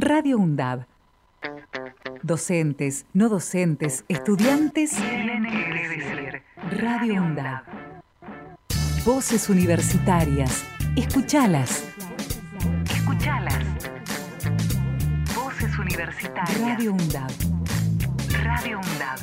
Radio 0.00 0.38
UNDAB. 0.38 0.86
Docentes, 2.22 3.04
no 3.14 3.28
docentes, 3.28 4.04
estudiantes. 4.06 4.92
Radio 6.70 7.22
UNDAB. 7.24 7.62
Voces 9.04 9.48
universitarias. 9.48 10.64
Escuchalas. 10.94 11.84
Escuchalas. 12.88 13.64
Voces 15.34 15.76
universitarias. 15.76 16.60
Radio 16.60 16.92
UNDAB. 16.92 17.30
Radio 18.44 18.78
UNDAB. 18.78 19.18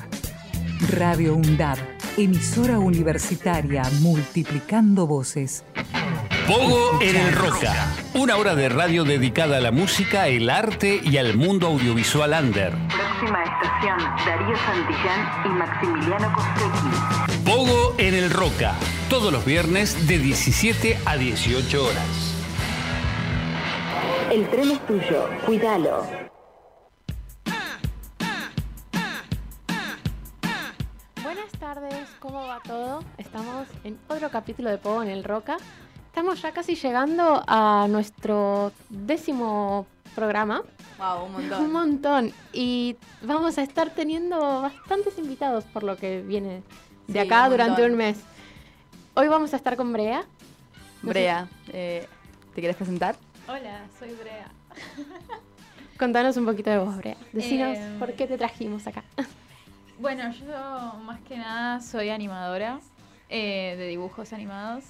Radio 0.90 1.36
UNDAB. 1.36 1.78
Emisora 2.18 2.80
universitaria 2.80 3.84
multiplicando 4.02 5.08
voces. 5.08 5.64
Pogo 6.46 7.02
en 7.02 7.16
el 7.16 7.32
Roca. 7.32 8.05
Una 8.18 8.38
hora 8.38 8.56
de 8.56 8.70
radio 8.70 9.04
dedicada 9.04 9.58
a 9.58 9.60
la 9.60 9.74
música, 9.74 10.30
el 10.30 10.50
arte 10.50 11.02
y 11.04 11.18
al 11.18 11.36
mundo 11.36 11.68
audiovisual 11.68 12.32
under. 12.32 12.72
Próxima 12.88 13.44
estación, 13.44 13.98
Darío 14.26 14.56
Santillán 14.56 15.46
y 15.46 15.50
Maximiliano 15.50 16.34
Costecchi. 16.34 17.44
Pogo 17.44 17.94
en 17.98 18.14
el 18.14 18.30
Roca. 18.30 18.76
Todos 19.10 19.34
los 19.34 19.44
viernes 19.44 20.08
de 20.08 20.18
17 20.18 20.98
a 21.06 21.18
18 21.18 21.86
horas. 21.86 22.36
El 24.32 24.48
tren 24.48 24.72
es 24.72 24.88
tuyo, 24.88 25.30
cuídalo. 25.46 26.08
Buenas 31.22 31.52
tardes, 31.60 32.08
¿cómo 32.20 32.48
va 32.48 32.62
todo? 32.66 33.04
Estamos 33.18 33.68
en 33.84 34.00
otro 34.08 34.30
capítulo 34.30 34.70
de 34.70 34.78
Pogo 34.78 35.04
en 35.04 35.10
el 35.10 35.26
Roca. 35.26 35.58
Estamos 36.16 36.42
ya 36.42 36.54
casi 36.54 36.76
llegando 36.76 37.44
a 37.46 37.88
nuestro 37.90 38.72
décimo 38.88 39.86
programa. 40.16 40.64
Wow, 40.98 41.26
un 41.26 41.32
montón. 41.34 41.62
Un 41.62 41.72
montón. 41.74 42.34
Y 42.54 42.96
vamos 43.22 43.58
a 43.58 43.64
estar 43.64 43.90
teniendo 43.90 44.62
bastantes 44.62 45.18
invitados 45.18 45.66
por 45.66 45.84
lo 45.84 45.98
que 45.98 46.22
viene 46.22 46.64
de 47.08 47.14
Sí, 47.14 47.20
acá 47.20 47.44
un 47.44 47.50
durante 47.50 47.86
un 47.86 47.98
mes. 47.98 48.18
Hoy 49.16 49.28
vamos 49.28 49.52
a 49.52 49.58
estar 49.58 49.76
con 49.76 49.92
Brea. 49.92 50.24
No 51.04 51.10
Brea, 51.10 51.50
eh, 51.74 52.08
¿te 52.54 52.62
querés 52.62 52.78
presentar? 52.78 53.18
Hola, 53.50 53.86
soy 54.00 54.14
Brea. 54.14 54.50
Contanos 56.00 56.38
un 56.38 56.46
poquito 56.46 56.70
de 56.70 56.78
vos, 56.78 56.96
Brea. 56.96 57.18
Decinos 57.34 57.78
Em, 57.78 58.00
por 58.00 58.14
qué 58.14 58.26
te 58.26 58.38
trajimos 58.38 58.88
acá. 58.88 59.04
Bueno, 60.00 60.32
yo 60.32 60.98
más 61.04 61.20
que 61.28 61.36
nada 61.36 61.82
soy 61.82 62.08
animadora 62.08 62.80
eh, 63.28 63.76
de 63.78 63.88
dibujos 63.88 64.32
animados 64.32 64.86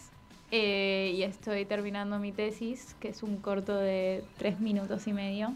eh, 0.58 1.12
y 1.16 1.24
estoy 1.24 1.66
terminando 1.66 2.18
mi 2.18 2.32
tesis, 2.32 2.96
que 3.02 3.10
es 3.10 3.24
un 3.24 3.38
corto 3.38 3.76
de 3.76 4.24
tres 4.38 4.62
minutos 4.62 5.06
y 5.06 5.12
medio, 5.12 5.54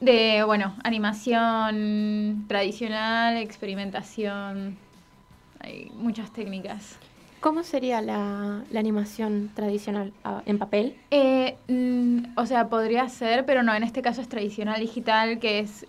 de, 0.00 0.42
bueno, 0.44 0.74
animación 0.82 2.46
tradicional, 2.48 3.36
experimentación, 3.36 4.76
hay 5.60 5.92
muchas 5.94 6.32
técnicas. 6.32 6.98
¿Cómo 7.38 7.62
sería 7.62 8.02
la, 8.02 8.64
la 8.68 8.80
animación 8.80 9.52
tradicional 9.54 10.12
ah, 10.24 10.42
en 10.44 10.58
papel? 10.58 10.96
Eh, 11.12 11.56
mm, 11.68 12.36
o 12.36 12.46
sea, 12.46 12.68
podría 12.68 13.08
ser, 13.08 13.46
pero 13.46 13.62
no, 13.62 13.72
en 13.74 13.84
este 13.84 14.02
caso 14.02 14.20
es 14.22 14.28
tradicional 14.28 14.80
digital, 14.80 15.38
que 15.38 15.60
es 15.60 15.86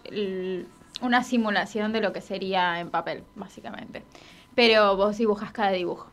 una 1.02 1.24
simulación 1.24 1.92
de 1.92 2.02
lo 2.02 2.14
que 2.14 2.22
sería 2.22 2.80
en 2.80 2.92
papel, 2.92 3.24
básicamente. 3.36 4.04
Pero 4.54 4.96
vos 4.96 5.18
dibujas 5.18 5.52
cada 5.52 5.72
dibujo. 5.72 6.11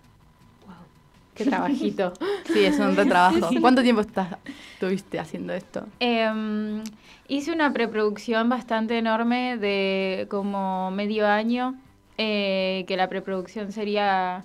Qué 1.38 1.44
trabajito. 1.44 2.12
Sí, 2.52 2.64
es 2.64 2.78
un 2.78 2.96
re 2.96 3.04
trabajo. 3.04 3.50
¿Cuánto 3.60 3.82
tiempo 3.82 4.00
estás, 4.00 4.38
estuviste 4.72 5.18
haciendo 5.18 5.52
esto? 5.52 5.86
Em, 6.00 6.82
hice 7.28 7.52
una 7.52 7.74
preproducción 7.74 8.48
bastante 8.48 8.96
enorme 8.96 9.58
de 9.58 10.26
como 10.30 10.90
medio 10.90 11.26
año, 11.26 11.74
eh, 12.16 12.86
que 12.88 12.96
la 12.96 13.10
preproducción 13.10 13.70
sería, 13.70 14.44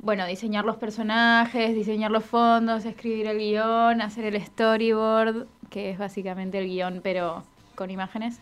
bueno, 0.00 0.26
diseñar 0.26 0.66
los 0.66 0.76
personajes, 0.76 1.74
diseñar 1.74 2.10
los 2.10 2.24
fondos, 2.24 2.84
escribir 2.84 3.26
el 3.28 3.38
guion, 3.38 4.02
hacer 4.02 4.26
el 4.26 4.44
storyboard, 4.44 5.46
que 5.70 5.90
es 5.90 5.98
básicamente 5.98 6.58
el 6.58 6.66
guion 6.66 7.00
pero 7.02 7.44
con 7.74 7.90
imágenes. 7.90 8.40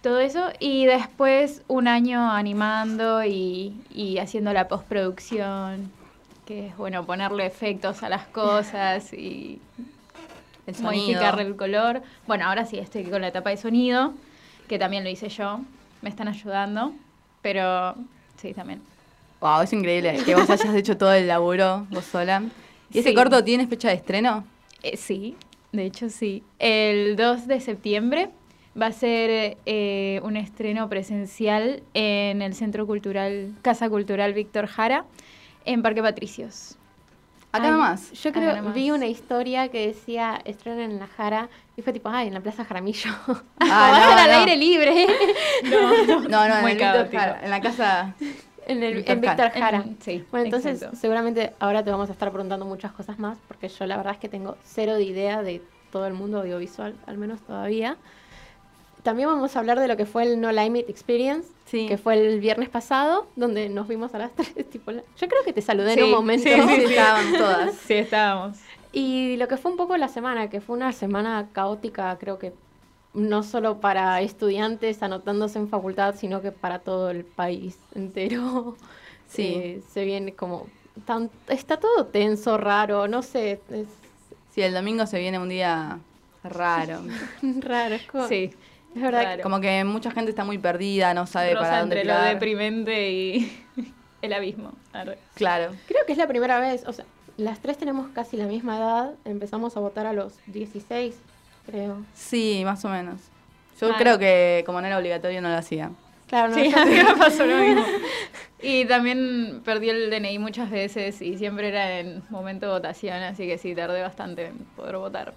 Todo 0.00 0.20
eso 0.20 0.50
y 0.60 0.86
después 0.86 1.62
un 1.66 1.88
año 1.88 2.30
animando 2.30 3.24
y, 3.24 3.74
y 3.92 4.18
haciendo 4.18 4.52
la 4.52 4.68
postproducción, 4.68 5.90
que 6.46 6.68
es 6.68 6.76
bueno 6.76 7.04
ponerle 7.04 7.44
efectos 7.44 8.02
a 8.04 8.08
las 8.08 8.26
cosas 8.28 9.12
y 9.12 9.60
El 10.66 10.80
modificar 10.80 11.38
el 11.40 11.56
color. 11.56 12.02
Bueno, 12.26 12.46
ahora 12.46 12.64
sí 12.64 12.78
estoy 12.78 13.04
con 13.04 13.20
la 13.20 13.28
etapa 13.28 13.50
de 13.50 13.56
sonido, 13.56 14.14
que 14.68 14.78
también 14.78 15.02
lo 15.02 15.10
hice 15.10 15.28
yo. 15.28 15.60
Me 16.02 16.08
están 16.08 16.28
ayudando, 16.28 16.92
pero 17.42 17.96
sí, 18.40 18.54
también. 18.54 18.80
Wow, 19.40 19.62
es 19.62 19.72
increíble 19.72 20.18
que 20.24 20.34
vos 20.34 20.48
hayas 20.48 20.74
hecho 20.74 20.96
todo 20.96 21.12
el 21.12 21.26
laburo 21.26 21.86
vos 21.90 22.04
sola. 22.04 22.42
¿Y 22.92 23.00
ese 23.00 23.12
corto 23.12 23.42
tiene 23.42 23.66
fecha 23.66 23.88
de 23.88 23.94
estreno? 23.94 24.44
Eh, 24.82 24.96
sí, 24.96 25.36
de 25.72 25.84
hecho 25.84 26.08
sí. 26.08 26.44
El 26.60 27.16
2 27.16 27.48
de 27.48 27.60
septiembre 27.60 28.30
va 28.80 28.86
a 28.86 28.92
ser 28.92 29.56
eh, 29.66 30.20
un 30.22 30.36
estreno 30.36 30.88
presencial 30.88 31.82
en 31.94 32.40
el 32.40 32.54
Centro 32.54 32.86
Cultural, 32.86 33.52
Casa 33.62 33.88
Cultural 33.88 34.32
Víctor 34.32 34.66
Jara, 34.66 35.04
en 35.66 35.82
Parque 35.82 36.02
Patricios. 36.02 36.76
Acá 37.52 37.66
Ay, 37.66 37.70
nomás. 37.70 38.12
Yo 38.12 38.32
creo, 38.32 38.56
nomás. 38.56 38.74
vi 38.74 38.90
una 38.90 39.06
historia 39.06 39.68
que 39.68 39.86
decía 39.86 40.40
estreno 40.44 40.80
en 40.82 40.98
la 40.98 41.06
Jara 41.06 41.48
y 41.76 41.82
fue 41.82 41.92
tipo, 41.92 42.08
ay, 42.08 42.28
en 42.28 42.34
la 42.34 42.40
Plaza 42.40 42.64
Jaramillo. 42.64 43.10
Ah, 43.60 44.14
no, 44.16 44.22
al 44.22 44.30
no. 44.30 44.38
aire 44.38 44.56
libre. 44.56 45.06
No, 45.64 46.20
No, 46.28 46.48
no, 46.48 46.58
en, 46.58 46.64
el 46.66 46.74
Víctor 46.76 46.78
caótico. 46.92 47.18
Jara, 47.18 47.40
en 47.42 47.50
la 47.50 47.60
casa. 47.60 48.14
en, 48.66 48.82
el, 48.82 48.94
Víctor 48.96 49.14
en 49.14 49.20
Víctor 49.22 49.50
En- 49.54 49.62
Jara. 49.62 49.84
sí, 50.00 50.24
Bueno, 50.30 50.46
entonces 50.46 50.74
exacto. 50.76 50.96
seguramente 50.96 51.54
ahora 51.60 51.82
te 51.84 51.90
vamos 51.90 52.08
a 52.10 52.12
estar 52.12 52.30
preguntando 52.30 52.66
muchas 52.66 52.92
cosas 52.92 53.18
más, 53.18 53.38
porque 53.48 53.68
yo 53.68 53.86
la 53.86 53.96
verdad 53.96 54.14
es 54.14 54.18
que 54.18 54.28
tengo 54.28 54.56
cero 54.64 54.94
de 54.94 55.04
idea 55.04 55.42
de 55.42 55.62
todo 55.92 56.06
el 56.06 56.14
mundo 56.14 56.40
audiovisual, 56.40 56.94
al 57.06 57.16
menos 57.16 57.40
todavía. 57.40 57.96
También 59.06 59.28
vamos 59.28 59.54
a 59.54 59.60
hablar 59.60 59.78
de 59.78 59.86
lo 59.86 59.96
que 59.96 60.04
fue 60.04 60.24
el 60.24 60.40
No 60.40 60.50
Limit 60.50 60.88
Experience, 60.90 61.48
Sí. 61.66 61.86
que 61.86 61.96
fue 61.96 62.14
el 62.14 62.40
viernes 62.40 62.68
pasado, 62.68 63.28
donde 63.36 63.68
nos 63.68 63.86
vimos 63.86 64.12
a 64.16 64.18
las 64.18 64.32
tres. 64.36 64.68
Tipo, 64.68 64.90
yo 64.90 65.00
creo 65.28 65.44
que 65.44 65.52
te 65.52 65.62
saludé 65.62 65.92
en 65.92 66.02
un 66.02 66.10
momento. 66.10 66.42
sí, 66.42 66.50
Sí, 66.76 66.84
estaban 66.90 67.32
todas. 67.38 67.74
Sí, 67.86 67.94
estábamos. 67.94 68.56
Y 68.92 69.36
lo 69.36 69.46
que 69.46 69.56
fue 69.58 69.70
un 69.70 69.76
poco 69.76 69.96
la 69.96 70.08
semana, 70.08 70.50
que 70.50 70.60
fue 70.60 70.76
una 70.76 70.90
semana 70.92 71.48
caótica, 71.52 72.16
creo 72.18 72.40
que 72.40 72.52
no 73.14 73.44
solo 73.44 73.78
para 73.80 74.20
estudiantes 74.22 75.00
anotándose 75.04 75.60
en 75.60 75.68
facultad, 75.68 76.16
sino 76.18 76.42
que 76.42 76.50
para 76.50 76.80
todo 76.80 77.10
el 77.10 77.24
país 77.24 77.78
entero. 77.94 78.76
Sí. 79.28 79.54
Eh, 79.56 79.82
se 79.92 80.04
viene 80.04 80.34
como... 80.34 80.66
tan- 81.04 81.30
está 81.48 81.76
todo 81.78 82.06
tenso, 82.06 82.58
raro, 82.58 83.06
no 83.08 83.22
sé, 83.22 83.60
es 83.70 83.86
Sí, 84.52 84.62
el 84.62 84.72
domingo 84.74 85.04
se 85.06 85.18
viene 85.20 85.38
un 85.38 85.48
día 85.48 85.98
raro. 86.44 87.00
raro. 87.60 87.94
Es, 87.96 88.02
como- 88.06 88.28
Sí. 88.28 88.52
Es 88.96 89.02
verdad 89.02 89.22
raro. 89.24 89.42
Como 89.42 89.60
que 89.60 89.84
mucha 89.84 90.10
gente 90.10 90.30
está 90.30 90.44
muy 90.44 90.58
perdida, 90.58 91.14
no 91.14 91.26
sabe 91.26 91.54
Rosa 91.54 91.66
para 91.66 91.80
dónde 91.80 92.00
entre 92.00 92.12
lo 92.14 92.20
deprimente 92.22 93.10
y 93.10 93.64
el 94.22 94.32
abismo. 94.32 94.72
Arre. 94.92 95.18
Claro. 95.34 95.72
creo 95.86 96.04
que 96.06 96.12
es 96.12 96.18
la 96.18 96.26
primera 96.26 96.58
vez, 96.60 96.84
o 96.86 96.92
sea, 96.92 97.04
las 97.36 97.60
tres 97.60 97.76
tenemos 97.78 98.08
casi 98.14 98.36
la 98.36 98.46
misma 98.46 98.78
edad, 98.78 99.10
empezamos 99.24 99.76
a 99.76 99.80
votar 99.80 100.06
a 100.06 100.12
los 100.12 100.32
16, 100.46 101.14
creo. 101.66 101.98
Sí, 102.14 102.62
más 102.64 102.84
o 102.84 102.88
menos. 102.88 103.20
Yo 103.80 103.90
Ah. 103.92 103.96
creo 103.98 104.18
que 104.18 104.62
como 104.64 104.80
no 104.80 104.86
era 104.86 104.96
obligatorio 104.98 105.40
no 105.42 105.48
lo 105.50 105.56
hacía. 105.56 105.90
Claro, 106.28 106.48
no, 106.48 106.54
Sí, 106.56 106.72
a 106.76 106.84
mí 106.86 106.94
me 106.94 107.14
pasó 107.16 107.44
lo 107.46 107.56
mismo. 107.56 107.84
Y 108.62 108.86
también 108.86 109.60
perdí 109.66 109.90
el 109.90 110.08
DNI 110.08 110.38
muchas 110.38 110.70
veces 110.70 111.20
y 111.20 111.36
siempre 111.36 111.68
era 111.68 112.00
en 112.00 112.22
momento 112.30 112.64
de 112.66 112.72
votación, 112.72 113.22
así 113.22 113.46
que 113.46 113.58
sí, 113.58 113.74
tardé 113.74 114.00
bastante 114.00 114.46
en 114.46 114.56
poder 114.74 114.96
votar. 114.96 115.34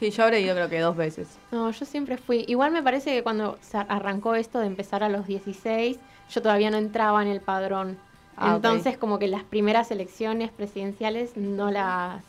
Sí, 0.00 0.10
yo 0.10 0.24
habré 0.24 0.40
ido 0.40 0.54
creo 0.54 0.70
que 0.70 0.80
dos 0.80 0.96
veces. 0.96 1.28
No, 1.52 1.70
yo 1.70 1.84
siempre 1.84 2.16
fui. 2.16 2.46
Igual 2.48 2.72
me 2.72 2.82
parece 2.82 3.12
que 3.12 3.22
cuando 3.22 3.58
se 3.60 3.76
arrancó 3.76 4.34
esto 4.34 4.58
de 4.58 4.66
empezar 4.66 5.04
a 5.04 5.10
los 5.10 5.26
16, 5.26 5.98
yo 6.30 6.40
todavía 6.40 6.70
no 6.70 6.78
entraba 6.78 7.20
en 7.20 7.28
el 7.28 7.42
padrón. 7.42 7.98
Ah. 8.34 8.54
Entonces, 8.56 8.96
como 8.96 9.18
que 9.18 9.28
las 9.28 9.44
primeras 9.44 9.90
elecciones 9.90 10.50
presidenciales 10.52 11.36
no 11.36 11.70
las. 11.70 12.24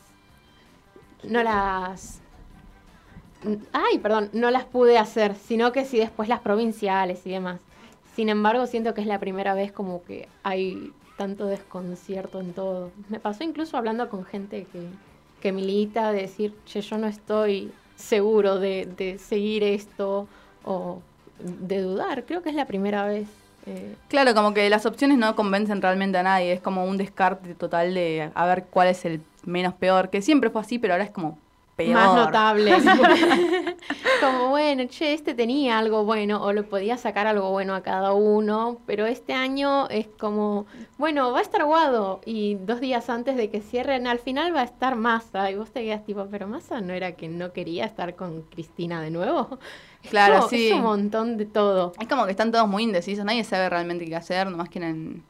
No 1.22 1.42
las. 1.42 2.20
Ay, 3.72 3.98
perdón, 4.00 4.28
no 4.34 4.50
las 4.50 4.66
pude 4.66 4.98
hacer, 4.98 5.34
sino 5.34 5.72
que 5.72 5.86
sí 5.86 5.96
después 5.96 6.28
las 6.28 6.40
provinciales 6.40 7.26
y 7.26 7.30
demás. 7.30 7.58
Sin 8.14 8.28
embargo, 8.28 8.66
siento 8.66 8.92
que 8.92 9.00
es 9.00 9.06
la 9.06 9.18
primera 9.18 9.54
vez 9.54 9.72
como 9.72 10.04
que 10.04 10.28
hay 10.42 10.92
tanto 11.16 11.46
desconcierto 11.46 12.38
en 12.40 12.52
todo. 12.52 12.90
Me 13.08 13.18
pasó 13.18 13.44
incluso 13.44 13.78
hablando 13.78 14.10
con 14.10 14.26
gente 14.26 14.66
que, 14.70 14.86
que 15.42 15.52
milita, 15.52 16.12
de 16.12 16.22
decir, 16.22 16.54
che, 16.64 16.80
yo 16.80 16.96
no 16.98 17.08
estoy 17.08 17.72
seguro 17.96 18.60
de, 18.60 19.18
seguir 19.18 19.64
esto 19.64 20.28
o 20.64 21.02
de 21.40 21.82
dudar. 21.82 22.24
Creo 22.24 22.42
que 22.42 22.50
es 22.50 22.54
la 22.54 22.66
primera 22.66 23.04
vez. 23.04 23.26
eh, 23.66 23.96
Claro, 24.08 24.34
como 24.34 24.54
que 24.54 24.70
las 24.70 24.86
opciones 24.86 25.18
no 25.18 25.34
convencen 25.34 25.82
realmente 25.82 26.16
a 26.18 26.22
nadie, 26.22 26.52
es 26.52 26.60
como 26.60 26.84
un 26.84 26.96
descarte 26.96 27.54
total 27.56 27.92
de 27.92 28.30
a 28.34 28.46
ver 28.46 28.66
cuál 28.70 28.88
es 28.88 29.04
el 29.04 29.20
menos 29.44 29.74
peor, 29.74 30.10
que 30.10 30.22
siempre 30.22 30.48
fue 30.48 30.60
así, 30.60 30.78
pero 30.78 30.94
ahora 30.94 31.04
es 31.04 31.10
como 31.10 31.38
peor. 31.76 31.94
más 31.94 32.14
notables. 32.14 32.82
Como 34.20 34.48
bueno, 34.50 34.84
che, 34.88 35.14
este 35.14 35.34
tenía 35.34 35.78
algo 35.78 36.04
bueno 36.04 36.42
o 36.42 36.52
le 36.52 36.62
podía 36.62 36.96
sacar 36.96 37.26
algo 37.26 37.50
bueno 37.50 37.74
a 37.74 37.82
cada 37.82 38.12
uno, 38.12 38.78
pero 38.86 39.06
este 39.06 39.32
año 39.32 39.88
es 39.88 40.06
como, 40.18 40.66
bueno, 40.98 41.32
va 41.32 41.40
a 41.40 41.42
estar 41.42 41.64
Guado 41.64 42.20
y 42.24 42.54
dos 42.54 42.80
días 42.80 43.10
antes 43.10 43.36
de 43.36 43.50
que 43.50 43.60
cierren, 43.60 44.06
al 44.06 44.18
final 44.20 44.54
va 44.54 44.60
a 44.60 44.64
estar 44.64 44.94
Massa 44.96 45.50
y 45.50 45.56
vos 45.56 45.70
te 45.70 45.82
quedas 45.82 46.04
tipo, 46.04 46.26
pero 46.30 46.46
Massa 46.46 46.80
no 46.80 46.92
era 46.92 47.12
que 47.12 47.28
no 47.28 47.52
quería 47.52 47.84
estar 47.84 48.14
con 48.14 48.42
Cristina 48.42 49.00
de 49.02 49.10
nuevo. 49.10 49.58
Es 50.02 50.10
Claro, 50.10 50.36
como- 50.38 50.48
sí. 50.48 50.66
Es 50.68 50.72
un 50.74 50.82
montón 50.82 51.36
de 51.36 51.46
todo. 51.46 51.92
Es 52.00 52.08
como 52.08 52.24
que 52.24 52.32
están 52.32 52.50
todos 52.50 52.66
muy 52.66 52.82
indecisos, 52.82 53.24
nadie 53.24 53.44
sabe 53.44 53.68
realmente 53.70 54.04
qué 54.04 54.16
hacer, 54.16 54.48
nomás 54.50 54.68
quieren... 54.68 55.22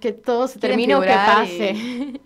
Que 0.00 0.12
todo 0.12 0.48
se 0.48 0.58
termine 0.58 0.94
o 0.94 1.00
que 1.02 1.08
pase. 1.08 1.72
y- 1.72 2.20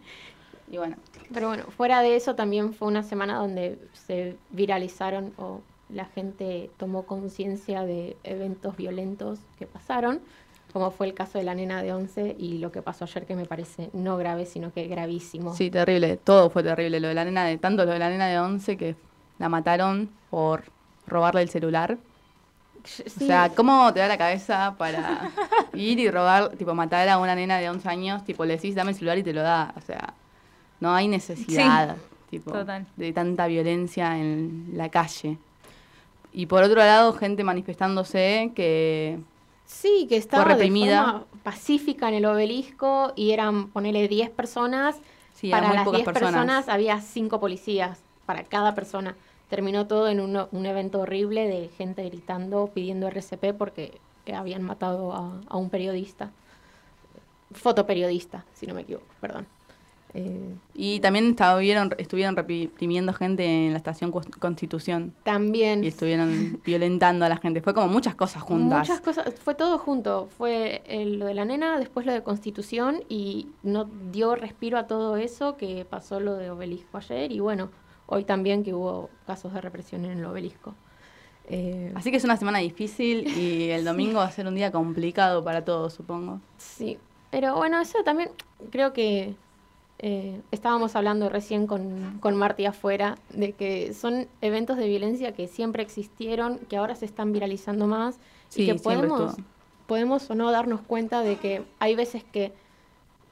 Y 0.70 0.76
bueno, 0.79 0.96
Pero 1.32 1.49
bueno, 1.49 1.65
fuera 1.76 2.03
de 2.03 2.17
eso 2.17 2.35
también 2.35 2.75
fue 2.75 2.88
una 2.88 3.03
semana 3.03 3.38
donde 3.38 3.79
se 3.93 4.37
viralizaron 4.50 5.32
o 5.38 5.61
la 5.88 6.06
gente 6.06 6.71
tomó 6.76 7.05
conciencia 7.05 7.85
de 7.85 8.17
eventos 8.25 8.76
violentos 8.76 9.38
que 9.59 9.67
pasaron, 9.67 10.21
como 10.73 10.91
fue 10.91 11.06
el 11.06 11.15
caso 11.15 11.38
de 11.38 11.44
la 11.44 11.55
nena 11.55 11.82
de 11.82 11.93
11 11.93 12.37
y 12.38 12.59
lo 12.59 12.73
que 12.73 12.82
pasó 12.82 13.05
ayer 13.05 13.26
que 13.26 13.37
me 13.37 13.47
parece 13.47 13.91
no 13.93 14.17
grave, 14.17 14.44
sino 14.47 14.73
que 14.73 14.87
gravísimo. 14.88 15.55
sí, 15.55 15.71
terrible, 15.71 16.17
todo 16.17 16.50
fue 16.50 16.62
terrible, 16.62 17.00
lo 17.00 17.09
de 17.09 17.15
la 17.15 17.25
nena 17.25 17.44
de, 17.44 17.59
tanto 17.59 17.85
lo 17.85 17.93
de 17.93 17.99
la 17.99 18.09
nena 18.11 18.27
de 18.27 18.38
11 18.38 18.77
que 18.77 18.97
la 19.38 19.49
mataron 19.49 20.11
por 20.31 20.65
robarle 21.06 21.43
el 21.43 21.49
celular. 21.49 21.99
Sí, 22.85 23.03
O 23.06 23.27
sea, 23.27 23.50
¿cómo 23.55 23.93
te 23.94 24.00
da 24.00 24.09
la 24.09 24.19
cabeza 24.19 24.75
para 24.77 25.31
ir 25.73 25.99
y 25.99 26.11
robar, 26.11 26.50
tipo, 26.50 26.75
matar 26.75 27.09
a 27.09 27.19
una 27.19 27.35
nena 27.35 27.59
de 27.59 27.70
11 27.70 27.88
años? 27.88 28.25
Tipo, 28.25 28.44
le 28.44 28.56
decís, 28.56 28.75
dame 28.75 28.91
el 28.91 28.97
celular 28.97 29.17
y 29.17 29.23
te 29.23 29.32
lo 29.32 29.43
da. 29.43 29.73
O 29.77 29.81
sea, 29.81 30.12
no 30.81 30.94
hay 30.94 31.09
necesidad, 31.09 31.97
tipo, 32.31 32.53
total. 32.53 32.87
de 32.97 33.12
tanta 33.12 33.47
violencia 33.47 34.19
en 34.19 34.71
la 34.75 34.88
calle. 34.88 35.38
Y 36.32 36.47
por 36.47 36.62
otro 36.65 36.76
lado, 36.76 37.12
gente 37.12 37.44
manifestándose 37.44 38.53
que... 38.55 39.19
Sí, 39.67 40.06
que 40.09 40.17
estaba 40.17 40.44
reprimida. 40.44 41.00
de 41.00 41.06
forma 41.12 41.26
pacífica 41.43 42.09
en 42.09 42.15
el 42.15 42.26
obelisco 42.26 43.12
y 43.17 43.31
eran, 43.31 43.69
ponele, 43.69 44.09
10 44.09 44.31
personas. 44.31 44.97
Sí, 45.32 45.50
para 45.50 45.69
muy 45.69 45.76
las 45.76 45.85
pocas 45.85 45.99
10 45.99 46.05
personas. 46.06 46.32
personas 46.32 46.69
había 46.69 47.00
5 47.00 47.41
policías 47.41 48.00
para 48.27 48.44
cada 48.44 48.75
persona. 48.75 49.15
Terminó 49.49 49.87
todo 49.87 50.09
en 50.09 50.20
un, 50.20 50.47
un 50.50 50.67
evento 50.67 51.00
horrible 51.00 51.47
de 51.47 51.69
gente 51.69 52.03
gritando, 52.05 52.70
pidiendo 52.75 53.09
RCP 53.09 53.55
porque 53.56 54.00
habían 54.35 54.62
matado 54.62 55.12
a, 55.12 55.41
a 55.49 55.56
un 55.56 55.70
periodista. 55.70 56.31
Fotoperiodista, 57.53 58.44
si 58.55 58.67
no 58.67 58.75
me 58.75 58.81
equivoco, 58.82 59.06
perdón. 59.20 59.47
Eh, 60.14 60.55
Y 60.75 61.00
también 61.00 61.31
estuvieron, 61.31 61.93
estuvieron 61.99 62.37
reprimiendo 62.37 63.12
gente 63.12 63.44
en 63.44 63.72
la 63.72 63.78
estación 63.78 64.12
Constitución. 64.12 65.12
también 65.25 65.82
Y 65.82 65.88
estuvieron 65.88 66.61
violentando 66.64 67.25
a 67.25 67.28
la 67.28 67.37
gente. 67.37 67.61
Fue 67.61 67.75
como 67.75 67.88
muchas 67.88 68.14
cosas 68.14 68.43
juntas. 68.43 68.88
Muchas 68.88 69.00
cosas, 69.00 69.34
fue 69.43 69.55
todo 69.56 69.78
junto. 69.78 70.28
Fue 70.38 70.82
eh, 70.87 71.05
lo 71.05 71.26
de 71.26 71.34
la 71.34 71.44
nena, 71.44 71.78
después 71.78 72.06
lo 72.06 72.12
de 72.12 72.22
Constitución 72.22 73.02
y 73.08 73.49
no 73.64 73.87
dio 74.12 74.37
respiro 74.37 74.78
a 74.78 74.87
todo 74.87 75.16
eso 75.16 75.56
que 75.56 75.84
pasó 75.84 76.20
lo 76.20 76.34
de 76.37 76.50
Obelisco 76.50 76.99
ayer 76.99 77.32
y 77.32 77.40
bueno, 77.40 77.70
hoy 78.06 78.25
también 78.25 78.62
que 78.62 78.72
hubo 78.72 79.10
casos 79.26 79.52
de 79.52 79.60
represión 79.60 80.05
en 80.05 80.19
el 80.19 80.25
Obelisco. 80.25 80.75
Eh, 81.49 81.93
Así 81.94 82.10
que 82.10 82.17
es 82.19 82.25
una 82.25 82.37
semana 82.37 82.60
difícil 82.60 83.26
y 83.37 83.70
el 83.70 83.84
domingo 83.90 84.19
va 84.19 84.26
a 84.26 84.31
ser 84.31 84.46
un 84.46 84.55
día 84.55 84.70
complicado 84.70 85.43
para 85.44 85.64
todos, 85.64 85.93
supongo. 85.93 86.40
sí, 86.56 86.99
pero 87.31 87.56
bueno, 87.56 87.81
eso 87.81 87.99
también 88.05 88.31
creo 88.70 88.93
que 88.93 89.34
eh, 89.99 90.41
estábamos 90.50 90.96
hablando 90.96 91.29
recién 91.29 91.67
con, 91.67 92.19
con 92.20 92.37
Marty 92.37 92.67
afuera 92.67 93.17
de 93.31 93.52
que 93.52 93.94
son 93.94 94.26
eventos 94.41 94.76
de 94.76 94.88
violencia 94.88 95.32
que 95.32 95.49
siempre 95.49 95.82
existieron, 95.82 96.58
que 96.69 96.76
ahora 96.76 96.94
se 96.96 97.06
están 97.06 97.32
viralizando 97.32 97.87
más 97.87 98.19
Sí, 98.49 98.62
y 98.62 98.67
que 98.67 98.75
podemos, 98.75 99.37
podemos 99.87 100.31
o 100.31 100.35
no 100.35 100.50
darnos 100.50 100.81
cuenta 100.81 101.23
de 101.23 101.37
que 101.37 101.62
hay 101.79 101.94
veces 101.94 102.25
que 102.25 102.52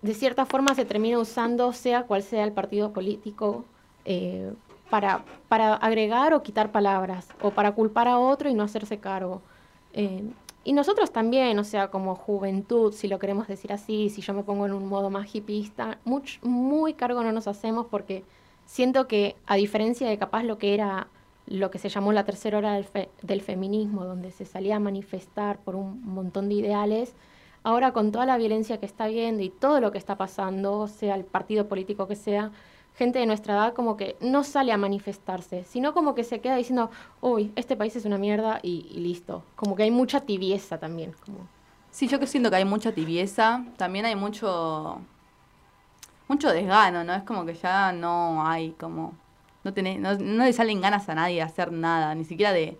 de 0.02 0.14
cierta 0.14 0.46
forma 0.46 0.74
se 0.74 0.84
termina 0.84 1.18
usando, 1.18 1.72
sea 1.72 2.04
cual 2.04 2.22
sea 2.22 2.44
el 2.44 2.52
partido 2.52 2.92
político, 2.92 3.64
eh, 4.04 4.52
para, 4.90 5.24
para 5.48 5.74
agregar 5.74 6.34
o 6.34 6.42
quitar 6.42 6.70
palabras, 6.70 7.26
o 7.40 7.50
para 7.50 7.72
culpar 7.72 8.08
a 8.08 8.18
otro 8.18 8.50
y 8.50 8.54
no 8.54 8.62
hacerse 8.62 8.98
cargo. 8.98 9.40
Eh, 9.94 10.22
y 10.64 10.72
nosotros 10.74 11.12
también, 11.12 11.58
o 11.58 11.64
sea, 11.64 11.88
como 11.90 12.14
juventud, 12.14 12.92
si 12.92 13.08
lo 13.08 13.18
queremos 13.18 13.48
decir 13.48 13.72
así, 13.72 14.10
si 14.10 14.20
yo 14.22 14.32
me 14.34 14.44
pongo 14.44 14.66
en 14.66 14.72
un 14.72 14.86
modo 14.88 15.10
más 15.10 15.34
hippista, 15.34 15.98
much- 16.04 16.40
muy 16.42 16.94
cargo 16.94 17.22
no 17.22 17.32
nos 17.32 17.48
hacemos 17.48 17.86
porque 17.86 18.24
siento 18.64 19.08
que, 19.08 19.36
a 19.46 19.56
diferencia 19.56 20.08
de 20.08 20.18
capaz 20.18 20.44
lo 20.44 20.58
que 20.58 20.74
era 20.74 21.08
lo 21.46 21.70
que 21.72 21.78
se 21.78 21.88
llamó 21.88 22.12
la 22.12 22.24
tercera 22.24 22.58
hora 22.58 22.74
del, 22.74 22.84
fe- 22.84 23.10
del 23.22 23.40
feminismo, 23.42 24.04
donde 24.04 24.30
se 24.30 24.44
salía 24.46 24.76
a 24.76 24.80
manifestar 24.80 25.58
por 25.58 25.74
un 25.74 26.00
montón 26.04 26.48
de 26.48 26.54
ideales, 26.54 27.14
ahora 27.64 27.92
con 27.92 28.12
toda 28.12 28.26
la 28.26 28.36
violencia 28.36 28.78
que 28.78 28.86
está 28.86 29.04
habiendo 29.04 29.42
y 29.42 29.50
todo 29.50 29.80
lo 29.80 29.90
que 29.92 29.98
está 29.98 30.16
pasando, 30.16 30.86
sea 30.86 31.16
el 31.16 31.24
partido 31.24 31.68
político 31.68 32.06
que 32.06 32.16
sea, 32.16 32.52
gente 32.94 33.18
de 33.18 33.26
nuestra 33.26 33.54
edad 33.54 33.74
como 33.74 33.96
que 33.96 34.16
no 34.20 34.44
sale 34.44 34.72
a 34.72 34.76
manifestarse, 34.76 35.64
sino 35.64 35.94
como 35.94 36.14
que 36.14 36.24
se 36.24 36.40
queda 36.40 36.56
diciendo, 36.56 36.90
uy, 37.20 37.52
este 37.56 37.76
país 37.76 37.96
es 37.96 38.04
una 38.04 38.18
mierda 38.18 38.60
y, 38.62 38.82
listo. 38.94 39.44
Como 39.56 39.76
que 39.76 39.84
hay 39.84 39.90
mucha 39.90 40.20
tibieza 40.20 40.78
también. 40.78 41.14
Como, 41.24 41.48
Sí, 41.90 42.08
yo 42.08 42.18
que 42.18 42.26
siento 42.26 42.48
que 42.48 42.56
hay 42.56 42.64
mucha 42.64 42.92
tibieza, 42.92 43.64
también 43.76 44.06
hay 44.06 44.16
mucho 44.16 44.98
mucho 46.26 46.50
desgano, 46.50 47.04
¿no? 47.04 47.14
Es 47.14 47.22
como 47.24 47.44
que 47.44 47.54
ya 47.54 47.92
no 47.92 48.46
hay 48.46 48.70
como 48.72 49.12
no 49.64 49.72
tenés, 49.74 50.00
no, 50.00 50.14
no 50.14 50.44
le 50.44 50.52
salen 50.52 50.80
ganas 50.80 51.08
a 51.08 51.14
nadie 51.14 51.36
de 51.36 51.42
hacer 51.42 51.70
nada, 51.72 52.14
ni 52.14 52.24
siquiera 52.24 52.52
de 52.52 52.78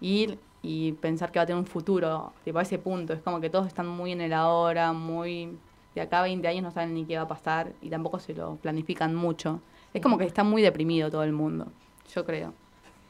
ir 0.00 0.38
y 0.62 0.92
pensar 0.92 1.30
que 1.30 1.38
va 1.38 1.44
a 1.44 1.46
tener 1.46 1.60
un 1.60 1.66
futuro, 1.66 2.32
tipo 2.44 2.58
a 2.58 2.62
ese 2.62 2.78
punto, 2.78 3.12
es 3.12 3.20
como 3.20 3.40
que 3.40 3.50
todos 3.50 3.66
están 3.66 3.86
muy 3.86 4.12
en 4.12 4.22
el 4.22 4.32
ahora, 4.32 4.92
muy 4.92 5.58
de 5.94 6.00
acá 6.00 6.20
a 6.20 6.22
20 6.22 6.46
años 6.48 6.62
no 6.62 6.70
saben 6.70 6.94
ni 6.94 7.04
qué 7.04 7.16
va 7.16 7.22
a 7.22 7.28
pasar 7.28 7.72
y 7.80 7.90
tampoco 7.90 8.18
se 8.18 8.34
lo 8.34 8.56
planifican 8.56 9.14
mucho. 9.14 9.60
Es 9.92 10.02
como 10.02 10.18
que 10.18 10.24
está 10.24 10.42
muy 10.42 10.60
deprimido 10.62 11.10
todo 11.10 11.22
el 11.22 11.32
mundo, 11.32 11.68
yo 12.12 12.24
creo. 12.24 12.52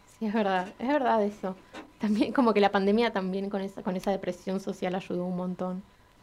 sí, 0.07 0.27
es 0.27 0.35
verdad, 0.35 0.69
es 0.79 0.89
verdad 0.89 1.23
eso. 1.23 1.57
También 1.99 2.33
como 2.33 2.53
que 2.53 2.61
la 2.61 2.71
pandemia 2.71 3.13
también 3.13 3.49
con 3.49 3.63
esa, 3.63 3.83
con 3.83 3.97
esa 3.97 4.11
depresión 4.11 4.61
social 4.61 4.95
ayudó 4.95 5.25
un 5.25 5.37
montón 5.37 5.83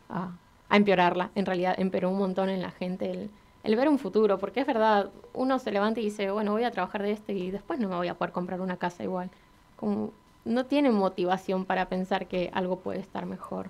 a, 0.09 0.31
empeorarla. 0.69 1.31
En 1.35 1.45
realidad 1.45 1.75
empeoró 1.77 2.11
un 2.11 2.19
montón 2.19 2.49
en 2.49 2.61
la 2.61 2.71
gente 2.71 3.11
el, 3.11 3.29
el 3.63 3.75
ver 3.75 3.89
un 3.89 3.99
futuro, 3.99 4.37
porque 4.37 4.61
es 4.61 4.67
verdad, 4.67 5.09
uno 5.33 5.59
se 5.59 5.71
levanta 5.71 5.99
y 5.99 6.05
dice, 6.05 6.31
bueno, 6.31 6.51
voy 6.51 6.63
a 6.63 6.71
trabajar 6.71 7.01
de 7.01 7.11
esto 7.11 7.31
y 7.31 7.51
después 7.51 7.79
no 7.79 7.89
me 7.89 7.95
voy 7.95 8.07
a 8.07 8.13
poder 8.13 8.31
comprar 8.31 8.61
una 8.61 8.77
casa 8.77 9.03
igual. 9.03 9.29
Como 9.75 10.13
no 10.45 10.65
tiene 10.65 10.91
motivación 10.91 11.65
para 11.65 11.89
pensar 11.89 12.27
que 12.27 12.49
algo 12.53 12.79
puede 12.79 12.99
estar 12.99 13.25
mejor 13.25 13.69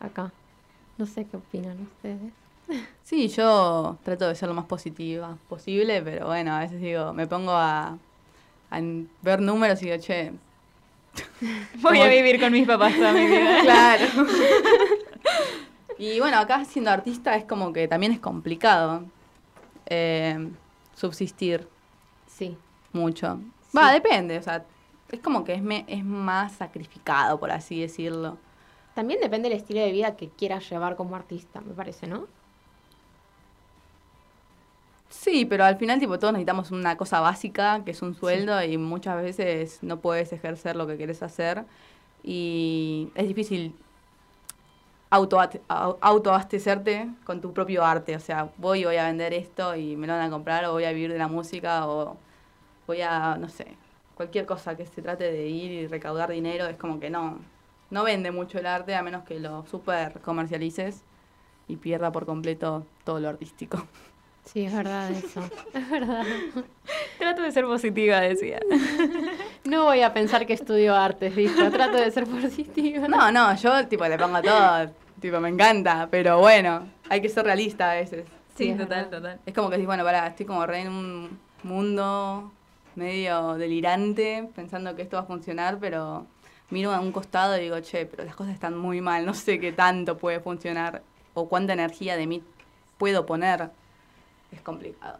acá. 0.00 0.32
No 1.00 1.06
sé 1.06 1.24
qué 1.24 1.36
opinan 1.38 1.80
ustedes. 1.80 2.32
Sí, 3.02 3.26
yo 3.28 3.96
trato 4.04 4.28
de 4.28 4.34
ser 4.34 4.48
lo 4.48 4.54
más 4.54 4.66
positiva 4.66 5.36
posible, 5.48 6.00
pero 6.02 6.26
bueno, 6.26 6.52
a 6.54 6.60
veces 6.60 6.80
digo, 6.80 7.12
me 7.14 7.26
pongo 7.26 7.52
a, 7.52 7.96
a 8.70 8.80
ver 9.22 9.40
números 9.40 9.82
y 9.82 9.86
digo, 9.86 9.96
che, 10.00 10.32
Voy 11.82 11.98
a 12.00 12.06
vivir 12.08 12.38
con 12.38 12.52
mis 12.52 12.66
papás 12.66 12.94
toda 12.94 13.12
mi 13.12 13.26
vida. 13.26 13.60
claro. 13.62 14.04
y 15.98 16.20
bueno, 16.20 16.38
acá 16.38 16.64
siendo 16.64 16.90
artista 16.90 17.34
es 17.34 17.44
como 17.44 17.72
que 17.72 17.88
también 17.88 18.12
es 18.12 18.20
complicado 18.20 19.04
eh, 19.86 20.48
subsistir 20.94 21.66
Sí, 22.26 22.56
mucho. 22.92 23.40
Va, 23.76 23.90
depende, 23.92 24.38
o 24.38 24.42
sea, 24.42 24.64
es 25.10 25.20
como 25.20 25.44
que 25.44 25.54
es, 25.54 25.62
me- 25.62 25.84
es 25.88 26.04
más 26.04 26.52
sacrificado, 26.52 27.40
por 27.40 27.50
así 27.50 27.80
decirlo. 27.80 28.36
También 28.94 29.20
depende 29.20 29.48
del 29.48 29.58
estilo 29.58 29.80
de 29.80 29.92
vida 29.92 30.16
que 30.16 30.28
quieras 30.28 30.68
llevar 30.70 30.96
como 30.96 31.16
artista, 31.16 31.60
me 31.60 31.74
parece, 31.74 32.06
¿no? 32.06 32.26
Sí, 35.08 35.44
pero 35.44 35.64
al 35.64 35.76
final, 35.76 35.98
tipo, 35.98 36.18
todos 36.18 36.32
necesitamos 36.32 36.70
una 36.70 36.96
cosa 36.96 37.20
básica, 37.20 37.82
que 37.84 37.90
es 37.90 38.00
un 38.00 38.14
sueldo, 38.14 38.62
y 38.62 38.78
muchas 38.78 39.20
veces 39.22 39.82
no 39.82 39.98
puedes 40.00 40.32
ejercer 40.32 40.76
lo 40.76 40.86
que 40.86 40.96
quieres 40.96 41.22
hacer. 41.22 41.64
Y 42.22 43.10
es 43.14 43.26
difícil 43.26 43.74
autoabastecerte 45.10 47.08
con 47.24 47.40
tu 47.40 47.52
propio 47.52 47.84
arte. 47.84 48.14
O 48.16 48.20
sea, 48.20 48.50
voy 48.58 48.80
y 48.82 48.84
voy 48.84 48.96
a 48.96 49.04
vender 49.06 49.34
esto 49.34 49.74
y 49.74 49.96
me 49.96 50.06
lo 50.06 50.12
van 50.12 50.22
a 50.22 50.30
comprar, 50.30 50.64
o 50.66 50.72
voy 50.72 50.84
a 50.84 50.92
vivir 50.92 51.12
de 51.12 51.18
la 51.18 51.28
música, 51.28 51.88
o 51.88 52.16
voy 52.86 53.02
a, 53.02 53.36
no 53.36 53.48
sé, 53.48 53.66
cualquier 54.14 54.46
cosa 54.46 54.76
que 54.76 54.86
se 54.86 55.02
trate 55.02 55.24
de 55.32 55.48
ir 55.48 55.70
y 55.72 55.86
recaudar 55.88 56.30
dinero, 56.30 56.66
es 56.66 56.76
como 56.76 57.00
que 57.00 57.10
no, 57.10 57.38
no 57.90 58.04
vende 58.04 58.30
mucho 58.30 58.58
el 58.58 58.66
arte, 58.66 58.94
a 58.94 59.02
menos 59.02 59.24
que 59.24 59.40
lo 59.40 59.66
super 59.66 60.20
comercialices 60.20 61.02
y 61.68 61.76
pierda 61.76 62.10
por 62.12 62.26
completo 62.26 62.86
todo 63.04 63.20
lo 63.20 63.28
artístico. 63.28 63.86
Sí, 64.44 64.64
es 64.64 64.74
verdad 64.74 65.10
eso. 65.10 65.42
Es 65.74 65.90
verdad. 65.90 66.24
Trato 67.18 67.42
de 67.42 67.52
ser 67.52 67.66
positiva, 67.66 68.20
decía. 68.20 68.58
No 69.64 69.84
voy 69.84 70.00
a 70.00 70.12
pensar 70.14 70.46
que 70.46 70.54
estudio 70.54 70.96
artes, 70.96 71.36
dijo. 71.36 71.70
Trato 71.70 71.98
de 71.98 72.10
ser 72.10 72.26
positiva. 72.26 73.06
No, 73.06 73.30
no, 73.30 73.54
yo 73.56 73.86
tipo 73.86 74.06
le 74.06 74.18
pongo 74.18 74.40
todo, 74.40 74.90
tipo 75.20 75.38
me 75.40 75.50
encanta, 75.50 76.08
pero 76.10 76.38
bueno, 76.38 76.88
hay 77.08 77.20
que 77.20 77.28
ser 77.28 77.44
realista 77.44 77.92
a 77.92 77.94
veces. 77.94 78.24
Sí, 78.56 78.72
total, 78.72 78.88
verdad. 78.88 79.10
total. 79.10 79.40
Es 79.46 79.54
como 79.54 79.68
que 79.68 79.76
decís, 79.76 79.86
bueno, 79.86 80.04
pará, 80.04 80.26
estoy 80.26 80.46
como 80.46 80.66
re 80.66 80.80
en 80.80 80.88
un 80.88 81.38
mundo 81.62 82.50
medio 82.96 83.54
delirante 83.54 84.48
pensando 84.56 84.96
que 84.96 85.02
esto 85.02 85.16
va 85.16 85.22
a 85.22 85.26
funcionar, 85.26 85.78
pero 85.78 86.26
miro 86.70 86.92
a 86.92 87.00
un 87.00 87.12
costado 87.12 87.56
y 87.56 87.62
digo, 87.62 87.80
che, 87.80 88.06
pero 88.06 88.24
las 88.24 88.36
cosas 88.36 88.54
están 88.54 88.76
muy 88.76 89.00
mal, 89.00 89.26
no 89.26 89.34
sé 89.34 89.60
qué 89.60 89.72
tanto 89.72 90.16
puede 90.16 90.40
funcionar 90.40 91.02
o 91.34 91.48
cuánta 91.48 91.72
energía 91.72 92.16
de 92.16 92.26
mí 92.26 92.42
puedo 92.98 93.26
poner. 93.26 93.70
Es 94.52 94.60
complicado. 94.62 95.18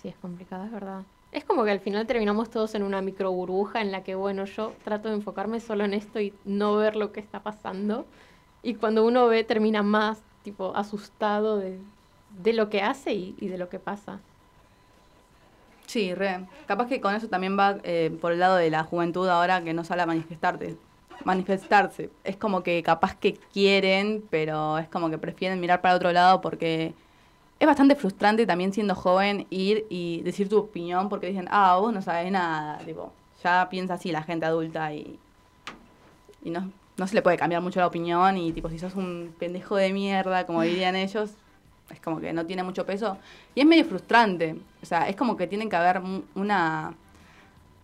Sí, 0.00 0.08
es 0.08 0.16
complicado, 0.16 0.64
es 0.64 0.72
verdad. 0.72 1.02
Es 1.32 1.44
como 1.44 1.64
que 1.64 1.70
al 1.70 1.80
final 1.80 2.06
terminamos 2.06 2.50
todos 2.50 2.74
en 2.74 2.82
una 2.82 3.02
micro 3.02 3.30
burbuja 3.32 3.80
en 3.80 3.92
la 3.92 4.02
que, 4.02 4.14
bueno, 4.14 4.44
yo 4.44 4.72
trato 4.84 5.08
de 5.08 5.16
enfocarme 5.16 5.60
solo 5.60 5.84
en 5.84 5.94
esto 5.94 6.20
y 6.20 6.32
no 6.44 6.76
ver 6.76 6.96
lo 6.96 7.12
que 7.12 7.20
está 7.20 7.40
pasando. 7.40 8.06
Y 8.62 8.74
cuando 8.74 9.04
uno 9.04 9.26
ve, 9.26 9.44
termina 9.44 9.82
más, 9.82 10.22
tipo, 10.42 10.74
asustado 10.74 11.58
de, 11.58 11.78
de 12.42 12.52
lo 12.52 12.70
que 12.70 12.82
hace 12.82 13.12
y, 13.12 13.34
y 13.38 13.48
de 13.48 13.58
lo 13.58 13.68
que 13.68 13.78
pasa. 13.78 14.20
Sí, 15.96 16.14
re. 16.14 16.44
Capaz 16.66 16.88
que 16.88 17.00
con 17.00 17.14
eso 17.14 17.28
también 17.28 17.58
va 17.58 17.78
eh, 17.82 18.14
por 18.20 18.32
el 18.32 18.38
lado 18.38 18.56
de 18.56 18.68
la 18.68 18.84
juventud 18.84 19.26
ahora 19.30 19.64
que 19.64 19.72
no 19.72 19.82
sale 19.82 20.02
a 20.02 20.06
manifestarte. 20.06 20.76
Manifestarse. 21.24 22.10
Es 22.22 22.36
como 22.36 22.62
que 22.62 22.82
capaz 22.82 23.16
que 23.16 23.32
quieren, 23.50 24.22
pero 24.28 24.76
es 24.76 24.88
como 24.88 25.08
que 25.08 25.16
prefieren 25.16 25.58
mirar 25.58 25.80
para 25.80 25.94
otro 25.94 26.12
lado 26.12 26.42
porque 26.42 26.92
es 27.58 27.66
bastante 27.66 27.94
frustrante 27.94 28.44
también 28.44 28.74
siendo 28.74 28.94
joven 28.94 29.46
ir 29.48 29.86
y 29.88 30.20
decir 30.20 30.50
tu 30.50 30.58
opinión 30.58 31.08
porque 31.08 31.28
dicen, 31.28 31.48
ah, 31.50 31.78
vos 31.80 31.94
no 31.94 32.02
sabes 32.02 32.30
nada. 32.30 32.76
Tipo, 32.84 33.10
ya 33.42 33.66
piensa 33.70 33.94
así 33.94 34.12
la 34.12 34.22
gente 34.22 34.44
adulta 34.44 34.92
y, 34.92 35.18
y 36.44 36.50
no, 36.50 36.70
no 36.98 37.06
se 37.06 37.14
le 37.14 37.22
puede 37.22 37.38
cambiar 37.38 37.62
mucho 37.62 37.80
la 37.80 37.86
opinión 37.86 38.36
y 38.36 38.52
tipo, 38.52 38.68
si 38.68 38.78
sos 38.78 38.96
un 38.96 39.34
pendejo 39.38 39.76
de 39.76 39.94
mierda, 39.94 40.44
como 40.44 40.60
dirían 40.60 40.94
ellos, 40.94 41.30
es 41.90 42.00
como 42.00 42.20
que 42.20 42.32
no 42.32 42.44
tiene 42.46 42.62
mucho 42.62 42.84
peso. 42.86 43.16
Y 43.54 43.60
es 43.60 43.66
medio 43.66 43.84
frustrante. 43.84 44.56
O 44.82 44.86
sea, 44.86 45.08
es 45.08 45.16
como 45.16 45.36
que 45.36 45.46
tienen 45.46 45.68
que 45.68 45.76
haber 45.76 46.00
una 46.34 46.94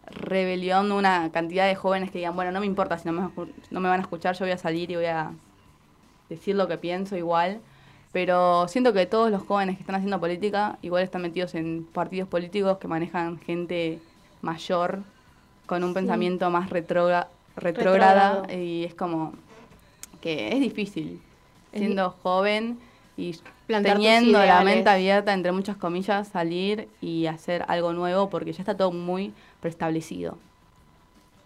rebelión, 0.06 0.92
una 0.92 1.30
cantidad 1.32 1.66
de 1.66 1.74
jóvenes 1.74 2.10
que 2.10 2.18
digan, 2.18 2.34
bueno, 2.34 2.52
no 2.52 2.60
me 2.60 2.66
importa 2.66 2.98
si 2.98 3.08
no 3.08 3.12
me, 3.12 3.46
no 3.70 3.80
me 3.80 3.88
van 3.88 4.00
a 4.00 4.02
escuchar, 4.02 4.34
yo 4.36 4.44
voy 4.44 4.52
a 4.52 4.58
salir 4.58 4.90
y 4.90 4.96
voy 4.96 5.06
a 5.06 5.30
decir 6.28 6.54
lo 6.56 6.68
que 6.68 6.76
pienso 6.78 7.16
igual. 7.16 7.60
Pero 8.12 8.68
siento 8.68 8.92
que 8.92 9.06
todos 9.06 9.30
los 9.30 9.42
jóvenes 9.42 9.76
que 9.76 9.82
están 9.82 9.94
haciendo 9.94 10.20
política 10.20 10.78
igual 10.82 11.02
están 11.02 11.22
metidos 11.22 11.54
en 11.54 11.86
partidos 11.92 12.28
políticos 12.28 12.76
que 12.78 12.88
manejan 12.88 13.38
gente 13.40 14.00
mayor 14.42 15.00
con 15.64 15.82
un 15.82 15.90
Sí. 15.90 15.94
pensamiento 15.94 16.50
más 16.50 16.68
retrógra- 16.68 17.28
retrógrada 17.56 18.52
y 18.52 18.84
es 18.84 18.94
como 18.94 19.32
que 20.20 20.48
es 20.52 20.60
difícil 20.60 21.20
Es 21.72 21.78
siendo 21.80 22.10
joven 22.22 22.78
y 23.22 23.40
Plantar 23.66 24.02
teniendo 24.02 24.44
la 24.44 24.62
mente 24.62 24.90
abierta, 24.90 25.32
entre 25.32 25.52
muchas 25.52 25.76
comillas, 25.76 26.28
salir 26.28 26.88
y 27.00 27.26
hacer 27.26 27.64
algo 27.68 27.92
nuevo 27.92 28.28
porque 28.30 28.52
ya 28.52 28.62
está 28.62 28.76
todo 28.76 28.92
muy 28.92 29.34
preestablecido. 29.60 30.38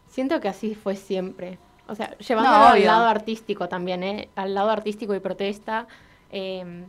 Siento 0.09 0.41
que 0.41 0.49
así 0.49 0.75
fue 0.75 0.97
siempre. 0.97 1.59
O 1.89 1.95
sea, 1.95 2.17
llevándolo 2.19 2.59
No, 2.59 2.67
al 2.69 2.85
lado 2.85 3.07
artístico 3.07 3.69
también, 3.69 4.03
¿eh? 4.03 4.31
Al 4.37 4.55
lado 4.55 4.71
artístico 4.71 5.15
y 5.15 5.21
protesta. 5.21 5.87
eh, 6.31 6.87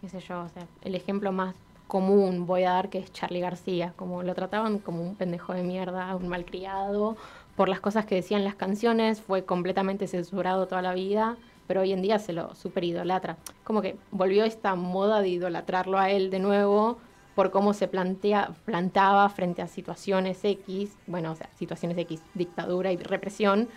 qué 0.00 0.08
sé 0.08 0.20
yo, 0.20 0.42
o 0.44 0.48
sea, 0.48 0.68
el 0.82 0.94
ejemplo 0.94 1.32
más 1.32 1.54
común 1.86 2.46
voy 2.46 2.64
a 2.64 2.72
dar 2.72 2.90
que 2.90 2.98
es 2.98 3.12
Charlie 3.12 3.40
García. 3.40 3.92
Como 3.96 4.22
lo 4.22 4.34
trataban 4.34 4.78
como 4.78 5.02
un 5.02 5.16
pendejo 5.16 5.54
de 5.54 5.62
mierda, 5.64 6.14
un 6.16 6.28
malcriado, 6.28 7.16
por 7.56 7.68
las 7.68 7.80
cosas 7.80 8.06
que 8.06 8.14
decían 8.16 8.44
las 8.44 8.54
canciones, 8.54 9.20
fue 9.22 9.44
completamente 9.44 10.06
censurado 10.06 10.68
toda 10.68 10.82
la 10.82 10.94
vida, 10.94 11.36
pero 11.68 11.82
hoy 11.82 11.92
en 11.92 12.02
día 12.02 12.18
se 12.18 12.32
lo 12.32 12.52
super 12.56 12.82
idolatra. 12.82 13.36
Como 13.62 13.80
que 13.80 13.96
volvió 14.10 14.44
esta 14.44 14.74
moda 14.74 15.22
de 15.22 15.28
idolatrarlo 15.28 15.98
a 15.98 16.10
él 16.10 16.30
de 16.30 16.40
nuevo 16.40 16.98
por 17.36 17.52
cómo 17.52 17.72
se 17.72 17.86
plantea, 17.86 18.50
plantaba 18.64 19.28
frente 19.28 19.62
a 19.62 19.68
situaciones 19.68 20.40
X, 20.42 20.96
bueno, 21.06 21.30
o 21.30 21.34
sea, 21.36 21.48
situaciones 21.54 21.96
X, 21.98 22.20
dictadura 22.34 22.90
y 22.90 22.96
represión. 22.96 23.68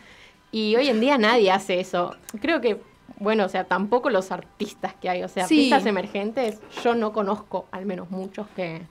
Y 0.51 0.75
hoy 0.75 0.87
en 0.87 0.99
día 0.99 1.19
nadie 1.19 1.51
hace 1.51 1.79
eso. 1.79 2.15
Creo 2.41 2.59
que, 2.59 2.81
bueno, 3.19 3.45
o 3.45 3.49
sea, 3.49 3.65
tampoco 3.65 4.09
los 4.09 4.31
artistas 4.31 4.95
que 4.95 5.09
hay, 5.09 5.21
o 5.21 5.27
sea, 5.27 5.45
Sí. 5.45 5.71
artistas 5.71 5.85
emergentes, 5.85 6.59
yo 6.83 6.95
no 6.95 7.13
conozco 7.13 7.67
al 7.71 7.85
menos 7.85 8.09
muchos 8.09 8.47
que... 8.55 8.81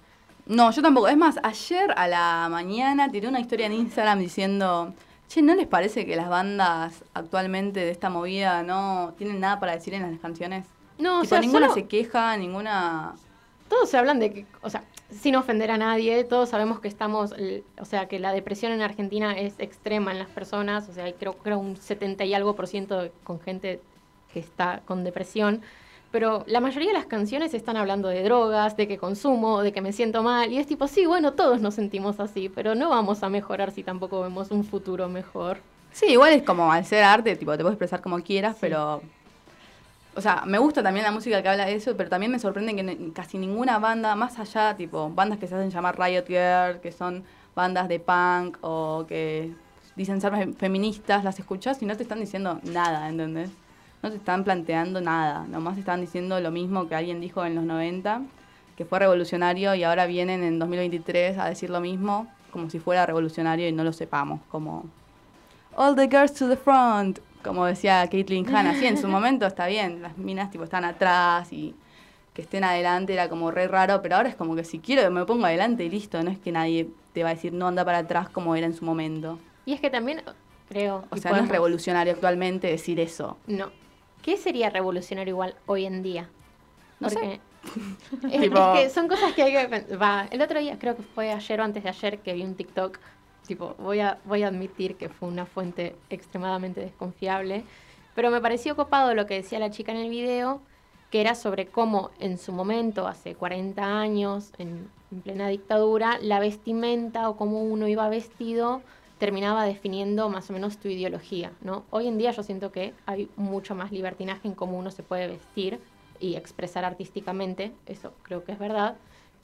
No, 0.47 0.71
yo 0.71 0.83
tampoco. 0.83 1.09
Es 1.09 1.17
más, 1.17 1.39
ayer 1.43 1.93
a 1.97 2.07
la 2.07 2.49
mañana 2.51 3.11
tiré 3.11 3.27
una 3.29 3.41
historia 3.41 3.67
en 3.67 3.73
Instagram 3.73 4.19
diciendo, 4.21 4.95
che, 5.31 5.43
¿no 5.43 5.55
les 5.55 5.67
parece 5.69 6.05
que 6.05 6.17
las 6.17 6.29
bandas 6.29 7.05
actualmente 7.15 7.81
de 7.81 7.91
esta 7.91 8.11
movida 8.11 8.63
no 8.63 9.15
tienen 9.17 9.41
nada 9.41 9.61
para 9.61 9.73
decir 9.73 9.95
en 9.95 10.03
las 10.11 10.21
canciones? 10.21 10.67
No, 10.99 11.19
o 11.19 11.23
Tipo, 11.23 11.29
sea, 11.31 11.41
ninguna 11.41 11.69
solo- 11.69 11.75
se 11.75 11.87
queja, 11.87 12.37
ninguna... 12.37 13.15
todos 13.69 13.89
se 13.89 13.97
hablan 13.97 14.19
de 14.19 14.33
que, 14.33 14.47
o 14.61 14.69
sea, 14.69 14.83
sin 15.11 15.37
ofender 15.37 15.71
a 15.71 15.79
nadie, 15.79 16.25
todos 16.25 16.49
sabemos 16.51 16.81
que 16.81 16.89
estamos, 16.89 17.33
o 17.81 17.85
sea, 17.85 18.07
que 18.09 18.19
la 18.19 18.33
depresión 18.33 18.73
en 18.73 18.83
Argentina 18.83 19.39
es 19.39 19.55
extrema 19.59 20.13
en 20.13 20.19
las 20.19 20.29
personas, 20.29 20.89
o 20.89 20.93
sea, 20.93 21.05
hay 21.05 21.15
creo, 21.15 21.35
creo 21.39 21.59
un 21.59 21.77
70 21.77 22.25
y 22.25 22.35
algo 22.35 22.55
por 22.57 22.67
ciento 22.67 23.09
con 23.25 23.41
gente 23.41 23.81
que 24.33 24.41
está 24.41 24.83
con 24.85 25.05
depresión, 25.05 25.63
pero 26.11 26.45
la 26.47 26.61
mayoría 26.61 26.89
de 26.89 26.95
las 26.99 27.07
canciones 27.07 27.55
están 27.55 27.77
hablando 27.77 28.09
de 28.09 28.23
drogas, 28.23 28.77
de 28.77 28.89
que 28.89 28.99
consumo, 28.99 29.63
de 29.63 29.73
que 29.73 29.81
me 29.81 29.93
siento 29.93 30.23
mal, 30.23 30.53
y 30.53 30.59
es 30.59 30.67
tipo, 30.67 30.89
sí, 30.89 31.07
bueno, 31.07 31.33
todos 31.33 31.61
nos 31.61 31.75
sentimos 31.75 32.19
así, 32.21 32.49
pero 32.49 32.75
no 32.75 32.89
vamos 32.91 33.23
a 33.23 33.29
mejorar 33.29 33.71
si 33.71 33.83
tampoco 33.83 34.21
vemos 34.23 34.51
un 34.51 34.65
futuro 34.65 35.09
mejor. 35.09 35.59
Sí, 35.93 36.07
igual 36.07 36.33
es 36.33 36.43
como 36.43 36.73
al 36.73 36.85
ser 36.85 37.05
arte, 37.05 37.37
tipo, 37.37 37.53
te 37.53 37.59
puedes 37.59 37.75
expresar 37.75 38.01
como 38.01 38.21
quieras, 38.23 38.55
Sí. 38.55 38.59
pero... 38.63 39.03
O 40.17 40.21
sea, 40.21 40.43
me 40.45 40.59
gusta 40.59 40.83
también 40.83 41.05
la 41.05 41.13
música 41.13 41.41
que 41.41 41.49
habla 41.49 41.67
de 41.67 41.75
eso, 41.77 41.97
pero 41.97 42.11
también 42.11 42.33
me 42.33 42.41
sorprende 42.41 42.75
que 42.75 43.13
casi 43.13 43.39
ninguna 43.39 43.79
banda, 43.79 44.17
más 44.17 44.39
allá, 44.41 44.77
tipo, 44.77 45.09
bandas 45.11 45.39
que 45.39 45.47
se 45.47 45.55
hacen 45.55 45.71
llamar 45.71 45.97
Riot 45.99 46.25
Girl, 46.27 46.81
que 46.81 46.91
son 46.91 47.23
bandas 47.55 47.89
de 47.89 48.01
punk 48.01 48.59
o 48.61 49.05
que 49.09 49.53
dicen 49.95 50.21
ser 50.21 50.33
fe- 50.35 50.53
feministas, 50.55 51.23
las 51.23 51.39
escuchas 51.39 51.81
y 51.81 51.87
no 51.87 51.97
te 51.97 52.03
están 52.03 52.19
diciendo 52.19 52.59
nada, 52.65 53.09
¿entendés? 53.09 53.51
No 54.03 54.11
te 54.11 54.17
están 54.17 54.45
planteando 54.45 55.01
nada, 55.01 55.47
nomás 55.47 55.77
están 55.77 56.01
diciendo 56.01 56.41
lo 56.41 56.51
mismo 56.51 56.89
que 56.89 56.95
alguien 56.95 57.21
dijo 57.21 57.45
en 57.45 57.55
los 57.55 57.65
90, 57.65 58.23
que 58.77 58.85
fue 58.87 58.99
revolucionario 58.99 59.75
y 59.75 59.85
ahora 59.85 60.07
vienen 60.07 60.43
en 60.43 60.59
2023 60.59 61.37
a 61.39 61.47
decir 61.47 61.69
lo 61.69 61.81
mismo, 61.81 62.27
como 62.51 62.71
si 62.71 62.79
fuera 62.79 63.05
revolucionario 63.05 63.69
y 63.69 63.73
no 63.73 63.85
lo 63.85 63.93
sepamos, 63.93 64.41
como 64.51 64.87
All 65.77 65.95
the 65.95 66.09
girls 66.09 66.33
to 66.35 66.49
the 66.49 66.57
front, 66.57 67.19
como 67.43 67.67
decía 67.67 68.09
Caitlyn 68.11 68.49
Hanna. 68.49 68.75
Sí, 68.75 68.87
en 68.87 68.97
su 68.97 69.07
momento 69.09 69.47
está 69.47 69.67
bien, 69.67 70.03
las 70.03 70.17
minas 70.19 70.51
tipo 70.51 70.65
están 70.65 70.85
atrás 70.85 71.53
y 71.53 71.75
que 72.33 72.43
estén 72.43 72.65
adelante 72.65 73.13
era 73.13 73.29
como 73.29 73.51
re 73.51 73.69
raro, 73.69 74.01
pero 74.03 74.17
ahora 74.17 74.29
es 74.29 74.35
como 74.35 74.57
que 74.57 74.65
si 74.65 74.79
quiero 74.79 75.11
me 75.11 75.25
pongo 75.27 75.45
adelante 75.47 75.85
y 75.85 75.91
listo, 75.91 76.23
no 76.23 76.31
es 76.31 76.39
que 76.39 76.53
nadie 76.53 76.89
te 77.13 77.23
va 77.23 77.31
a 77.31 77.35
decir 77.35 77.53
no 77.53 77.69
anda 77.69 77.85
para 77.85 77.99
atrás 77.99 78.29
como 78.29 78.57
era 78.57 78.67
en 78.67 78.75
su 78.75 78.85
momento. 78.85 79.39
Y 79.67 79.75
es 79.75 79.81
que 79.81 79.91
también, 79.91 80.23
creo... 80.69 81.05
O 81.11 81.17
sea, 81.17 81.33
no 81.33 81.39
es 81.39 81.49
revolucionario 81.49 82.13
actualmente 82.13 82.69
decir 82.69 82.99
eso. 82.99 83.37
No. 83.47 83.71
¿Qué 84.23 84.37
sería 84.37 84.71
revolucionario 84.71 85.33
igual 85.33 85.55
hoy 85.67 85.87
en 85.87 86.03
día? 86.03 86.29
No 86.99 87.09
sé. 87.11 87.41
Porque 88.21 88.37
es, 88.37 88.41
Tipo- 88.41 88.75
es 88.75 88.85
que 88.85 88.91
son 88.91 89.09
cosas 89.09 89.33
que 89.33 89.43
hay 89.43 89.53
que... 89.53 89.97
Va, 89.97 90.27
el 90.31 90.43
otro 90.43 90.61
día, 90.61 90.79
creo 90.79 90.97
que 90.97 91.03
fue 91.03 91.33
ayer 91.33 91.61
o 91.61 91.65
antes 91.65 91.83
de 91.83 91.89
ayer, 91.89 92.19
que 92.21 92.33
vi 92.35 92.43
un 92.43 92.55
TikTok. 92.55 92.99
Tipo, 93.47 93.75
voy 93.79 94.01
a, 94.01 94.19
voy 94.25 94.43
a 94.43 94.49
admitir 94.49 94.97
que 94.97 95.09
fue 95.09 95.29
una 95.29 95.47
fuente 95.47 95.97
extremadamente 96.11 96.81
desconfiable. 96.81 97.65
Pero 98.15 98.31
me 98.31 98.41
pareció 98.41 98.77
copado 98.77 99.15
lo 99.15 99.27
que 99.27 99.35
decía 99.35 99.59
la 99.59 99.71
chica 99.71 99.93
en 99.93 99.99
el 99.99 100.11
video, 100.11 100.61
que 101.11 101.21
era 101.21 101.35
sobre 101.35 101.67
cómo 101.67 102.11
en 102.21 102.39
su 102.39 102.53
momento, 102.53 103.09
hace 103.09 103.35
40 103.35 104.01
años, 104.01 104.53
en, 104.59 104.89
en 105.11 105.23
plena 105.23 105.49
dictadura, 105.49 106.19
la 106.21 106.39
vestimenta 106.39 107.29
o 107.29 107.37
cómo 107.37 107.63
uno 107.63 107.89
iba 107.89 108.09
vestido 108.09 108.83
terminaba 109.21 109.65
definiendo 109.65 110.31
más 110.31 110.49
o 110.49 110.55
menos 110.55 110.79
tu 110.79 110.89
ideología, 110.89 111.53
¿no? 111.61 111.85
Hoy 111.91 112.09
en 112.09 112.17
día 112.17 112.33
yo 112.33 112.43
siento 112.43 112.73
que 112.73 112.95
hay 113.05 113.29
mucho 113.37 113.75
más 113.75 113.93
libertinaje 113.93 114.49
en 114.49 114.55
cómo 114.55 114.79
uno 114.79 114.91
se 114.91 115.03
puede 115.03 115.29
vestir 115.29 115.79
y 116.19 116.37
expresar 116.37 116.87
artísticamente, 116.87 117.71
eso 117.87 118.15
creo 118.23 118.45
que 118.45 118.53
es 118.53 118.59
verdad, 118.59 118.97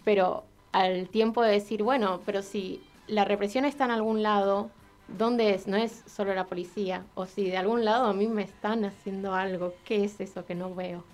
pero 0.02 0.44
al 0.72 1.08
tiempo 1.10 1.42
de 1.42 1.52
decir, 1.52 1.82
bueno, 1.82 2.20
pero 2.24 2.40
si 2.42 2.80
la 3.06 3.26
represión 3.26 3.66
está 3.66 3.84
en 3.84 3.90
algún 3.90 4.22
lado, 4.22 4.70
¿dónde 5.18 5.54
es? 5.54 5.66
No 5.66 5.76
es 5.76 6.02
solo 6.06 6.34
la 6.34 6.46
policía, 6.46 7.04
o 7.14 7.26
si 7.26 7.44
de 7.44 7.58
algún 7.58 7.84
lado 7.84 8.06
a 8.06 8.14
mí 8.14 8.28
me 8.28 8.42
están 8.42 8.82
haciendo 8.86 9.34
algo, 9.34 9.74
¿qué 9.84 10.04
es 10.04 10.18
eso 10.20 10.46
que 10.46 10.54
no 10.54 10.74
veo? 10.74 11.04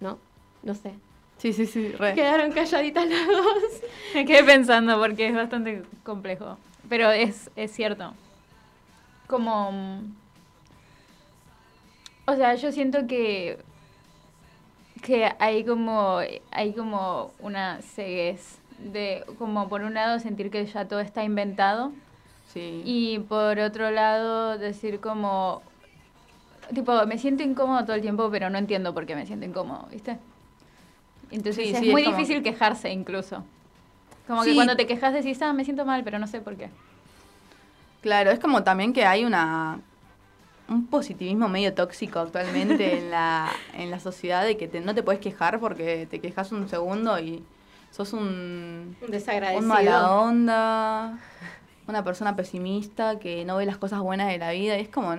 ¿No? 0.00 0.18
No 0.64 0.74
sé. 0.74 0.94
Sí, 1.38 1.52
sí, 1.52 1.66
sí, 1.66 1.92
re. 1.92 2.14
Quedaron 2.14 2.50
calladitas 2.50 3.08
las 3.08 3.26
dos. 3.26 3.82
Me 4.14 4.24
quedé 4.24 4.42
pensando 4.44 4.98
porque 4.98 5.28
es 5.28 5.34
bastante 5.34 5.82
complejo. 6.02 6.56
Pero 6.88 7.10
es, 7.10 7.50
es 7.56 7.72
cierto. 7.72 8.12
Como. 9.26 10.02
O 12.26 12.34
sea, 12.36 12.54
yo 12.54 12.72
siento 12.72 13.06
que. 13.06 13.58
Que 15.02 15.32
hay 15.38 15.64
como. 15.64 16.18
Hay 16.50 16.72
como 16.72 17.32
una 17.38 17.80
ceguez. 17.82 18.58
De 18.78 19.24
como 19.38 19.68
por 19.68 19.82
un 19.82 19.94
lado 19.94 20.18
sentir 20.18 20.50
que 20.50 20.66
ya 20.66 20.86
todo 20.88 21.00
está 21.00 21.22
inventado. 21.24 21.92
Sí. 22.52 22.82
Y 22.84 23.18
por 23.20 23.58
otro 23.58 23.90
lado 23.90 24.58
decir 24.58 25.00
como. 25.00 25.62
Tipo, 26.74 27.04
me 27.06 27.18
siento 27.18 27.42
incómodo 27.42 27.84
todo 27.84 27.94
el 27.96 28.02
tiempo, 28.02 28.30
pero 28.30 28.48
no 28.50 28.56
entiendo 28.58 28.94
por 28.94 29.04
qué 29.06 29.14
me 29.14 29.26
siento 29.26 29.44
incómodo, 29.44 29.86
¿viste? 29.90 30.16
Entonces 31.30 31.56
Sí, 31.66 31.72
es 31.72 31.78
sí, 31.78 31.86
es 31.88 31.92
muy 31.92 32.04
como- 32.04 32.16
difícil 32.16 32.42
quejarse 32.42 32.90
incluso. 32.90 33.44
Como 34.26 34.42
que 34.42 34.54
cuando 34.54 34.76
te 34.76 34.86
quejas 34.86 35.12
decís, 35.12 35.40
ah, 35.42 35.52
me 35.52 35.64
siento 35.64 35.84
mal, 35.84 36.02
pero 36.04 36.18
no 36.18 36.26
sé 36.26 36.40
por 36.40 36.56
qué. 36.56 36.70
Claro, 38.00 38.30
es 38.30 38.38
como 38.38 38.62
también 38.62 38.92
que 38.92 39.04
hay 39.06 39.24
una 39.24 39.80
un 40.66 40.86
positivismo 40.86 41.46
medio 41.48 41.74
tóxico 41.74 42.18
actualmente 42.20 42.96
en 42.98 43.10
la, 43.10 43.50
en 43.74 43.90
la 43.90 44.00
sociedad 44.00 44.44
de 44.44 44.56
que 44.56 44.66
te- 44.66 44.80
no 44.80 44.94
te 44.94 45.02
puedes 45.02 45.20
quejar 45.20 45.60
porque 45.60 46.06
te 46.10 46.20
quejas 46.20 46.52
un 46.52 46.68
segundo 46.70 47.18
y 47.18 47.42
sos 47.90 48.12
un, 48.14 48.96
Un 49.00 49.10
desagradecido. 49.10 49.60
un 49.62 49.68
mala 49.68 50.10
onda, 50.20 51.18
una 51.86 52.02
persona 52.02 52.34
pesimista 52.34 53.18
que 53.18 53.44
no 53.44 53.56
ve 53.56 53.66
las 53.66 53.76
cosas 53.76 54.00
buenas 54.00 54.28
de 54.28 54.38
la 54.38 54.52
vida. 54.52 54.78
Y 54.78 54.80
es 54.80 54.88
como, 54.88 55.14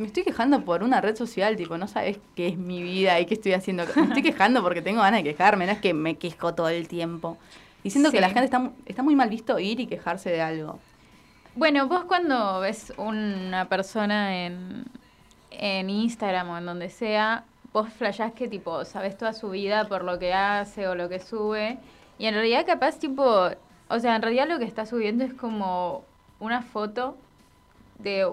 me 0.00 0.06
estoy 0.06 0.24
quejando 0.24 0.64
por 0.64 0.82
una 0.82 1.00
red 1.00 1.14
social, 1.16 1.56
tipo, 1.56 1.76
no 1.78 1.86
sabes 1.86 2.18
qué 2.34 2.48
es 2.48 2.56
mi 2.58 2.82
vida 2.82 3.20
y 3.20 3.26
qué 3.26 3.34
estoy 3.34 3.52
haciendo. 3.52 3.84
Me 3.96 4.02
estoy 4.04 4.22
quejando 4.32 4.62
porque 4.62 4.82
tengo 4.82 5.02
ganas 5.02 5.22
de 5.22 5.30
quejarme, 5.30 5.66
no 5.66 5.72
es 5.72 5.78
que 5.78 5.94
me 5.94 6.16
quejo 6.16 6.54
todo 6.54 6.68
el 6.68 6.88
tiempo. 6.88 7.36
Y 7.82 7.90
siento 7.90 8.10
que 8.10 8.18
Sí. 8.18 8.20
la 8.22 8.28
gente 8.28 8.44
está, 8.44 8.70
está 8.86 9.02
muy 9.02 9.14
mal 9.14 9.28
visto 9.30 9.58
ir 9.58 9.80
y 9.80 9.86
quejarse 9.86 10.30
de 10.30 10.42
algo. 10.42 10.78
Bueno, 11.54 11.86
vos 11.88 12.04
cuando 12.04 12.60
ves 12.60 12.92
una 12.96 13.68
persona 13.68 14.44
en, 14.46 14.84
en 15.50 15.90
Instagram 15.90 16.48
o 16.50 16.58
en 16.58 16.66
donde 16.66 16.88
sea, 16.90 17.44
vos 17.72 17.88
flashás 17.92 18.32
que 18.32 18.48
tipo, 18.48 18.84
sabes 18.84 19.16
toda 19.18 19.32
su 19.32 19.50
vida 19.50 19.88
por 19.88 20.04
lo 20.04 20.18
que 20.18 20.32
hace 20.32 20.88
o 20.88 20.94
lo 20.94 21.08
que 21.08 21.20
sube. 21.20 21.78
Y 22.18 22.26
en 22.26 22.34
realidad 22.34 22.66
capaz 22.66 22.98
tipo, 22.98 23.48
o 23.88 23.98
sea, 23.98 24.16
en 24.16 24.22
realidad 24.22 24.48
lo 24.48 24.58
que 24.58 24.64
está 24.64 24.86
subiendo 24.86 25.24
es 25.24 25.32
como 25.34 26.04
una 26.38 26.62
foto 26.62 27.16
de 27.98 28.26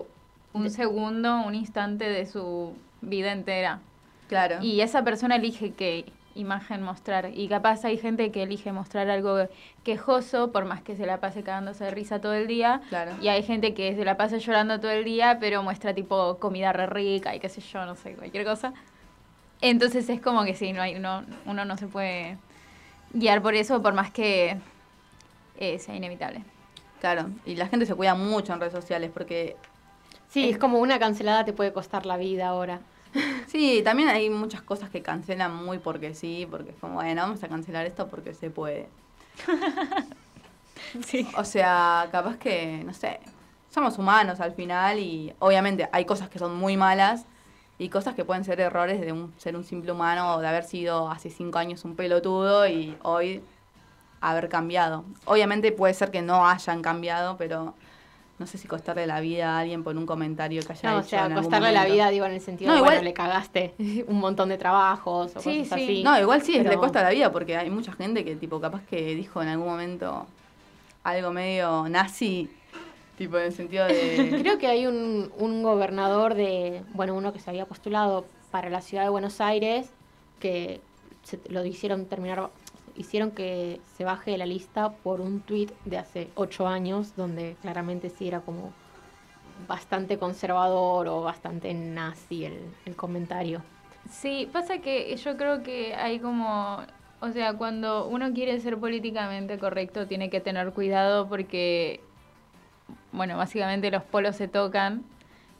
un 0.53 0.69
segundo, 0.69 1.41
un 1.41 1.55
instante 1.55 2.09
de 2.09 2.25
su 2.25 2.73
vida 3.01 3.31
entera. 3.31 3.79
Claro. 4.27 4.57
Y 4.61 4.81
esa 4.81 5.03
persona 5.03 5.35
elige 5.35 5.71
qué 5.71 6.05
imagen 6.35 6.81
mostrar. 6.81 7.31
Y 7.33 7.47
capaz 7.47 7.83
hay 7.85 7.97
gente 7.97 8.31
que 8.31 8.43
elige 8.43 8.71
mostrar 8.71 9.09
algo 9.09 9.47
quejoso, 9.83 10.51
por 10.51 10.65
más 10.65 10.81
que 10.81 10.95
se 10.95 11.05
la 11.05 11.19
pase 11.19 11.43
cagándose 11.43 11.85
de 11.85 11.91
risa 11.91 12.21
todo 12.21 12.33
el 12.33 12.47
día. 12.47 12.81
Claro. 12.89 13.13
Y 13.21 13.27
hay 13.27 13.43
gente 13.43 13.73
que 13.73 13.95
se 13.95 14.05
la 14.05 14.17
pasa 14.17 14.37
llorando 14.37 14.79
todo 14.79 14.91
el 14.91 15.03
día, 15.03 15.37
pero 15.39 15.63
muestra 15.63 15.93
tipo 15.93 16.37
comida 16.37 16.73
re 16.73 16.87
rica 16.87 17.35
y 17.35 17.39
qué 17.39 17.49
sé 17.49 17.61
yo, 17.61 17.85
no 17.85 17.95
sé, 17.95 18.13
cualquier 18.13 18.45
cosa. 18.45 18.73
Entonces 19.61 20.07
es 20.09 20.21
como 20.21 20.43
que 20.43 20.53
sí, 20.53 20.71
no 20.73 20.81
hay, 20.81 20.99
no, 20.99 21.23
uno 21.45 21.65
no 21.65 21.77
se 21.77 21.87
puede 21.87 22.37
guiar 23.11 23.41
por 23.41 23.55
eso, 23.55 23.81
por 23.81 23.93
más 23.93 24.11
que 24.11 24.57
eh, 25.57 25.79
sea 25.79 25.95
inevitable. 25.95 26.43
Claro, 26.99 27.29
y 27.45 27.55
la 27.55 27.67
gente 27.67 27.85
se 27.85 27.95
cuida 27.95 28.15
mucho 28.15 28.53
en 28.53 28.59
redes 28.59 28.73
sociales 28.73 29.11
porque 29.13 29.55
Sí, 30.29 30.49
es 30.49 30.57
como 30.57 30.79
una 30.79 30.99
cancelada 30.99 31.45
te 31.45 31.53
puede 31.53 31.73
costar 31.73 32.05
la 32.05 32.17
vida 32.17 32.47
ahora. 32.47 32.81
sí, 33.47 33.81
también 33.83 34.09
hay 34.09 34.29
muchas 34.29 34.61
cosas 34.61 34.89
que 34.89 35.01
cancelan 35.01 35.55
muy 35.55 35.79
porque 35.79 36.13
sí, 36.13 36.47
porque 36.49 36.71
es 36.71 36.77
como, 36.77 36.95
bueno, 36.95 37.21
vamos 37.21 37.43
a 37.43 37.47
cancelar 37.47 37.85
esto 37.85 38.07
porque 38.07 38.33
se 38.33 38.49
puede. 38.49 38.89
Sí. 41.05 41.27
O 41.35 41.43
sea, 41.43 42.07
capaz 42.11 42.37
que, 42.37 42.81
no 42.85 42.93
sé, 42.93 43.19
somos 43.69 43.97
humanos 43.97 44.39
al 44.39 44.53
final 44.53 44.99
y 44.99 45.33
obviamente 45.39 45.89
hay 45.91 46.05
cosas 46.05 46.29
que 46.29 46.39
son 46.39 46.55
muy 46.55 46.77
malas 46.77 47.25
y 47.77 47.89
cosas 47.89 48.15
que 48.15 48.25
pueden 48.25 48.43
ser 48.43 48.59
errores 48.59 49.01
de 49.01 49.11
un, 49.11 49.33
ser 49.37 49.55
un 49.55 49.63
simple 49.63 49.91
humano 49.91 50.35
o 50.35 50.39
de 50.39 50.47
haber 50.47 50.63
sido 50.63 51.09
hace 51.09 51.29
cinco 51.29 51.59
años 51.59 51.83
un 51.85 51.95
pelotudo 51.95 52.67
y 52.67 52.97
hoy 53.03 53.43
haber 54.21 54.49
cambiado. 54.49 55.03
Obviamente 55.25 55.71
puede 55.71 55.93
ser 55.93 56.11
que 56.11 56.21
no 56.21 56.47
hayan 56.47 56.81
cambiado, 56.81 57.37
pero 57.37 57.75
no 58.39 58.45
sé 58.45 58.57
si 58.57 58.67
costarle 58.67 59.07
la 59.07 59.19
vida 59.19 59.55
a 59.55 59.59
alguien 59.59 59.83
por 59.83 59.95
un 59.97 60.05
comentario 60.05 60.61
que 60.61 60.73
haya 60.73 60.91
No, 60.91 60.97
o 60.97 60.99
hecho 60.99 61.09
sea, 61.09 61.19
en 61.25 61.31
algún 61.33 61.43
costarle 61.43 61.71
la 61.71 61.85
vida, 61.85 62.09
digo, 62.09 62.25
en 62.25 62.33
el 62.33 62.41
sentido 62.41 62.69
No, 62.69 62.73
de, 62.75 62.79
igual- 62.79 62.93
bueno, 62.95 63.03
le 63.03 63.13
cagaste 63.13 63.73
un 64.07 64.19
montón 64.19 64.49
de 64.49 64.57
trabajos 64.57 65.35
o 65.35 65.39
Sí, 65.39 65.59
cosas 65.63 65.79
sí. 65.79 65.83
así. 65.85 66.03
No, 66.03 66.19
igual 66.19 66.41
sí, 66.43 66.53
Pero- 66.57 66.69
le 66.69 66.77
cuesta 66.77 67.01
la 67.01 67.09
vida 67.09 67.31
porque 67.31 67.57
hay 67.57 67.69
mucha 67.69 67.91
gente 67.93 68.23
que, 68.23 68.35
tipo, 68.35 68.59
capaz 68.61 68.81
que 68.85 69.15
dijo 69.15 69.41
en 69.41 69.47
algún 69.47 69.67
momento 69.67 70.27
algo 71.03 71.31
medio 71.31 71.87
nazi, 71.89 72.49
tipo, 73.17 73.37
en 73.37 73.45
el 73.45 73.53
sentido 73.53 73.85
de... 73.87 74.37
Creo 74.41 74.57
que 74.59 74.67
hay 74.67 74.85
un, 74.85 75.31
un 75.39 75.63
gobernador 75.63 76.35
de, 76.35 76.83
bueno, 76.93 77.15
uno 77.15 77.33
que 77.33 77.39
se 77.39 77.49
había 77.49 77.65
postulado 77.65 78.25
para 78.51 78.69
la 78.69 78.81
ciudad 78.81 79.03
de 79.03 79.09
Buenos 79.09 79.41
Aires, 79.41 79.89
que 80.39 80.79
se- 81.23 81.39
lo 81.49 81.65
hicieron 81.65 82.05
terminar, 82.05 82.49
hicieron 82.97 83.31
que 83.31 83.79
se 83.95 84.03
baje 84.03 84.31
de 84.31 84.37
la 84.37 84.45
lista 84.45 84.89
por 84.89 85.21
un 85.21 85.41
tuit 85.41 85.71
de 85.85 85.97
hace 85.97 86.29
ocho 86.35 86.67
años, 86.67 87.15
donde 87.15 87.55
claramente 87.61 88.09
sí 88.09 88.27
era 88.27 88.41
como 88.41 88.73
bastante 89.67 90.17
conservador 90.17 91.07
o 91.07 91.21
bastante 91.21 91.73
nazi 91.73 92.45
el, 92.45 92.59
el 92.85 92.95
comentario. 92.95 93.61
Sí, 94.09 94.49
pasa 94.51 94.79
que 94.79 95.15
yo 95.15 95.37
creo 95.37 95.63
que 95.63 95.95
hay 95.95 96.19
como, 96.19 96.79
o 97.19 97.29
sea, 97.31 97.53
cuando 97.53 98.07
uno 98.07 98.33
quiere 98.33 98.59
ser 98.59 98.77
políticamente 98.77 99.57
correcto 99.57 100.07
tiene 100.07 100.29
que 100.29 100.39
tener 100.39 100.71
cuidado 100.71 101.27
porque, 101.27 102.01
bueno, 103.11 103.37
básicamente 103.37 103.91
los 103.91 104.03
polos 104.03 104.35
se 104.35 104.47
tocan 104.47 105.03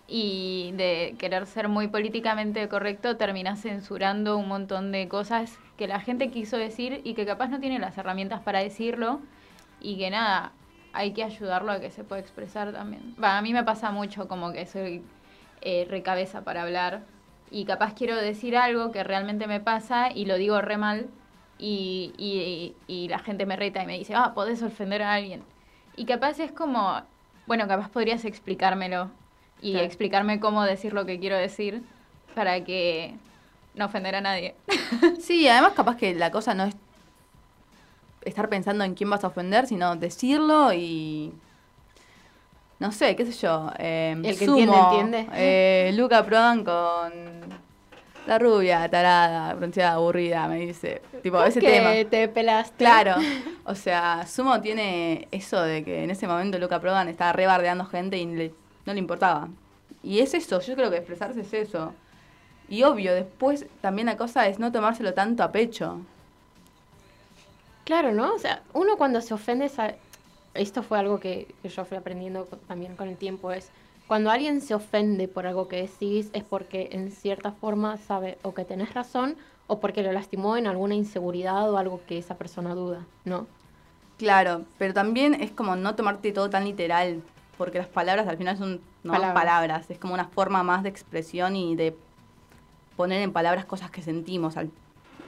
y 0.08 0.72
de 0.76 1.15
querer 1.20 1.46
ser 1.46 1.67
muy 1.67 1.88
políticamente 1.89 2.67
correcto 2.70 3.17
terminas 3.17 3.62
censurando 3.62 4.38
un 4.38 4.48
montón 4.48 4.91
de 4.91 5.08
cosas 5.10 5.58
que 5.78 5.88
la 5.88 6.00
gente 6.00 6.30
quiso 6.30 6.58
decir 6.58 7.02
y 7.04 7.13
que 7.13 7.26
capaz 7.26 7.50
no 7.50 7.60
tiene 7.60 7.78
las 7.80 7.98
herramientas 7.98 8.41
para 8.41 8.60
decirlo 8.60 9.20
y 9.82 9.98
que 9.98 10.10
nada, 10.10 10.52
hay 10.93 11.12
que 11.12 11.24
ayudarlo 11.24 11.72
a 11.74 11.80
que 11.80 11.91
se 11.91 12.04
pueda 12.04 12.22
expresar 12.22 12.72
también. 12.72 13.02
Va, 13.22 13.38
a 13.38 13.41
mí 13.41 13.54
me 13.54 13.63
pasa 13.63 13.91
mucho 13.91 14.28
como 14.28 14.54
que 14.54 14.65
soy 14.65 15.02
eh, 15.62 15.86
recabeza 15.89 16.41
para 16.41 16.63
hablar 16.63 17.02
y 17.52 17.65
capaz 17.65 17.93
quiero 17.93 18.15
decir 18.15 18.56
algo 18.58 18.91
que 18.91 19.04
realmente 19.04 19.46
me 19.48 19.60
pasa 19.60 20.10
y 20.13 20.26
lo 20.26 20.36
digo 20.38 20.62
re 20.62 20.78
mal 20.78 21.08
y, 21.60 22.13
y- 22.17 22.76
y 22.88 23.08
la 23.10 23.20
gente 23.20 23.46
me 23.46 23.56
reta 23.56 23.84
y 23.84 23.88
me 23.88 23.98
dice, 23.98 24.13
ah, 24.15 24.34
podés 24.34 24.62
ofender 24.63 25.02
a 25.02 25.13
alguien. 25.13 25.41
Y 25.96 26.06
capaz 26.06 26.39
es 26.39 26.52
como, 26.52 27.02
bueno, 27.46 27.67
capaz 27.67 27.89
podrías 27.89 28.26
explicármelo 28.26 29.10
y 29.62 29.72
Claro. 29.72 29.86
explicarme 29.86 30.39
cómo 30.39 30.63
decir 30.63 30.93
lo 30.93 31.06
que 31.06 31.20
quiero 31.20 31.36
decir 31.38 31.82
para 32.36 32.63
que 32.63 33.15
no 33.76 33.86
ofender 33.86 34.15
a 34.15 34.22
nadie. 34.22 34.56
Sí, 35.20 35.48
además 35.48 35.74
capaz 35.74 35.98
que 35.98 36.13
la 36.15 36.32
cosa 36.32 36.54
no 36.54 36.63
es 36.65 36.76
estar 38.24 38.50
pensando 38.50 38.84
en 38.84 38.93
quién 38.93 39.10
vas 39.10 39.24
a 39.24 39.28
ofender, 39.28 39.67
sino 39.67 39.96
decirlo 39.96 40.74
y... 40.74 41.34
No 42.80 42.91
sé, 42.91 43.15
qué 43.15 43.26
sé 43.26 43.32
yo. 43.32 43.72
eh, 43.80 44.15
El 44.24 44.38
que 44.38 44.46
Sumo, 44.46 44.58
entiende, 44.60 45.20
entiende. 45.22 45.28
eh, 45.34 45.91
Luca 45.96 46.24
Prodan 46.24 46.63
con 46.63 47.12
la 48.28 48.38
rubia, 48.38 48.88
tarada, 48.89 49.54
bronceada, 49.56 49.93
aburrida, 49.93 50.48
me 50.48 50.58
dice. 50.60 51.02
Tipo, 51.24 51.43
ese 51.43 51.60
que 51.60 51.67
tema. 51.67 51.91
te 52.10 52.28
pelaste. 52.28 52.76
Claro, 52.78 53.15
o 53.65 53.74
sea, 53.74 54.28
Sumo 54.28 54.62
tiene 54.62 55.28
eso 55.32 55.60
de 55.62 55.84
que 55.84 56.04
en 56.04 56.12
ese 56.12 56.28
momento 56.28 56.60
Luca 56.60 56.80
Prodan 56.80 57.08
estaba 57.08 57.34
rebardeando 57.34 57.86
gente 57.86 58.17
y 58.20 58.26
le- 58.28 58.54
no 58.88 58.93
le 58.93 59.00
importaba. 59.00 59.50
Y 60.02 60.19
es 60.19 60.34
eso, 60.34 60.60
yo 60.62 60.76
creo 60.76 60.89
que 60.89 60.97
expresarse 60.97 61.41
es 61.41 61.54
eso. 61.54 61.93
Y 62.69 62.84
obvio, 62.84 63.13
después 63.13 63.65
también 63.82 64.08
la 64.08 64.17
cosa 64.17 64.47
es 64.47 64.58
no 64.58 64.71
tomárselo 64.71 65.13
tanto 65.13 65.43
a 65.43 65.52
pecho. 65.52 66.00
Claro, 67.84 68.13
¿no? 68.13 68.34
O 68.34 68.39
sea, 68.39 68.63
uno 68.73 68.97
cuando 68.97 69.21
se 69.21 69.34
ofende, 69.34 69.69
esto 70.54 70.84
fue 70.84 70.97
algo 70.97 71.19
que, 71.19 71.54
que 71.62 71.69
yo 71.69 71.86
fui 71.86 71.97
aprendiendo 71.97 72.45
también 72.67 72.95
con 72.95 73.08
el 73.10 73.17
tiempo, 73.17 73.52
es 73.52 73.69
cuando 74.08 74.32
alguien 74.32 74.62
se 74.62 74.73
ofende 74.73 75.28
por 75.28 75.45
algo 75.45 75.67
que 75.67 75.82
decís 75.82 76.30
es 76.32 76.43
porque 76.43 76.89
en 76.93 77.12
cierta 77.12 77.52
forma 77.52 77.97
sabe 77.97 78.38
o 78.41 78.54
que 78.54 78.63
tenés 78.63 78.93
razón 78.93 79.36
o 79.67 79.82
porque 79.82 80.02
lo 80.02 80.13
lastimó 80.13 80.56
en 80.56 80.65
alguna 80.65 80.95
inseguridad 80.95 81.69
o 81.69 81.78
algo 81.78 82.00
que 82.08 82.17
esa 82.17 82.36
persona 82.38 82.73
duda, 82.73 83.06
¿no? 83.26 83.47
Claro, 84.17 84.63
pero 84.78 84.93
también 84.93 85.34
es 85.36 85.52
como 85.52 85.76
no 85.76 85.95
tomarte 85.95 86.32
todo 86.32 86.50
tan 86.50 86.63
literal, 86.63 87.21
porque 87.58 87.78
las 87.80 87.88
palabras 87.88 88.28
al 88.28 88.38
final 88.38 88.58
son 88.58 88.82
no 89.04 89.13
Palabras. 89.13 89.34
palabras, 89.43 89.89
es 89.89 89.98
como 90.00 90.13
una 90.13 90.26
forma 90.26 90.63
más 90.63 90.84
de 90.84 90.89
expresión 90.89 91.56
y 91.56 91.76
de 91.76 91.96
poner 92.96 93.22
en 93.22 93.32
palabras 93.34 93.65
cosas 93.65 93.89
que 93.91 94.02
sentimos. 94.02 94.58
al- 94.58 94.72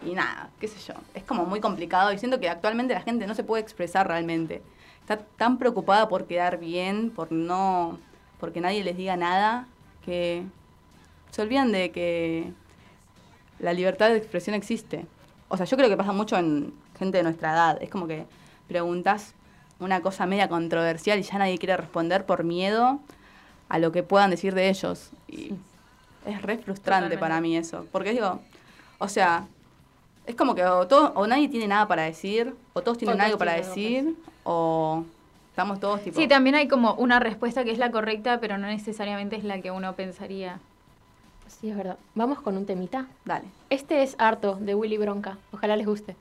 y 0.05 0.13
nada, 0.13 0.49
qué 0.59 0.67
sé 0.67 0.79
yo, 0.79 0.93
es 1.13 1.23
como 1.23 1.45
muy 1.45 1.59
complicado 1.59 2.13
y 2.13 2.17
siento 2.17 2.39
que 2.39 2.49
actualmente 2.49 2.93
la 2.93 3.01
gente 3.01 3.27
no 3.27 3.35
se 3.35 3.43
puede 3.43 3.61
expresar 3.61 4.07
realmente. 4.07 4.61
Está 5.01 5.17
tan 5.17 5.57
preocupada 5.57 6.07
por 6.07 6.25
quedar 6.25 6.57
bien, 6.59 7.09
por 7.09 7.31
no, 7.31 7.97
porque 8.39 8.61
nadie 8.61 8.83
les 8.83 8.95
diga 8.95 9.17
nada, 9.17 9.67
que 10.05 10.43
se 11.31 11.41
olvidan 11.41 11.71
de 11.71 11.91
que 11.91 12.53
la 13.59 13.73
libertad 13.73 14.09
de 14.09 14.17
expresión 14.17 14.55
existe. 14.55 15.05
O 15.49 15.57
sea, 15.57 15.65
yo 15.65 15.75
creo 15.75 15.89
que 15.89 15.97
pasa 15.97 16.13
mucho 16.13 16.37
en 16.37 16.73
gente 16.97 17.17
de 17.17 17.23
nuestra 17.23 17.51
edad. 17.51 17.77
Es 17.81 17.89
como 17.89 18.07
que 18.07 18.25
preguntas 18.67 19.33
una 19.79 20.01
cosa 20.01 20.25
media 20.25 20.49
controversial 20.49 21.19
y 21.19 21.23
ya 21.23 21.37
nadie 21.37 21.57
quiere 21.57 21.77
responder 21.77 22.25
por 22.25 22.43
miedo 22.43 22.99
a 23.69 23.79
lo 23.79 23.91
que 23.91 24.03
puedan 24.03 24.29
decir 24.31 24.53
de 24.53 24.69
ellos. 24.69 25.11
Y 25.27 25.53
es 26.25 26.41
re 26.41 26.57
frustrante 26.57 27.15
Totalmente. 27.15 27.17
para 27.17 27.41
mí 27.41 27.55
eso. 27.55 27.85
Porque 27.91 28.11
digo, 28.11 28.39
o 28.97 29.07
sea, 29.07 29.47
es 30.25 30.35
como 30.35 30.55
que 30.55 30.65
o, 30.65 30.87
todo, 30.87 31.13
o 31.15 31.27
nadie 31.27 31.47
tiene 31.49 31.67
nada 31.67 31.87
para 31.87 32.03
decir, 32.03 32.55
o 32.73 32.81
todos 32.81 32.97
tienen 32.97 33.17
todos 33.17 33.25
algo 33.25 33.37
para 33.37 33.53
tienen 33.53 33.65
algo 33.65 33.75
para 33.75 34.05
decir, 34.05 34.39
o 34.43 35.05
estamos 35.49 35.79
todos 35.79 36.01
tipo... 36.01 36.19
Sí, 36.19 36.27
también 36.27 36.55
hay 36.55 36.67
como 36.67 36.93
una 36.95 37.19
respuesta 37.19 37.63
que 37.63 37.71
es 37.71 37.77
la 37.77 37.91
correcta, 37.91 38.39
pero 38.39 38.57
no 38.57 38.67
necesariamente 38.67 39.35
es 39.37 39.43
la 39.43 39.61
que 39.61 39.71
uno 39.71 39.95
pensaría. 39.95 40.59
Sí, 41.47 41.69
es 41.69 41.75
verdad. 41.75 41.97
Vamos 42.15 42.41
con 42.41 42.57
un 42.57 42.65
temita. 42.65 43.07
Dale. 43.25 43.45
Este 43.69 44.03
es 44.03 44.15
Harto 44.19 44.55
de 44.55 44.75
Willy 44.75 44.97
Bronca. 44.97 45.37
Ojalá 45.51 45.75
les 45.75 45.87
guste. 45.87 46.15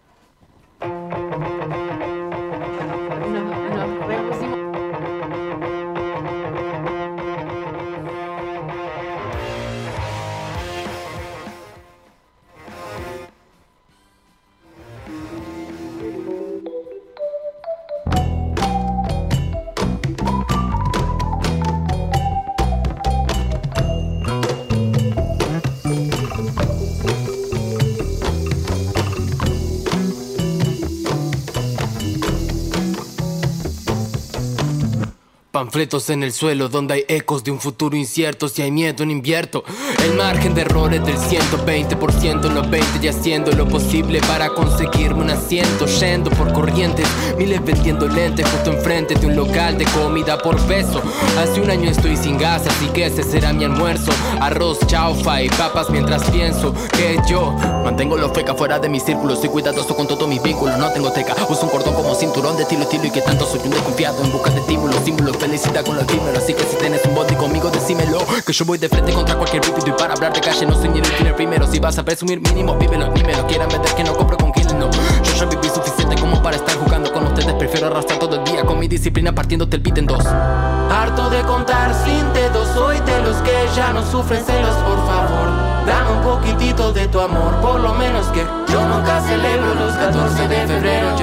Panfletos 35.58 36.08
en 36.10 36.22
el 36.22 36.32
suelo 36.32 36.68
donde 36.68 36.94
hay 36.94 37.04
ecos 37.08 37.42
de 37.42 37.50
un 37.50 37.58
futuro 37.58 37.96
incierto. 37.96 38.48
Si 38.48 38.62
hay 38.62 38.70
miedo, 38.70 39.04
no 39.04 39.10
invierto. 39.10 39.64
El 40.04 40.14
margen 40.14 40.54
de 40.54 40.60
errores 40.60 41.04
del 41.04 41.16
120%, 41.16 42.48
no 42.48 42.62
20 42.62 42.86
y 43.02 43.08
haciendo 43.08 43.50
lo 43.50 43.66
posible 43.66 44.20
para 44.20 44.50
conseguirme 44.50 45.22
un 45.22 45.30
asiento. 45.30 45.86
Yendo 45.86 46.30
por 46.30 46.52
corrientes, 46.52 47.08
miles 47.36 47.60
vendiendo 47.64 48.06
lentes 48.06 48.48
justo 48.48 48.70
enfrente 48.70 49.16
de 49.16 49.26
un 49.26 49.34
local 49.34 49.76
de 49.76 49.84
comida 49.86 50.38
por 50.38 50.64
peso. 50.68 51.02
Hace 51.36 51.60
un 51.60 51.70
año 51.70 51.90
estoy 51.90 52.16
sin 52.16 52.38
gas, 52.38 52.64
así 52.64 52.86
que 52.90 53.06
ese 53.06 53.24
será 53.24 53.52
mi 53.52 53.64
almuerzo. 53.64 54.12
Arroz, 54.40 54.78
chaufa 54.86 55.42
y 55.42 55.48
papas 55.48 55.90
mientras 55.90 56.22
pienso 56.30 56.72
que 56.92 57.18
yo 57.28 57.50
mantengo 57.82 58.16
lo 58.16 58.32
feca 58.32 58.54
fuera 58.54 58.78
de 58.78 58.88
mi 58.88 59.00
círculo. 59.00 59.34
Soy 59.34 59.48
cuidadoso 59.48 59.96
con 59.96 60.06
todos 60.06 60.28
mis 60.28 60.40
vínculos, 60.40 60.78
no 60.78 60.92
tengo 60.92 61.10
teca. 61.10 61.34
Uso 61.48 61.64
un 61.64 61.70
cordón 61.70 61.94
como 61.94 62.14
cinturón 62.14 62.56
de 62.56 62.62
estilo, 62.62 62.82
estilo 62.82 63.06
y 63.06 63.10
que 63.10 63.22
tanto 63.22 63.44
soy 63.44 63.58
un 63.64 63.70
desconfiado 63.70 64.22
en 64.22 64.30
busca 64.30 64.50
de 64.50 64.60
estímulos, 64.60 65.04
símbolos 65.04 65.36
felicidad 65.48 65.84
con 65.84 65.96
lo 65.96 66.02
efímero 66.02 66.36
Así 66.36 66.52
que 66.52 66.62
si 66.64 66.76
tienes 66.76 67.04
un 67.06 67.14
body 67.14 67.34
conmigo 67.34 67.70
decímelo. 67.70 68.18
Que 68.46 68.52
yo 68.52 68.64
voy 68.64 68.78
de 68.78 68.88
frente 68.88 69.12
contra 69.12 69.34
cualquier 69.36 69.62
vídeo 69.64 69.94
Y 69.94 69.98
para 69.98 70.12
hablar 70.12 70.32
de 70.32 70.40
calle. 70.40 70.66
No 70.66 70.74
soy 70.74 70.90
ni 70.90 70.98
el 70.98 71.34
primero. 71.34 71.66
Si 71.66 71.78
vas 71.78 71.98
a 71.98 72.04
presumir 72.04 72.40
mínimo, 72.40 72.76
vívelo, 72.76 73.10
ni 73.12 73.22
me 73.22 73.34
lo 73.34 73.46
quieran 73.46 73.68
meter 73.68 73.94
que 73.94 74.04
no 74.04 74.14
compro 74.14 74.36
con 74.36 74.52
quien 74.52 74.66
no. 74.78 74.90
Yo 74.90 75.32
ya 75.34 75.44
viví 75.46 75.68
suficiente 75.68 76.16
como 76.20 76.42
para 76.42 76.56
estar 76.56 76.76
jugando 76.76 77.12
con 77.12 77.26
ustedes. 77.26 77.54
Prefiero 77.54 77.86
arrastrar 77.86 78.18
todo 78.18 78.36
el 78.36 78.44
día 78.44 78.64
con 78.64 78.78
mi 78.78 78.88
disciplina 78.88 79.34
partiéndote 79.34 79.76
el 79.76 79.82
beat 79.82 79.98
en 79.98 80.06
dos. 80.06 80.24
Harto 80.26 81.30
de 81.30 81.40
contar 81.42 81.94
sin 82.04 82.32
dedos. 82.34 82.68
Soy 82.74 83.00
de 83.00 83.22
los 83.22 83.36
que 83.38 83.52
ya 83.74 83.92
no 83.92 84.04
sufren 84.10 84.44
celos, 84.44 84.74
por 84.76 84.98
favor 85.06 85.48
Dame 85.86 86.10
un 86.12 86.22
poquitito 86.22 86.92
de 86.92 87.08
tu 87.08 87.20
amor. 87.20 87.54
Por 87.62 87.80
lo 87.80 87.94
menos 87.94 88.26
que 88.28 88.44
yo 88.70 88.86
nunca 88.86 89.20
celebro 89.22 89.74
los 89.74 89.94
14 89.94 90.48
de 90.48 90.66
febrero 90.66 91.16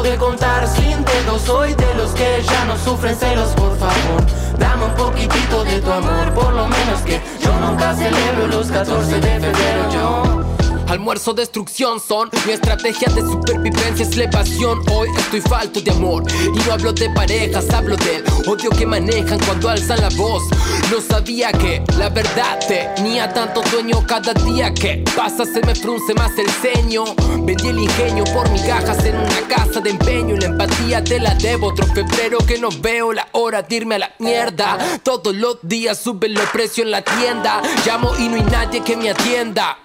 De 0.00 0.16
contar 0.16 0.66
sin 0.66 1.04
dedos, 1.04 1.42
soy 1.42 1.74
de 1.74 1.94
los 1.94 2.12
que 2.12 2.42
ya 2.42 2.64
no 2.64 2.76
sufren 2.78 3.14
celos, 3.14 3.50
por 3.50 3.76
favor. 3.78 4.24
Dame 4.58 4.86
un 4.86 4.94
poquitito 4.94 5.62
de 5.64 5.80
tu 5.80 5.92
amor, 5.92 6.32
por 6.32 6.52
lo 6.54 6.66
menos 6.66 7.02
que 7.02 7.20
yo 7.38 7.52
nunca 7.60 7.94
celebro 7.94 8.46
los 8.48 8.68
14 8.68 9.20
de 9.20 9.20
febrero. 9.20 9.90
Yo 9.92 10.51
Almuerzo, 10.92 11.32
destrucción 11.32 12.00
son 12.00 12.28
mi 12.44 12.52
estrategia 12.52 13.08
de 13.14 13.22
supervivencia 13.22 14.04
es 14.04 14.14
la 14.14 14.24
evasión. 14.24 14.82
Hoy 14.92 15.08
estoy 15.16 15.40
falto 15.40 15.80
de 15.80 15.90
amor 15.90 16.22
y 16.30 16.58
no 16.66 16.72
hablo 16.74 16.92
de 16.92 17.08
parejas, 17.08 17.70
hablo 17.70 17.96
del 17.96 18.22
odio 18.46 18.68
que 18.68 18.84
manejan 18.84 19.38
cuando 19.46 19.70
alzan 19.70 20.02
la 20.02 20.10
voz. 20.10 20.42
No 20.90 21.00
sabía 21.00 21.50
que 21.50 21.82
la 21.96 22.10
verdad 22.10 22.58
tenía 22.68 23.32
tanto 23.32 23.62
dueño 23.72 24.06
cada 24.06 24.34
día 24.34 24.74
que 24.74 25.02
pasa 25.16 25.46
se 25.46 25.64
me 25.64 25.74
frunce 25.74 26.12
más 26.12 26.32
el 26.36 26.50
ceño. 26.50 27.04
Vendí 27.38 27.68
el 27.68 27.78
ingenio 27.78 28.24
por 28.24 28.50
migajas 28.50 29.02
en 29.06 29.16
una 29.16 29.48
casa 29.48 29.80
de 29.80 29.88
empeño 29.88 30.34
y 30.34 30.40
la 30.40 30.48
empatía 30.48 31.02
te 31.02 31.18
la 31.18 31.34
debo. 31.36 31.68
Otro 31.68 31.86
febrero 31.86 32.36
que 32.46 32.58
no 32.58 32.68
veo 32.82 33.14
la 33.14 33.26
hora 33.32 33.62
de 33.62 33.76
irme 33.76 33.94
a 33.94 33.98
la 34.00 34.12
mierda. 34.18 34.76
Todos 35.02 35.34
los 35.34 35.56
días 35.62 35.96
suben 35.98 36.34
los 36.34 36.50
precios 36.50 36.84
en 36.84 36.90
la 36.90 37.00
tienda. 37.00 37.62
Llamo 37.86 38.12
y 38.18 38.28
no 38.28 38.36
hay 38.36 38.42
nadie 38.42 38.82
que 38.82 38.94
me 38.94 39.08
atienda. 39.08 39.78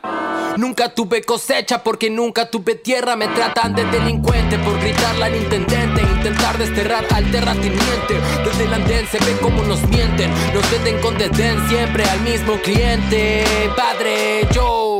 Nunca 0.58 0.90
tuve 0.90 1.22
cosecha 1.22 1.84
porque 1.84 2.10
nunca 2.10 2.50
tuve 2.50 2.74
tierra. 2.74 3.16
Me 3.16 3.28
tratan 3.28 3.76
de 3.76 3.86
delincuente 3.86 4.58
por 4.58 4.80
gritarle 4.80 5.26
al 5.26 5.36
intendente. 5.36 6.02
Intentar 6.02 6.58
desterrar 6.58 7.06
al 7.14 7.30
terrateniente. 7.32 8.16
Desde 8.44 8.64
el 8.64 8.74
andén 8.74 9.06
se 9.08 9.20
ve 9.20 9.38
como 9.40 9.62
nos 9.64 9.88
mienten. 9.88 10.32
Nos 10.56 10.70
venden 10.72 11.00
con 11.00 11.16
desdén 11.16 11.68
siempre 11.70 12.04
al 12.06 12.22
mismo 12.22 12.60
cliente. 12.64 13.46
Padre, 13.76 14.48
yo 14.52 14.97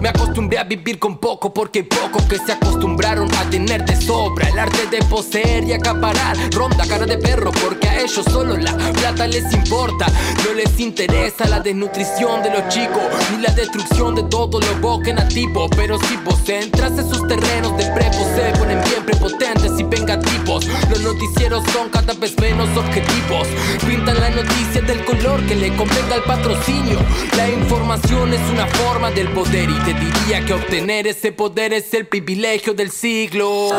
me 0.00 0.08
acostumbré 0.08 0.58
a 0.58 0.64
vivir 0.64 0.98
con 0.98 1.18
poco 1.18 1.52
porque 1.52 1.84
pocos 1.84 2.22
que 2.24 2.38
se 2.38 2.52
acostumbraron 2.52 3.28
a 3.34 3.50
tener 3.50 3.84
de 3.84 4.00
sobra. 4.00 4.48
El 4.48 4.58
arte 4.58 4.86
de 4.90 5.02
poseer 5.04 5.64
y 5.64 5.72
acaparar. 5.72 6.36
Ronda 6.52 6.86
cara 6.86 7.06
de 7.06 7.18
perro 7.18 7.50
porque 7.62 7.88
a 7.88 8.00
ellos 8.00 8.24
solo 8.24 8.56
la 8.56 8.76
plata 8.76 9.26
les 9.26 9.52
importa. 9.52 10.06
No 10.44 10.54
les 10.54 10.80
interesa 10.80 11.46
la 11.48 11.60
desnutrición 11.60 12.42
de 12.42 12.50
los 12.50 12.68
chicos 12.68 13.02
ni 13.32 13.42
la 13.42 13.52
destrucción 13.52 14.14
de 14.14 14.22
todo 14.24 14.60
lo 14.60 14.74
boque 14.80 15.12
nativo. 15.12 15.68
Pero 15.76 15.98
si 15.98 16.16
vos 16.24 16.48
entras 16.48 16.92
en 16.92 17.08
sus 17.08 17.26
terrenos 17.28 17.76
de 17.76 17.84
prepo, 17.90 18.24
se 18.34 18.58
ponen 18.58 18.80
bien 18.84 19.04
prepotentes 19.04 19.72
y 19.78 19.82
vengativos. 19.82 20.66
Los 20.88 21.00
noticieros 21.00 21.62
son 21.72 21.90
cada 21.90 22.14
vez 22.14 22.38
menos 22.40 22.68
objetivos. 22.76 23.46
Pintan 23.86 24.18
la 24.18 24.30
noticia 24.30 24.80
del 24.80 25.04
color 25.04 25.44
que 25.46 25.56
le 25.56 25.76
convenga 25.76 26.14
al 26.14 26.22
patrocinio. 26.22 26.98
La 27.36 27.48
información 27.48 28.32
es 28.32 28.40
una 28.50 28.66
forma 28.66 29.10
del 29.10 29.28
poder 29.28 29.68
y 29.68 29.89
diría 29.94 30.44
que 30.44 30.54
obtener 30.54 31.06
ese 31.06 31.32
poder 31.32 31.72
es 31.72 31.92
el 31.94 32.06
privilegio 32.06 32.74
del 32.74 32.90
siglo. 32.90 33.70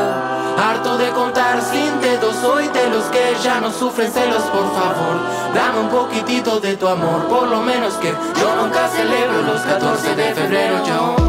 Harto 0.58 0.97
de 0.97 1.10
contar 1.10 1.62
sin 1.62 2.02
dedos, 2.02 2.36
soy 2.41 2.67
de 2.69 2.89
los 2.89 3.06
que 3.06 3.36
ya 3.43 3.60
no 3.62 3.71
sufren 3.71 4.12
celos, 4.12 4.43
por 4.43 4.74
favor. 4.74 5.19
Dame 5.54 5.80
un 5.80 5.89
poquitito 5.89 6.60
de 6.60 6.76
tu 6.76 6.88
amor, 6.88 7.28
por 7.28 7.47
lo 7.47 7.62
menos 7.62 7.93
que 7.95 8.10
yo 8.39 8.56
nunca 8.56 8.88
celebro 8.89 9.41
los 9.43 9.62
14 9.62 10.15
de 10.15 10.34
febrero. 10.34 10.84
Yo 10.86 11.21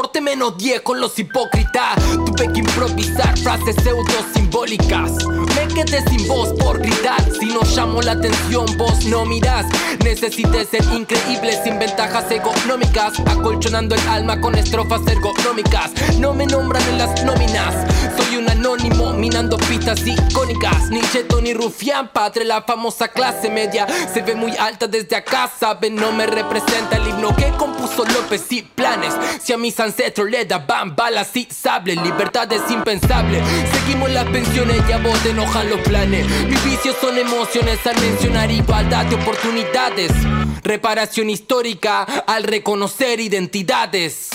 Corte 0.00 0.20
menos 0.20 0.56
10 0.56 0.82
con 0.82 1.00
los 1.00 1.18
hipócritas. 1.18 1.96
Tuve 2.24 2.52
que 2.52 2.60
improvisar 2.60 3.36
frases 3.36 3.74
pseudo 3.82 4.14
simbólicas. 4.32 5.10
Me 5.26 5.66
quedé 5.74 6.04
sin 6.08 6.28
voz 6.28 6.52
por 6.52 6.78
gritar. 6.78 7.20
Si 7.40 7.46
no 7.46 7.62
llamo 7.62 8.00
la 8.00 8.12
atención, 8.12 8.64
vos 8.76 9.04
no 9.06 9.24
mirás. 9.24 9.66
Necesité 10.04 10.64
ser 10.66 10.84
increíble 10.94 11.60
sin 11.64 11.80
ventajas 11.80 12.30
económicas. 12.30 13.14
Acolchonando 13.26 13.96
el 13.96 14.08
alma 14.08 14.40
con 14.40 14.54
estrofas 14.54 15.00
ergonómicas. 15.04 15.90
No 16.20 16.32
me 16.32 16.46
nombran 16.46 16.88
en 16.90 16.98
las 16.98 17.24
nóminas. 17.24 17.74
Soy 18.16 18.36
un 18.36 18.48
anónimo 18.48 19.14
minando 19.14 19.56
pistas 19.56 20.06
icónicas. 20.06 20.90
Ni 20.90 21.00
cheto 21.10 21.40
ni 21.40 21.54
rufián, 21.54 22.12
padre, 22.12 22.44
la 22.44 22.62
famosa 22.62 23.08
clase 23.08 23.50
media. 23.50 23.88
Se 24.14 24.22
ve 24.22 24.36
muy 24.36 24.56
alta 24.56 24.86
desde 24.86 25.16
acá, 25.16 25.50
saben, 25.58 25.96
no 25.96 26.12
me 26.12 26.28
representa 26.28 26.98
el 26.98 27.08
himno 27.08 27.34
que 27.34 27.48
compuso 27.58 28.04
López 28.04 28.46
y 28.52 28.62
planes. 28.62 29.12
Si 29.42 29.52
a 29.52 29.58
mis 29.58 29.80
ancestros 29.88 30.30
le 30.30 30.44
daban 30.44 30.94
balas 30.94 31.34
y 31.34 31.48
sable, 31.50 31.96
libertad 31.96 32.52
es 32.52 32.70
impensable. 32.70 33.42
Seguimos 33.72 34.10
las 34.10 34.26
pensiones 34.26 34.82
y 34.88 34.92
a 34.92 34.98
vos 34.98 35.18
te 35.22 35.30
enojan 35.30 35.70
los 35.70 35.80
planes. 35.80 36.26
Mis 36.46 36.62
vicios 36.64 36.94
son 37.00 37.16
emociones 37.16 37.78
al 37.86 37.98
mencionar 38.00 38.50
igualdad 38.50 39.06
de 39.06 39.14
oportunidades. 39.16 40.12
Reparación 40.62 41.30
histórica 41.30 42.02
al 42.02 42.44
reconocer 42.44 43.20
identidades. 43.20 44.28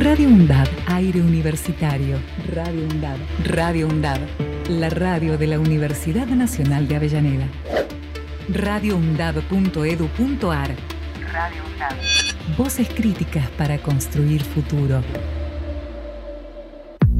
Radio 0.00 0.28
UNDAD, 0.28 0.68
aire 0.86 1.20
universitario. 1.20 2.20
Radio 2.54 2.84
UNDAD, 2.84 3.16
Radio 3.46 3.88
UNDAD, 3.88 4.20
la 4.68 4.90
radio 4.90 5.36
de 5.36 5.48
la 5.48 5.58
Universidad 5.58 6.28
Nacional 6.28 6.86
de 6.86 6.94
Avellaneda. 6.94 7.48
radioundad.edu.ar 8.48 10.76
Radio 11.32 11.64
UNDAD. 11.64 11.96
Voces 12.56 12.88
críticas 12.88 13.50
para 13.58 13.78
construir 13.78 14.44
futuro. 14.44 15.02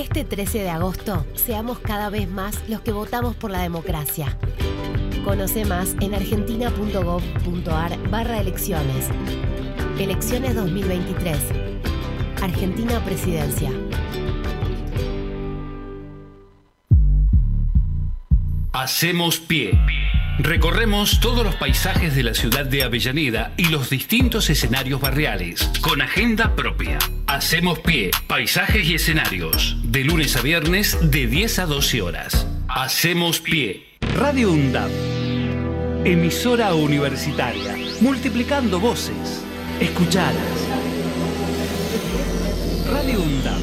Este 0.00 0.24
13 0.24 0.60
de 0.60 0.70
agosto, 0.70 1.26
seamos 1.34 1.78
cada 1.78 2.08
vez 2.08 2.26
más 2.26 2.66
los 2.70 2.80
que 2.80 2.90
votamos 2.90 3.36
por 3.36 3.50
la 3.50 3.60
democracia. 3.60 4.34
Conoce 5.26 5.66
más 5.66 5.94
en 6.00 6.14
argentina.gov.ar 6.14 8.08
barra 8.08 8.40
elecciones. 8.40 9.10
Elecciones 9.98 10.54
2023. 10.54 11.36
Argentina 12.40 13.04
Presidencia. 13.04 13.70
Hacemos 18.72 19.38
pie. 19.38 19.78
Recorremos 20.42 21.20
todos 21.20 21.44
los 21.44 21.54
paisajes 21.56 22.16
de 22.16 22.22
la 22.22 22.32
ciudad 22.32 22.64
de 22.64 22.82
Avellaneda 22.82 23.52
y 23.58 23.66
los 23.66 23.90
distintos 23.90 24.48
escenarios 24.48 24.98
barriales, 24.98 25.70
con 25.82 26.00
agenda 26.00 26.56
propia. 26.56 26.98
Hacemos 27.26 27.80
pie, 27.80 28.10
paisajes 28.26 28.86
y 28.86 28.94
escenarios, 28.94 29.76
de 29.82 30.02
lunes 30.02 30.36
a 30.36 30.40
viernes 30.40 30.96
de 31.02 31.26
10 31.26 31.58
a 31.58 31.66
12 31.66 32.00
horas. 32.00 32.46
Hacemos 32.68 33.40
pie. 33.40 33.84
Radio 34.16 34.52
UNDAP. 34.52 34.90
Emisora 36.06 36.72
universitaria, 36.72 37.76
multiplicando 38.00 38.80
voces. 38.80 39.44
Escuchadas. 39.78 40.34
Radio 42.90 43.20
UNDAP. 43.20 43.60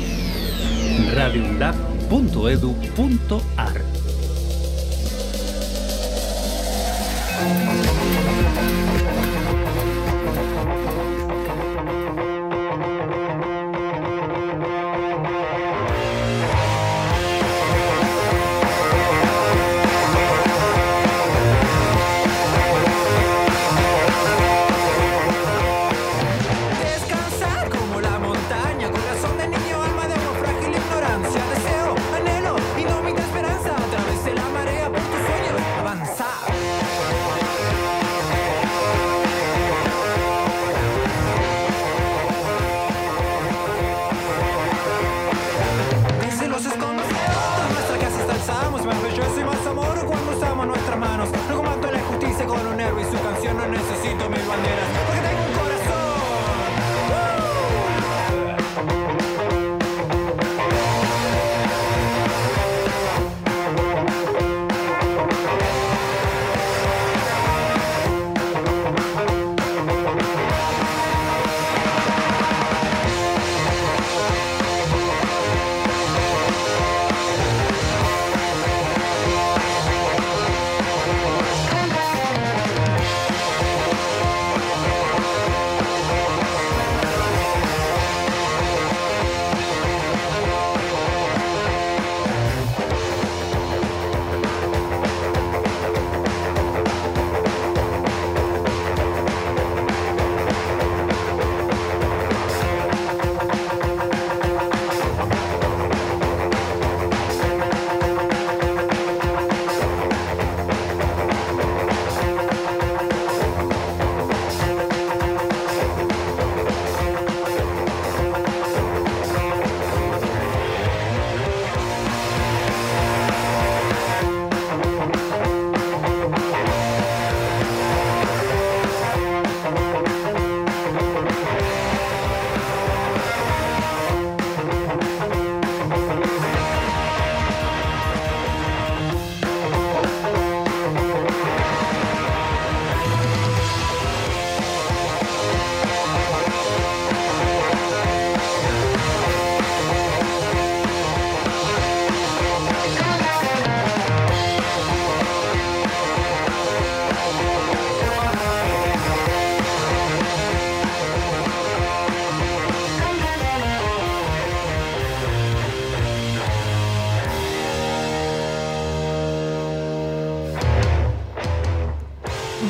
radioundap.edu.ar 1.15 3.96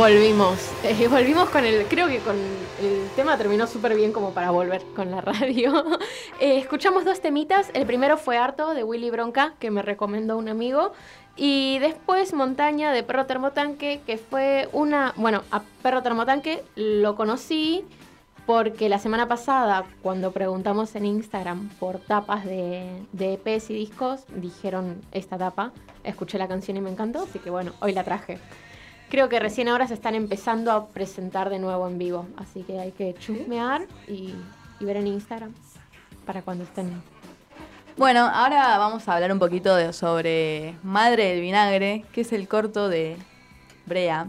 Volvimos. 0.08 0.58
Eh, 0.86 1.10
volvimos 1.10 1.50
con 1.50 1.66
el. 1.66 1.86
Creo 1.88 2.08
que 2.08 2.20
con 2.20 2.38
el 2.38 3.10
tema 3.18 3.38
terminó 3.38 3.68
súper 3.68 3.94
bien 3.94 4.14
como 4.14 4.32
para 4.32 4.52
volver 4.52 4.82
con 4.96 5.12
la 5.12 5.20
radio. 5.22 5.84
Eh, 6.40 6.60
escuchamos 6.60 7.04
dos 7.04 7.20
temitas. 7.20 7.70
El 7.74 7.86
primero 7.86 8.16
fue 8.16 8.38
Harto 8.38 8.74
de 8.74 8.86
Willy 8.86 9.10
Bronca, 9.10 9.56
que 9.60 9.70
me 9.70 9.82
recomendó 9.82 10.38
un 10.38 10.48
amigo. 10.48 10.94
Y 11.36 11.80
después 11.80 12.32
Montaña 12.32 12.94
de 12.94 13.04
Perro 13.04 13.26
Termotanque, 13.26 14.00
que 14.08 14.18
fue 14.18 14.70
una. 14.72 15.14
Bueno, 15.18 15.44
a 15.52 15.64
Perro 15.84 16.02
Termotanque 16.02 16.64
lo 16.78 17.18
conocí 17.18 17.84
porque 18.46 18.88
la 18.88 19.00
semana 19.00 19.28
pasada, 19.28 19.84
cuando 20.02 20.32
preguntamos 20.32 20.96
en 20.96 21.06
Instagram 21.06 21.68
por 21.80 22.00
tapas 22.00 22.46
de, 22.46 22.88
de 23.12 23.34
EPs 23.34 23.72
y 23.72 23.74
discos, 23.74 24.22
dijeron 24.34 25.02
esta 25.12 25.38
tapa. 25.38 25.74
Escuché 26.06 26.38
la 26.38 26.48
canción 26.48 26.78
y 26.78 26.80
me 26.82 26.92
encantó, 26.92 27.24
así 27.24 27.40
que 27.40 27.50
bueno, 27.50 27.74
hoy 27.82 27.92
la 27.92 28.06
traje. 28.06 28.40
Creo 29.10 29.30
que 29.30 29.40
recién 29.40 29.70
ahora 29.70 29.88
se 29.88 29.94
están 29.94 30.16
empezando 30.16 30.72
a 30.72 30.88
presentar 30.88 31.50
de 31.50 31.60
nuevo 31.60 31.88
en 31.88 31.98
vivo, 31.98 32.28
así 32.38 32.64
que 32.64 32.80
hay 32.80 32.92
que 32.92 33.14
chusmear 33.14 33.84
y, 34.08 34.34
y 34.80 34.86
ver 34.86 34.98
en 34.98 35.08
Instagram 35.08 35.54
para 36.26 36.42
cuando 36.42 36.66
estén. 36.66 37.02
Bueno, 37.96 38.30
ahora 38.32 38.78
vamos 38.78 39.08
a 39.08 39.16
hablar 39.16 39.32
un 39.32 39.40
poquito 39.40 39.76
de- 39.76 39.94
sobre 39.94 40.76
Madre 40.84 41.30
del 41.32 41.42
Vinagre, 41.42 42.04
que 42.12 42.22
es 42.22 42.34
el 42.34 42.48
corto 42.48 42.90
de 42.90 43.16
Brea. 43.86 44.28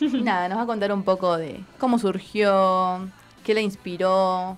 Y 0.00 0.06
nada, 0.22 0.48
nos 0.48 0.58
va 0.58 0.62
a 0.62 0.66
contar 0.66 0.92
un 0.92 1.02
poco 1.02 1.36
de 1.36 1.62
cómo 1.78 1.98
surgió, 1.98 3.08
qué 3.42 3.52
le 3.52 3.62
inspiró, 3.62 4.56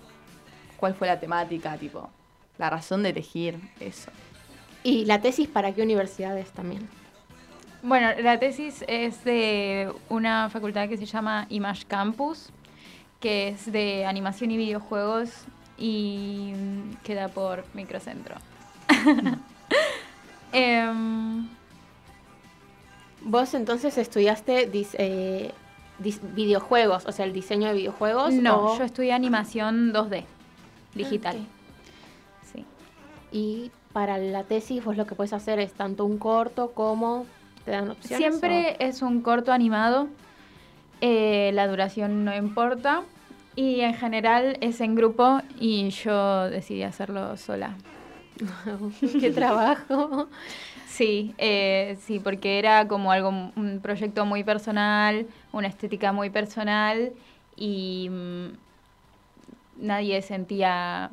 cuál 0.76 0.94
fue 0.94 1.08
la 1.08 1.18
temática, 1.18 1.76
tipo, 1.78 2.10
la 2.58 2.68
razón 2.68 3.02
de 3.02 3.08
elegir 3.08 3.58
eso. 3.80 4.10
Y 4.84 5.06
la 5.06 5.20
tesis 5.20 5.48
para 5.48 5.72
qué 5.72 5.82
universidades 5.82 6.50
también. 6.52 6.88
Bueno, 7.82 8.08
la 8.20 8.38
tesis 8.38 8.84
es 8.88 9.22
de 9.24 9.92
una 10.08 10.48
facultad 10.50 10.88
que 10.88 10.96
se 10.96 11.06
llama 11.06 11.46
Image 11.50 11.84
Campus, 11.86 12.50
que 13.20 13.48
es 13.48 13.70
de 13.70 14.04
animación 14.06 14.50
y 14.50 14.56
videojuegos 14.56 15.30
y 15.78 16.52
mm, 16.56 16.94
queda 17.04 17.28
por 17.28 17.64
Microcentro. 17.74 18.34
Em, 20.52 21.48
Vos 23.22 23.54
entonces 23.54 23.98
estudiaste 23.98 24.70
eh, 24.98 25.52
videojuegos, 26.34 27.04
o 27.06 27.12
sea, 27.12 27.24
el 27.24 27.32
diseño 27.32 27.66
de 27.68 27.74
videojuegos. 27.74 28.32
no, 28.34 28.72
o- 28.72 28.78
yo 28.78 28.84
estudié 28.84 29.12
animación 29.12 29.92
2D, 29.92 30.24
digital. 30.94 31.36
Sí. 32.52 32.64
Y 33.32 33.72
para 33.92 34.16
la 34.18 34.44
tesis 34.44 34.84
vos 34.84 34.96
lo 34.96 35.06
que 35.06 35.16
puedes 35.16 35.32
hacer 35.32 35.58
es 35.58 35.72
tanto 35.72 36.04
un 36.04 36.18
corto 36.18 36.70
como 36.70 37.26
te 37.66 37.72
dan 37.72 37.90
opciones. 37.90 38.38
Siempre 38.38 38.76
es 38.78 39.02
un 39.02 39.20
corto 39.20 39.52
animado, 39.52 40.08
eh, 41.00 41.50
la 41.52 41.66
duración 41.66 42.24
no 42.24 42.34
importa 42.34 43.02
y 43.56 43.80
en 43.80 43.94
general 43.94 44.56
es 44.60 44.80
en 44.80 44.94
grupo 44.94 45.40
y 45.58 45.90
yo 45.90 46.48
decidí 46.48 46.84
hacerlo 46.84 47.36
sola. 47.36 47.76
Qué 49.20 49.30
trabajo. 49.32 50.28
Sí, 50.86 51.34
eh, 51.38 51.98
sí, 52.02 52.20
porque 52.20 52.60
era 52.60 52.86
como 52.86 53.10
algo, 53.10 53.30
un 53.30 53.80
proyecto 53.82 54.24
muy 54.24 54.44
personal, 54.44 55.26
una 55.52 55.66
estética 55.66 56.12
muy 56.12 56.30
personal 56.30 57.12
y 57.56 58.08
mm, 58.08 58.46
nadie 59.78 60.22
sentía 60.22 61.10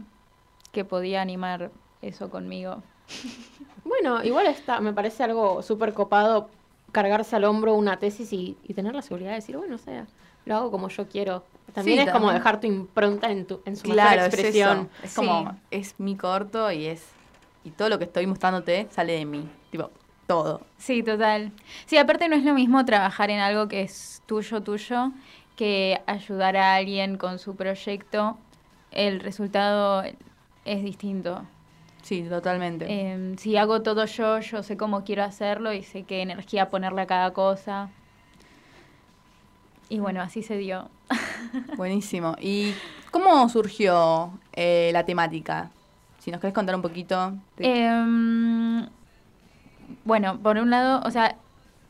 que 0.71 0.85
podía 0.85 1.21
animar 1.21 1.71
eso 2.03 2.29
conmigo. 2.29 2.83
Bueno, 3.93 4.23
igual 4.23 4.47
está, 4.47 4.79
me 4.79 4.91
parece 4.91 5.23
algo 5.23 5.61
súper 5.61 5.93
copado 5.93 6.49
cargarse 6.91 7.35
al 7.35 7.43
hombro 7.43 7.75
una 7.75 7.97
tesis 7.99 8.33
y, 8.33 8.57
y 8.63 8.73
tener 8.73 8.95
la 8.95 9.01
seguridad 9.03 9.29
de 9.29 9.35
decir, 9.35 9.55
bueno, 9.57 9.75
o 9.75 9.77
sea, 9.77 10.07
lo 10.45 10.55
hago 10.55 10.71
como 10.71 10.89
yo 10.89 11.07
quiero. 11.07 11.43
También 11.73 11.99
Sí, 11.99 12.05
es 12.07 12.11
como 12.11 12.31
dejar 12.31 12.59
tu 12.59 12.67
impronta 12.67 13.31
en, 13.31 13.45
tu, 13.45 13.61
en 13.65 13.75
su 13.75 13.83
Claro, 13.83 14.21
es 14.21 14.33
expresión. 14.33 14.89
Es 15.03 15.13
como, 15.15 15.51
Sí. 15.51 15.57
es 15.71 15.99
mi 15.99 16.15
corto 16.15 16.71
y 16.71 16.87
es. 16.87 17.05
Y 17.63 17.69
todo 17.71 17.87
lo 17.89 17.97
que 17.99 18.05
estoy 18.05 18.25
mostrándote 18.25 18.87
sale 18.89 19.13
de 19.13 19.25
mí. 19.25 19.47
Tipo, 19.71 19.89
todo. 20.27 20.61
Sí, 20.77 21.03
total. 21.03 21.51
Sí, 21.85 21.97
aparte 21.97 22.27
no 22.27 22.35
es 22.35 22.43
lo 22.43 22.53
mismo 22.53 22.83
trabajar 22.85 23.29
en 23.29 23.39
algo 23.39 23.67
que 23.67 23.81
es 23.81 24.21
tuyo, 24.25 24.61
tuyo, 24.61 25.11
que 25.55 26.01
ayudar 26.07 26.57
a 26.57 26.75
alguien 26.75 27.17
con 27.17 27.37
su 27.39 27.55
proyecto. 27.55 28.37
El 28.91 29.19
resultado 29.19 30.03
es 30.65 30.83
distinto. 30.83 31.43
Sí, 32.03 32.23
totalmente. 32.29 32.85
Eh, 32.89 33.33
si 33.37 33.57
hago 33.57 33.81
todo 33.81 34.05
yo, 34.05 34.39
yo 34.39 34.61
sé 34.61 34.77
cómo 34.77 35.03
quiero 35.03 35.23
hacerlo 35.23 35.73
y 35.73 35.81
sé 35.83 36.03
qué 36.03 36.21
energía 36.21 36.69
ponerle 36.69 37.01
a 37.01 37.07
cada 37.07 37.31
cosa. 37.33 37.89
Y 39.89 39.99
bueno, 39.99 40.21
así 40.21 40.43
se 40.43 40.57
dio. 40.57 40.89
Buenísimo. 41.77 42.35
¿Y 42.41 42.73
cómo 43.11 43.47
surgió 43.49 44.31
eh, 44.53 44.89
la 44.93 45.05
temática? 45.05 45.71
Si 46.19 46.29
nos 46.31 46.39
querés 46.41 46.53
contar 46.53 46.75
un 46.75 46.81
poquito. 46.81 47.31
de- 47.57 47.85
Em, 47.85 48.87
bueno, 50.05 50.39
por 50.39 50.57
un 50.57 50.69
lado, 50.69 51.01
o 51.05 51.11
sea, 51.11 51.35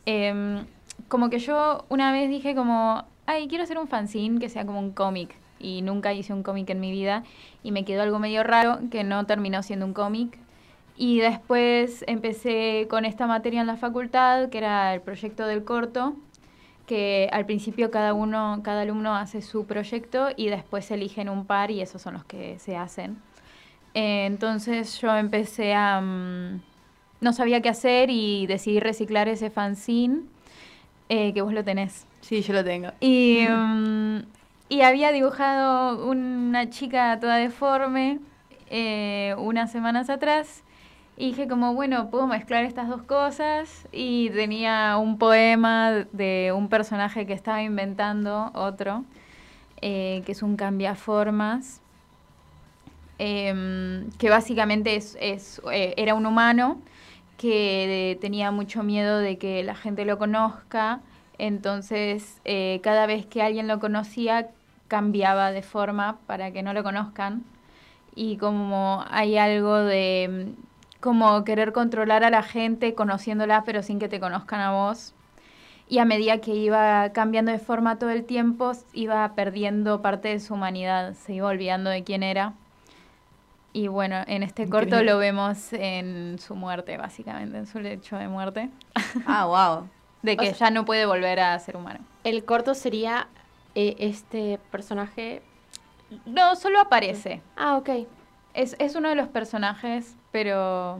em, 0.05 0.65
como 1.07 1.29
que 1.29 1.39
yo 1.39 1.85
una 1.89 2.11
vez 2.11 2.29
dije 2.29 2.55
como, 2.55 3.03
ay, 3.25 3.47
quiero 3.47 3.63
hacer 3.63 3.77
un 3.77 3.87
fanzine 3.87 4.39
que 4.39 4.49
sea 4.49 4.65
como 4.65 4.79
un 4.79 4.91
cómic. 4.91 5.35
Y 5.63 5.81
nunca 5.81 6.13
hice 6.13 6.33
un 6.33 6.43
cómic 6.43 6.69
en 6.69 6.79
mi 6.79 6.91
vida. 6.91 7.23
Y 7.63 7.71
me 7.71 7.85
quedó 7.85 8.03
algo 8.03 8.19
medio 8.19 8.43
raro 8.43 8.79
que 8.91 9.03
no 9.03 9.25
terminó 9.25 9.63
siendo 9.63 9.85
un 9.85 9.93
cómic. 9.93 10.37
Y 10.95 11.19
después 11.19 12.03
empecé 12.07 12.87
con 12.89 13.05
esta 13.05 13.25
materia 13.25 13.61
en 13.61 13.67
la 13.67 13.77
facultad, 13.77 14.49
que 14.49 14.59
era 14.59 14.93
el 14.93 15.01
proyecto 15.01 15.47
del 15.47 15.63
corto, 15.63 16.15
que 16.85 17.29
al 17.31 17.45
principio 17.45 17.89
cada 17.89 18.13
uno, 18.13 18.61
cada 18.63 18.81
alumno 18.81 19.15
hace 19.15 19.41
su 19.41 19.65
proyecto 19.65 20.29
y 20.35 20.49
después 20.49 20.91
eligen 20.91 21.29
un 21.29 21.45
par 21.45 21.71
y 21.71 21.81
esos 21.81 22.01
son 22.01 22.13
los 22.13 22.25
que 22.25 22.59
se 22.59 22.77
hacen. 22.77 23.17
Eh, 23.93 24.25
entonces 24.25 24.99
yo 25.01 25.15
empecé 25.15 25.73
a... 25.73 26.01
mm, 26.01 26.61
no 27.21 27.33
sabía 27.33 27.61
qué 27.61 27.69
hacer 27.69 28.09
y 28.09 28.45
decidí 28.47 28.79
reciclar 28.79 29.29
ese 29.29 29.49
fanzine, 29.49 30.21
eh, 31.09 31.33
que 31.33 31.41
vos 31.41 31.53
lo 31.53 31.63
tenés. 31.63 32.05
Sí, 32.21 32.41
yo 32.41 32.53
lo 32.53 32.63
tengo. 32.63 32.89
Y, 32.99 33.45
mm, 33.49 34.17
y 34.69 34.81
había 34.81 35.11
dibujado 35.11 36.05
una 36.05 36.69
chica 36.69 37.19
toda 37.19 37.35
deforme 37.35 38.19
eh, 38.69 39.35
unas 39.37 39.71
semanas 39.71 40.09
atrás. 40.09 40.63
Y 41.15 41.27
dije 41.27 41.47
como, 41.47 41.75
bueno, 41.75 42.09
puedo 42.09 42.25
mezclar 42.25 42.65
estas 42.65 42.87
dos 42.89 43.03
cosas. 43.03 43.87
Y 43.91 44.31
tenía 44.31 44.97
un 44.97 45.17
poema 45.19 46.07
de 46.11 46.51
un 46.55 46.69
personaje 46.69 47.27
que 47.27 47.33
estaba 47.33 47.61
inventando, 47.61 48.51
otro, 48.55 49.03
eh, 49.81 50.23
que 50.25 50.31
es 50.31 50.41
un 50.41 50.55
cambiaformas, 50.55 51.81
em, 53.19 54.09
que 54.17 54.29
básicamente 54.29 54.95
es, 54.95 55.17
es, 55.21 55.61
eh, 55.71 55.93
era 55.97 56.15
un 56.15 56.25
humano 56.25 56.81
que 57.37 58.17
tenía 58.21 58.51
mucho 58.51 58.83
miedo 58.83 59.19
de 59.19 59.37
que 59.37 59.63
la 59.63 59.75
gente 59.75 60.05
lo 60.05 60.17
conozca. 60.17 61.01
Entonces, 61.37 62.39
eh, 62.45 62.79
cada 62.83 63.05
vez 63.05 63.25
que 63.25 63.41
alguien 63.41 63.67
lo 63.67 63.79
conocía, 63.79 64.49
cambiaba 64.87 65.51
de 65.51 65.63
forma 65.63 66.17
para 66.27 66.51
que 66.51 66.63
no 66.63 66.73
lo 66.73 66.83
conozcan. 66.83 67.43
Y 68.15 68.37
como 68.37 69.03
hay 69.09 69.37
algo 69.37 69.77
de 69.77 70.55
mm, 70.55 71.01
como 71.01 71.43
querer 71.43 71.73
controlar 71.73 72.23
a 72.23 72.29
la 72.29 72.43
gente 72.43 72.93
conociéndola, 72.93 73.63
pero 73.65 73.83
sin 73.83 73.99
que 73.99 74.07
te 74.07 74.19
conozcan 74.19 74.61
a 74.61 74.71
vos. 74.71 75.13
Y 75.89 75.97
a 75.97 76.05
medida 76.05 76.39
que 76.39 76.55
iba 76.55 77.11
cambiando 77.11 77.51
de 77.51 77.59
forma 77.59 77.99
todo 77.99 78.09
el 78.09 78.23
tiempo, 78.23 78.71
iba 78.93 79.33
perdiendo 79.35 80.01
parte 80.01 80.29
de 80.29 80.39
su 80.39 80.53
humanidad, 80.53 81.13
se 81.13 81.33
iba 81.33 81.47
olvidando 81.47 81.89
de 81.89 82.03
quién 82.03 82.23
era. 82.23 82.53
Y 83.73 83.87
bueno, 83.87 84.17
en 84.27 84.43
este 84.43 84.69
corto 84.69 84.85
Increíble. 84.85 85.11
lo 85.11 85.17
vemos 85.17 85.73
en 85.73 86.37
su 86.39 86.55
muerte, 86.55 86.95
básicamente, 86.97 87.57
en 87.57 87.65
su 87.65 87.79
lecho 87.79 88.15
de 88.15 88.27
muerte. 88.27 88.69
Ah, 89.25 89.45
wow. 89.45 89.89
De 90.23 90.33
O 90.33 90.37
que 90.37 90.53
sea- 90.53 90.67
ya 90.69 90.71
no 90.71 90.85
puede 90.85 91.05
volver 91.05 91.39
a 91.39 91.57
ser 91.59 91.77
humano. 91.77 91.99
El 92.23 92.43
corto 92.45 92.73
sería 92.73 93.27
eh, 93.75 93.95
este 93.99 94.59
personaje. 94.71 95.41
No, 96.25 96.55
solo 96.55 96.79
aparece. 96.79 97.41
Ah, 97.55 97.77
ok. 97.77 97.89
Es, 98.53 98.75
es 98.79 98.95
uno 98.95 99.09
de 99.09 99.15
los 99.15 99.27
personajes, 99.27 100.15
pero 100.31 100.99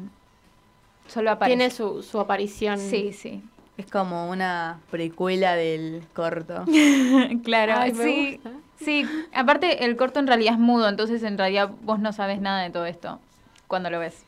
solo 1.08 1.32
aparece. 1.32 1.58
Tiene 1.58 1.72
su, 1.72 2.04
su 2.04 2.20
aparición. 2.20 2.78
Sí, 2.80 3.14
sí. 3.14 3.44
Es 3.78 3.90
como 3.90 4.30
una 4.30 4.80
precuela 4.92 5.56
del 5.56 6.04
corto. 6.14 6.66
claro, 7.44 7.74
Ay, 7.78 7.94
sí. 7.96 8.40
gusta. 8.44 8.52
Sí, 8.80 9.08
aparte 9.34 9.86
el 9.86 9.96
corto 9.96 10.20
en 10.20 10.28
realidad 10.28 10.54
es 10.56 10.60
mudo, 10.60 10.90
entonces 10.90 11.24
en 11.24 11.38
realidad 11.38 11.72
vos 11.84 12.00
no 12.00 12.12
sabes 12.12 12.42
nada 12.42 12.62
de 12.64 12.70
todo 12.70 12.86
esto 12.86 13.20
cuando 13.68 13.90
lo 13.90 14.00
ves. 14.00 14.26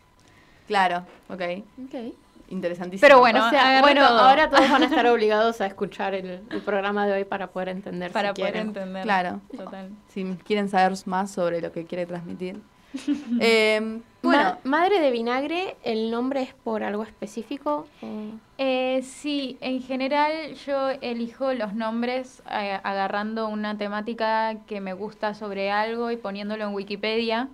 Claro, 0.68 1.06
ok. 1.30 1.42
Ok. 1.86 2.14
Interesantísimo. 2.50 3.08
Pero 3.08 3.20
bueno, 3.20 3.48
o 3.48 3.50
sea, 3.50 3.82
bueno, 3.82 4.08
todo. 4.08 4.20
ahora 4.20 4.50
todos 4.50 4.70
van 4.70 4.84
a 4.84 4.86
estar 4.86 5.06
obligados 5.08 5.62
a 5.62 5.66
escuchar 5.66 6.14
el, 6.14 6.42
el 6.50 6.62
programa 6.62 7.08
de 7.08 7.14
hoy 7.14 7.24
para 7.26 7.48
poder 7.48 7.70
entender. 7.70 8.12
Para 8.12 8.30
si 8.30 8.42
poder 8.42 8.54
quieren. 8.54 8.68
entender. 8.70 9.04
Claro. 9.04 9.42
Total. 9.56 9.90
Si 10.10 10.24
quieren 10.46 10.70
saber 10.70 10.94
más 11.06 11.32
sobre 11.32 11.62
lo 11.62 11.72
que 11.72 11.86
quiere 11.86 12.06
transmitir. 12.06 12.60
Eh, 13.42 14.00
bueno, 14.22 14.44
Ma- 14.44 14.58
Madre 14.64 15.02
de 15.02 15.12
Vinagre, 15.12 15.76
¿el 15.84 16.10
nombre 16.12 16.42
es 16.44 16.54
por 16.54 16.82
algo 16.84 17.04
específico? 17.04 17.88
Eh, 18.58 19.02
sí, 19.04 19.58
en 19.60 19.82
general 19.82 20.32
yo 20.66 20.90
elijo 21.02 21.54
los 21.54 21.74
nombres 21.74 22.42
eh, 22.50 22.80
agarrando 22.84 23.50
una 23.50 23.78
temática 23.78 24.56
que 24.66 24.80
me 24.80 24.94
gusta 24.94 25.34
sobre 25.34 25.72
algo 25.72 26.10
y 26.12 26.18
poniéndolo 26.18 26.64
en 26.64 26.74
Wikipedia. 26.74 27.50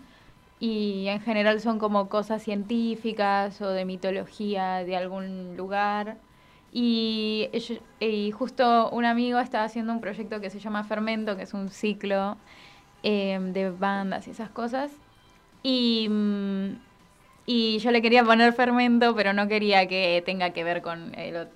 Y 0.61 1.07
en 1.09 1.21
general 1.21 1.59
son 1.61 1.79
como 1.79 2.09
cosas 2.09 2.43
científicas 2.43 3.61
o 3.61 3.69
de 3.69 3.85
mitología 3.85 4.85
de 4.85 4.95
algún 4.95 5.57
lugar. 5.57 6.19
Y, 6.71 7.49
y 7.99 8.31
justo 8.31 8.89
un 8.91 9.05
amigo 9.05 9.39
estaba 9.39 9.65
haciendo 9.65 9.91
un 9.93 10.01
proyecto 10.01 10.39
que 10.41 10.51
se 10.51 10.59
llama 10.59 10.83
Fermento, 10.85 11.35
que 11.35 11.43
es 11.43 11.53
un 11.55 11.69
ciclo 11.71 12.37
eh, 13.03 13.39
de 13.41 13.71
bandas 13.71 14.27
y 14.27 14.31
esas 14.31 14.51
cosas. 14.51 14.91
Y, 15.63 16.07
mm, 16.09 16.75
y 17.47 17.79
yo 17.79 17.91
le 17.91 18.01
quería 18.03 18.23
poner 18.23 18.53
fermento, 18.53 19.15
pero 19.15 19.33
no 19.33 19.47
quería 19.47 19.87
que 19.87 20.23
tenga 20.25 20.51
que 20.51 20.63
ver 20.63 20.81
con 20.83 21.15
el 21.19 21.49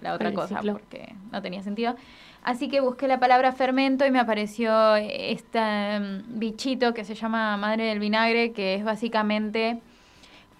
la 0.00 0.14
otra 0.14 0.28
el 0.28 0.34
cosa, 0.34 0.56
ciclo. 0.56 0.72
porque 0.74 1.14
no 1.32 1.42
tenía 1.42 1.62
sentido. 1.62 1.96
Así 2.42 2.68
que 2.68 2.80
busqué 2.80 3.06
la 3.06 3.20
palabra 3.20 3.52
fermento 3.52 4.06
y 4.06 4.10
me 4.10 4.18
apareció 4.18 4.96
este 4.96 6.00
mm, 6.00 6.38
bichito 6.38 6.94
que 6.94 7.04
se 7.04 7.14
llama 7.14 7.56
madre 7.56 7.84
del 7.84 7.98
vinagre, 7.98 8.52
que 8.52 8.74
es 8.74 8.84
básicamente 8.84 9.80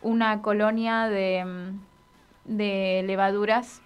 una 0.03 0.43
colonia 0.43 1.09
de, 1.09 1.45
mm, 1.45 2.59
de 2.59 3.03
levaduras 3.07 3.81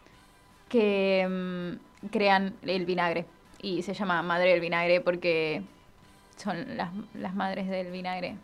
que 0.69 1.27
mm, 1.29 2.09
crean 2.09 2.55
el 2.63 2.85
vinagre. 2.85 3.27
Y 3.63 3.83
se 3.83 3.95
llama 3.95 4.23
madre 4.23 4.51
del 4.51 4.61
vinagre 4.61 5.01
porque 5.01 5.63
son 6.37 6.77
las, 6.77 6.91
las 7.15 7.35
madres 7.35 7.69
del 7.69 7.91
vinagre. 7.91 8.37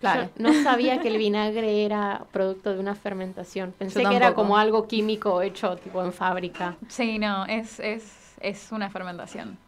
claro. 0.00 0.24
Yo 0.24 0.30
no 0.42 0.52
sabía 0.62 1.00
que 1.00 1.08
el 1.08 1.18
vinagre 1.18 1.84
era 1.84 2.24
producto 2.32 2.74
de 2.74 2.80
una 2.80 2.94
fermentación. 2.94 3.72
Pensé 3.78 4.04
que 4.04 4.16
era 4.16 4.34
como 4.34 4.58
algo 4.58 4.86
químico 4.88 5.42
hecho 5.42 5.76
tipo 5.76 6.04
en 6.04 6.12
fábrica. 6.12 6.76
Sí, 6.88 7.18
no, 7.18 7.46
es, 7.46 7.80
es, 7.80 8.15
es 8.40 8.72
una 8.72 8.90
fermentación. 8.90 9.58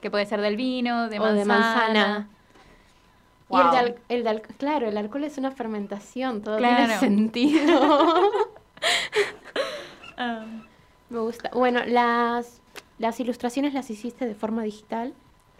Que 0.00 0.10
puede 0.10 0.26
ser 0.26 0.40
del 0.40 0.56
vino, 0.56 1.08
de 1.08 1.18
o 1.18 1.22
manzana. 1.22 1.38
de 1.38 1.44
manzana. 1.44 2.28
Y 3.50 3.56
el 3.56 3.70
de, 3.70 3.98
el 4.08 4.24
de 4.24 4.42
claro, 4.58 4.88
el 4.88 4.96
alcohol 4.96 5.24
es 5.24 5.38
una 5.38 5.50
fermentación, 5.50 6.42
todo 6.42 6.56
Claro. 6.58 6.76
tiene 6.76 6.98
sentido. 6.98 8.30
Ah, 10.16 10.44
Me 11.10 11.18
gusta. 11.18 11.50
Bueno, 11.52 11.80
las, 11.86 12.60
las 12.98 13.18
ilustraciones 13.20 13.74
las 13.74 13.90
hiciste 13.90 14.26
de 14.26 14.34
forma 14.34 14.62
digital. 14.62 15.12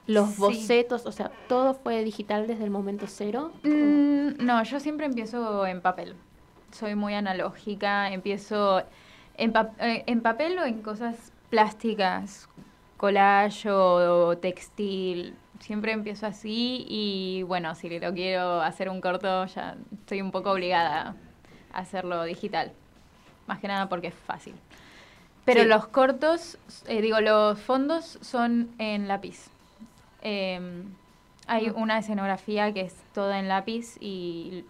Los 0.07 0.31
Sí. 0.31 0.41
bocetos, 0.41 1.07
o 1.07 1.13
sea, 1.13 1.31
todo 1.49 1.75
fue 1.75 2.05
digital 2.05 2.47
desde 2.47 2.65
el 2.65 2.71
momento 2.71 3.07
cero. 3.09 3.53
mm, 3.63 4.45
no, 4.45 4.63
yo 4.63 4.79
siempre 4.81 5.07
empiezo 5.07 5.67
en 5.67 5.81
papel. 5.81 6.15
Soy 6.73 6.95
muy 6.95 7.15
analógica, 7.15 8.11
empiezo 8.13 8.83
en, 9.37 9.53
pa- 9.53 9.71
eh, 9.81 10.05
en 10.07 10.21
papel 10.21 10.59
o 10.59 10.65
en 10.65 10.83
cosas 10.83 11.33
plásticas, 11.55 12.49
collage 12.97 13.71
o, 13.71 14.37
textil. 14.39 15.37
Siempre 15.61 15.93
empiezo 15.93 16.27
así 16.27 16.85
y 16.89 17.45
bueno, 17.45 17.77
si 17.77 17.89
lo 18.01 18.13
quiero 18.13 18.61
hacer 18.61 18.89
un 18.89 19.01
corto 19.01 19.47
ya 19.47 19.77
estoy 19.93 20.21
un 20.21 20.33
poco 20.33 20.51
obligada 20.51 21.15
hacerlo 21.73 22.25
digital. 22.25 22.73
Más 23.47 23.61
que 23.61 23.69
nada 23.69 23.89
porque 23.89 24.09
es 24.09 24.15
fácil. 24.15 24.57
Pero 25.45 25.63
Sí. 25.63 25.69
los 25.69 25.87
cortos, 25.87 26.59
eh, 26.89 27.01
digo, 27.01 27.21
los 27.21 27.61
fondos 27.61 28.19
son 28.21 28.71
en 28.79 29.07
lápiz. 29.07 29.47
Eh, 30.23 30.83
hay 31.47 31.71
una 31.71 31.99
escenografía 31.99 32.73
que 32.75 32.81
es 32.81 32.97
toda 33.13 33.39
en 33.39 33.47
lápiz 33.47 33.97
y, 34.01 34.65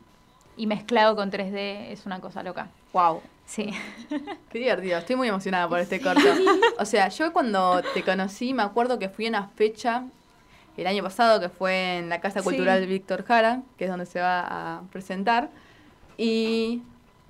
y 0.59 0.67
mezclado 0.67 1.17
con 1.17 1.31
3D 1.31 1.93
es 1.93 2.05
una 2.05 2.21
cosa 2.21 2.43
loca. 2.43 2.69
Wow. 2.93 3.23
Sí. 3.47 3.71
Qué 4.51 4.59
divertido, 4.59 4.99
estoy 4.99 5.17
muy 5.17 5.29
emocionada 5.29 5.69
por 5.69 5.79
este 5.79 6.01
corto. 6.01 6.21
O 6.79 6.85
sea, 6.85 7.09
yo 7.09 7.33
cuando 7.33 7.83
te 7.95 8.03
conocí 8.03 8.55
me 8.55 8.63
acuerdo 8.63 8.99
que 8.99 9.09
fui 9.09 9.27
a 9.27 9.29
una 9.29 9.49
fecha 9.49 10.05
el 10.77 10.87
año 10.87 11.03
pasado 11.05 11.41
que 11.41 11.49
fue 11.49 11.99
en 11.99 12.09
la 12.09 12.21
Casa 12.21 12.41
Sí. 12.41 12.45
Cultural 12.45 12.85
Víctor 12.87 13.25
Jara, 13.25 13.63
que 13.79 13.85
es 13.85 13.91
donde 13.91 14.07
se 14.07 14.21
va 14.21 14.41
a 14.41 14.81
presentar. 14.91 15.51
Y 16.17 16.83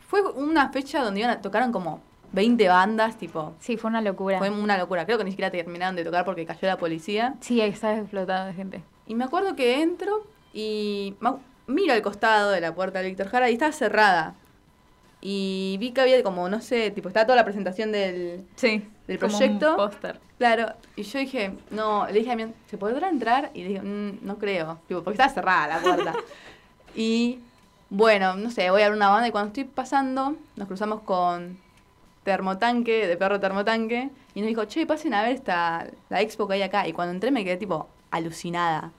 fue 0.08 0.22
una 0.22 0.70
fecha 0.70 1.02
donde 1.02 1.20
iban 1.20 1.30
a, 1.32 1.40
tocaron 1.42 1.70
como 1.72 2.00
20 2.32 2.66
bandas, 2.68 3.16
tipo, 3.18 3.54
Sí, 3.60 3.76
fue 3.76 3.90
una 3.90 4.00
locura. 4.00 4.38
fue 4.38 4.48
una 4.50 4.78
locura. 4.78 5.04
Creo 5.04 5.18
que 5.18 5.24
ni 5.24 5.30
siquiera 5.30 5.50
terminaron 5.50 5.94
de 5.94 6.04
tocar 6.04 6.24
porque 6.24 6.46
cayó 6.46 6.66
la 6.68 6.78
policía. 6.78 7.34
Sí, 7.40 7.60
estaba 7.60 7.98
explotado 7.98 8.46
de 8.46 8.54
gente. 8.54 8.82
Y 9.06 9.14
me 9.14 9.24
acuerdo 9.24 9.54
que 9.56 9.82
entro 9.82 10.26
y 10.54 11.14
miro 11.66 11.92
al 11.92 12.00
costado 12.02 12.50
de 12.50 12.60
la 12.60 12.74
puerta 12.74 13.00
de 13.00 13.08
Víctor 13.08 13.28
Jara 13.28 13.50
y 13.50 13.54
estaba 13.54 13.72
cerrada. 13.72 14.34
Y 15.26 15.76
vi 15.80 15.92
que 15.92 16.02
había 16.02 16.22
como, 16.22 16.50
no 16.50 16.60
sé, 16.60 16.90
tipo, 16.90 17.08
estaba 17.08 17.24
toda 17.24 17.36
la 17.36 17.44
presentación 17.44 17.90
del, 17.92 18.44
Sí. 18.56 18.86
del 19.06 19.18
como 19.18 19.32
un 19.32 19.38
proyecto. 19.38 19.76
póster. 19.76 20.20
Claro, 20.36 20.74
y 20.96 21.02
yo 21.02 21.18
dije, 21.18 21.52
no, 21.70 22.06
le 22.06 22.12
dije 22.12 22.30
a 22.32 22.36
mi 22.36 22.44
¿se 22.66 22.76
podrá 22.76 23.08
entrar? 23.08 23.50
Y 23.54 23.62
le 23.62 23.68
dije, 23.68 23.80
"Mm, 23.80 24.18
no 24.20 24.36
creo, 24.36 24.80
tipo, 24.86 25.02
porque 25.02 25.14
estaba 25.14 25.32
cerrada 25.32 25.66
la 25.66 25.80
puerta. 25.80 26.12
y 26.94 27.38
bueno, 27.88 28.34
no 28.36 28.50
sé, 28.50 28.70
voy 28.70 28.82
a 28.82 28.88
ver 28.90 28.96
una 28.96 29.08
banda 29.08 29.26
y 29.28 29.30
cuando 29.30 29.48
estoy 29.48 29.64
pasando, 29.64 30.36
nos 30.56 30.68
cruzamos 30.68 31.00
con 31.00 31.58
Termotanque, 32.22 33.06
de 33.06 33.16
Perro 33.16 33.40
Termotanque, 33.40 34.10
y 34.34 34.40
nos 34.40 34.48
dijo, 34.48 34.64
che, 34.66 34.86
pasen 34.86 35.14
a 35.14 35.22
ver 35.22 35.32
esta, 35.32 35.86
la 36.10 36.20
expo 36.20 36.46
que 36.46 36.54
hay 36.54 36.62
acá. 36.62 36.86
Y 36.86 36.92
cuando 36.92 37.14
entré 37.14 37.30
me 37.30 37.44
quedé 37.44 37.56
tipo 37.56 37.88
alucinada. 38.10 38.92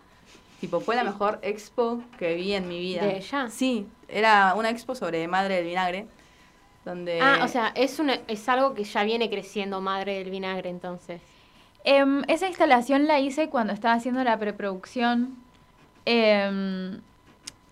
Tipo, 0.60 0.80
fue 0.80 0.96
la 0.96 1.04
mejor 1.04 1.40
expo 1.42 2.02
que 2.18 2.36
vi 2.36 2.54
en 2.54 2.68
mi 2.68 2.80
vida. 2.80 3.02
¿De 3.02 3.18
ella? 3.18 3.50
Sí, 3.50 3.88
era 4.08 4.54
una 4.56 4.70
expo 4.70 4.96
sobre 4.96 5.28
Madre 5.28 5.56
del 5.56 5.66
Vinagre, 5.66 6.08
donde... 6.86 7.20
Ah, 7.22 7.42
o 7.44 7.48
sea, 7.48 7.72
es, 7.76 8.00
una, 8.00 8.20
es 8.28 8.48
algo 8.48 8.74
que 8.74 8.84
ya 8.84 9.04
viene 9.04 9.30
creciendo 9.30 9.82
Madre 9.82 10.20
del 10.20 10.30
Vinagre, 10.30 10.70
entonces. 10.70 11.22
Em, 11.84 12.24
esa 12.28 12.48
instalación 12.48 13.06
la 13.06 13.20
hice 13.20 13.50
cuando 13.50 13.74
estaba 13.74 13.94
haciendo 13.94 14.24
la 14.24 14.40
preproducción. 14.40 15.36
Em, 16.06 17.02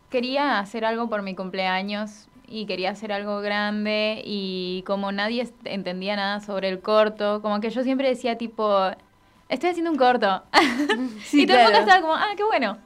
quería 0.09 0.59
hacer 0.59 0.85
algo 0.85 1.09
por 1.09 1.23
mi 1.23 1.35
cumpleaños 1.35 2.27
y 2.47 2.67
quería 2.67 2.91
hacer 2.91 3.11
algo 3.11 3.41
grande 3.41 4.21
y 4.23 4.83
como 4.85 5.11
nadie 5.11 5.51
entendía 5.63 6.15
nada 6.15 6.39
sobre 6.39 6.69
el 6.69 6.81
corto, 6.81 7.41
como 7.41 7.59
que 7.59 7.71
yo 7.71 7.83
siempre 7.83 8.09
decía 8.09 8.37
tipo, 8.37 8.91
estoy 9.53 9.69
haciendo 9.69 9.91
un 9.91 9.97
corto. 9.97 10.43
Sí, 11.25 11.43
y 11.43 11.47
todo 11.47 11.57
el 11.57 11.63
mundo 11.63 11.77
claro. 11.79 11.85
estaba 11.85 12.01
como, 12.01 12.13
ah, 12.15 12.33
qué 12.35 12.43
bueno. 12.43 12.77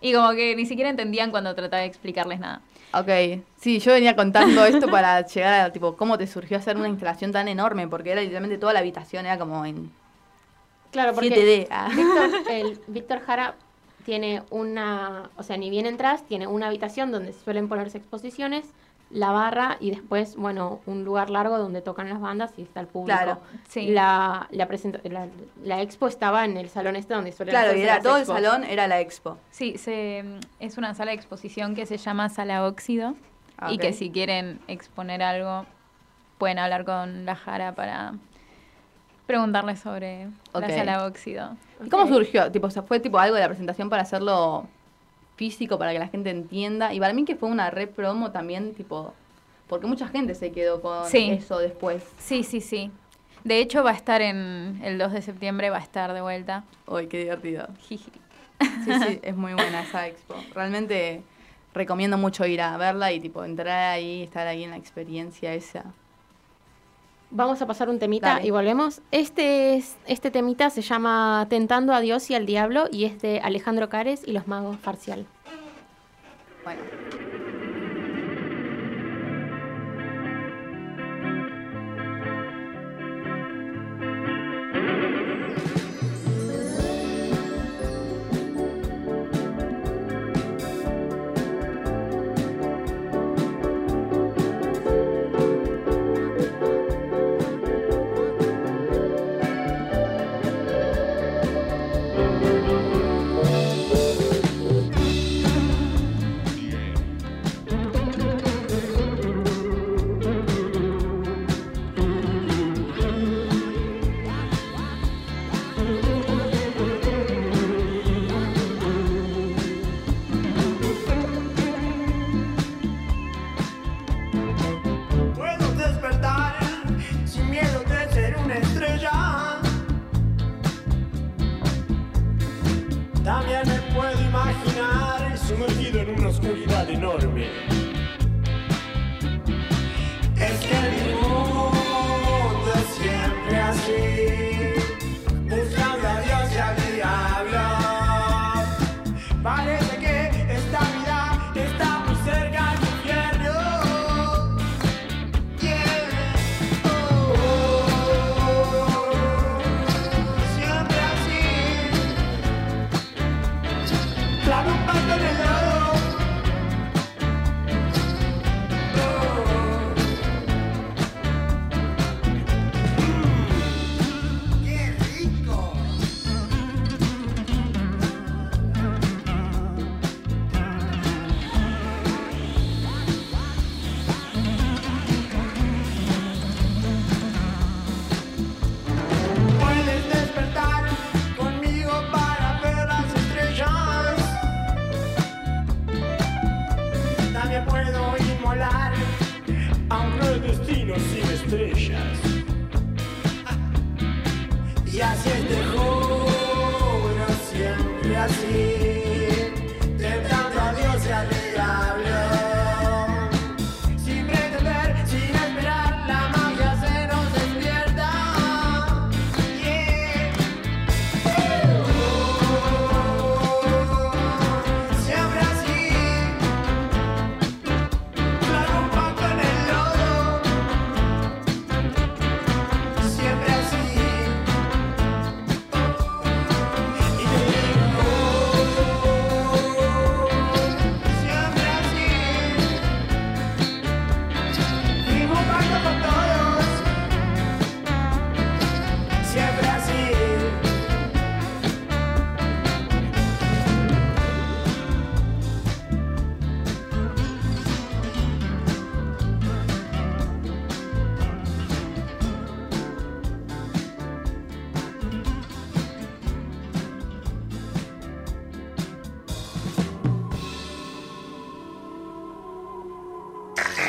Y 0.00 0.12
como 0.12 0.30
que 0.32 0.54
ni 0.54 0.66
siquiera 0.66 0.90
entendían 0.90 1.30
cuando 1.30 1.54
trataba 1.54 1.80
de 1.80 1.88
explicarles 1.88 2.38
nada. 2.38 2.60
Ok, 2.92 3.42
sí, 3.56 3.78
yo 3.80 3.92
venía 3.92 4.14
contando 4.14 4.64
esto 4.64 4.88
para 4.88 5.26
llegar 5.26 5.60
a, 5.60 5.72
tipo, 5.72 5.96
cómo 5.96 6.18
te 6.18 6.26
surgió 6.26 6.58
hacer 6.58 6.76
una 6.76 6.88
instalación 6.88 7.32
tan 7.32 7.48
enorme, 7.48 7.88
porque 7.88 8.12
era 8.12 8.20
literalmente 8.20 8.58
toda 8.58 8.72
la 8.72 8.80
habitación, 8.80 9.26
era 9.26 9.38
como 9.38 9.64
en 9.64 9.90
Claro, 10.92 11.12
porque 11.14 11.30
7D. 11.30 11.68
ah. 11.70 11.88
Víctor, 11.94 12.30
el 12.52 12.80
Víctor 12.86 13.20
Jara 13.20 13.54
tiene 14.04 14.42
una, 14.50 15.30
o 15.36 15.42
sea, 15.42 15.56
ni 15.56 15.68
bien 15.68 15.86
entras, 15.86 16.24
tiene 16.26 16.46
una 16.46 16.68
habitación 16.68 17.10
donde 17.10 17.32
suelen 17.32 17.68
ponerse 17.68 17.98
exposiciones, 17.98 18.66
la 19.10 19.30
barra 19.30 19.76
y 19.78 19.90
después, 19.90 20.34
bueno, 20.36 20.80
un 20.86 21.04
lugar 21.04 21.30
largo 21.30 21.58
donde 21.58 21.80
tocan 21.80 22.08
las 22.08 22.20
bandas 22.20 22.52
y 22.56 22.62
está 22.62 22.80
el 22.80 22.88
público. 22.88 23.16
Claro, 23.18 23.40
sí. 23.68 23.86
La, 23.88 24.48
la, 24.50 24.66
presenta- 24.66 25.00
la, 25.08 25.28
la 25.62 25.80
expo 25.80 26.08
estaba 26.08 26.44
en 26.44 26.56
el 26.56 26.68
salón 26.68 26.96
este 26.96 27.14
donde 27.14 27.30
suelen 27.32 27.52
Claro, 27.52 27.76
y 27.76 27.82
era 27.82 28.00
todo 28.00 28.16
el 28.16 28.26
salón, 28.26 28.64
era 28.64 28.88
la 28.88 29.00
expo. 29.00 29.38
Sí, 29.50 29.78
se, 29.78 30.24
es 30.58 30.76
una 30.76 30.92
sala 30.94 31.12
de 31.12 31.16
exposición 31.16 31.74
que 31.76 31.86
se 31.86 31.96
llama 31.98 32.28
Sala 32.28 32.66
Óxido 32.66 33.14
Ah, 33.58 33.72
y 33.72 33.78
que 33.78 33.94
si 33.94 34.10
quieren 34.10 34.60
exponer 34.68 35.22
algo 35.22 35.64
pueden 36.36 36.58
hablar 36.58 36.84
con 36.84 37.24
la 37.24 37.36
Jara 37.36 37.74
para 37.74 38.12
preguntarle 39.26 39.76
sobre 39.76 40.28
la 40.52 40.68
Sala 40.68 41.06
Óxido. 41.06 41.56
¿Y 41.84 41.88
cómo 41.88 42.06
surgió? 42.06 42.50
Tipo, 42.52 42.66
o 42.66 42.70
sea, 42.70 42.82
fue 42.82 43.00
tipo 43.00 43.18
algo 43.18 43.34
de 43.34 43.40
la 43.42 43.48
presentación 43.48 43.88
para 43.88 44.02
hacerlo 44.02 44.66
físico, 45.36 45.78
para 45.78 45.92
que 45.92 45.98
la 45.98 46.08
gente 46.08 46.30
entienda. 46.30 46.92
Y 46.92 47.00
para 47.00 47.12
mí 47.12 47.24
que 47.24 47.36
fue 47.36 47.48
una 47.48 47.70
re 47.70 47.86
promo 47.86 48.32
también, 48.32 48.74
tipo, 48.74 49.14
porque 49.68 49.86
mucha 49.86 50.08
gente 50.08 50.34
se 50.34 50.50
quedó 50.52 50.80
con 50.80 51.06
Sí. 51.06 51.30
eso 51.30 51.58
después. 51.58 52.02
Sí, 52.18 52.42
sí, 52.42 52.60
sí. 52.60 52.90
De 53.44 53.60
hecho 53.60 53.84
va 53.84 53.90
a 53.90 53.94
estar 53.94 54.22
en 54.22 54.80
el 54.82 54.98
2 54.98 55.12
de 55.12 55.22
septiembre, 55.22 55.70
va 55.70 55.76
a 55.76 55.80
estar 55.82 56.12
de 56.12 56.20
vuelta. 56.20 56.64
Uy, 56.86 57.06
qué 57.06 57.18
divertido. 57.18 57.68
Jiji. 57.86 58.10
Sí, 58.84 58.90
sí, 59.06 59.20
es 59.22 59.36
muy 59.36 59.52
buena 59.54 59.82
esa 59.82 60.08
expo. 60.08 60.34
Realmente 60.54 61.22
recomiendo 61.74 62.16
mucho 62.16 62.46
ir 62.46 62.60
a 62.62 62.76
verla 62.78 63.12
y 63.12 63.20
tipo 63.20 63.44
entrar 63.44 63.92
ahí, 63.92 64.22
estar 64.22 64.46
ahí 64.46 64.64
en 64.64 64.70
la 64.70 64.78
experiencia 64.78 65.52
esa. 65.54 65.84
Vamos 67.30 67.60
a 67.60 67.66
pasar 67.66 67.88
un 67.88 67.98
temita 67.98 68.34
Dale. 68.34 68.46
y 68.46 68.50
volvemos. 68.50 69.00
Este, 69.10 69.76
es, 69.76 69.96
este 70.06 70.30
temita 70.30 70.70
se 70.70 70.82
llama 70.82 71.46
Tentando 71.50 71.92
a 71.92 72.00
Dios 72.00 72.30
y 72.30 72.34
al 72.34 72.46
Diablo 72.46 72.86
y 72.90 73.04
es 73.04 73.20
de 73.20 73.40
Alejandro 73.40 73.88
Cares 73.88 74.22
y 74.24 74.32
los 74.32 74.46
Magos 74.46 74.76
Parcial. 74.76 75.26
Bueno. 76.64 77.25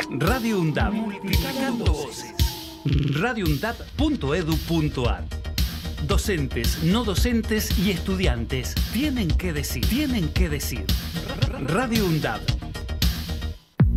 Radio 0.09 0.59
UNDAP. 0.59 0.93
Multiplicando 0.93 1.85
voces. 1.85 2.33
radioundap.edu.ar 2.85 5.23
Docentes, 6.07 6.83
no 6.83 7.03
docentes 7.03 7.77
y 7.77 7.91
estudiantes 7.91 8.73
tienen 8.93 9.27
que 9.27 9.51
decir, 9.51 9.85
tienen 9.85 10.29
que 10.29 10.47
decir. 10.47 10.85
Radio 11.59 12.05
UNDAP. 12.05 12.56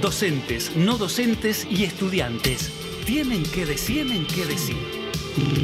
Docentes, 0.00 0.76
no 0.76 0.98
docentes 0.98 1.66
y 1.68 1.84
estudiantes 1.84 2.70
tienen 3.04 3.42
que 3.42 3.64
decir, 3.64 4.06
tienen 4.06 4.26
que 4.26 4.44
decir. 4.44 4.76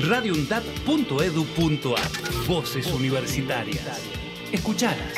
radioundap.edu.ar 0.09 2.47
Voces 2.49 2.87
universitarias. 2.87 4.01
Escuchalas. 4.51 5.13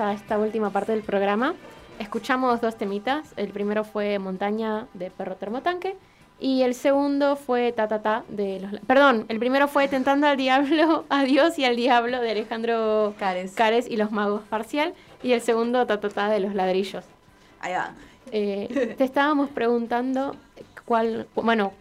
A 0.00 0.12
esta 0.12 0.38
última 0.38 0.70
parte 0.70 0.92
del 0.92 1.02
programa. 1.02 1.54
Escuchamos 1.98 2.60
dos 2.60 2.76
temitas. 2.76 3.32
El 3.36 3.48
primero 3.48 3.84
fue 3.84 4.18
Montaña 4.18 4.86
de 4.94 5.10
Perro 5.10 5.36
Termotanque 5.36 5.96
y 6.38 6.62
el 6.62 6.74
segundo 6.74 7.34
fue 7.36 7.72
Ta 7.72 7.88
Ta 7.88 8.00
Ta 8.00 8.24
de 8.28 8.60
los... 8.60 8.80
Perdón, 8.86 9.26
el 9.28 9.38
primero 9.38 9.66
fue 9.66 9.88
Tentando 9.88 10.26
al 10.28 10.36
Diablo, 10.36 11.04
a 11.10 11.24
Dios 11.24 11.58
y 11.58 11.64
al 11.64 11.76
Diablo 11.76 12.20
de 12.20 12.30
Alejandro 12.30 13.14
Cares. 13.18 13.88
y 13.88 13.96
los 13.96 14.12
Magos 14.12 14.42
Parcial 14.48 14.94
y 15.22 15.32
el 15.32 15.40
segundo 15.40 15.84
Ta 15.86 15.98
Ta 16.00 16.08
Ta 16.08 16.28
de 16.28 16.40
los 16.40 16.54
Ladrillos. 16.54 17.04
Ahí 17.60 17.72
va. 17.72 17.90
Eh, 18.30 18.94
te 18.98 19.04
estábamos 19.04 19.50
preguntando 19.50 20.36
cuál... 20.84 21.26
Bueno, 21.34 21.72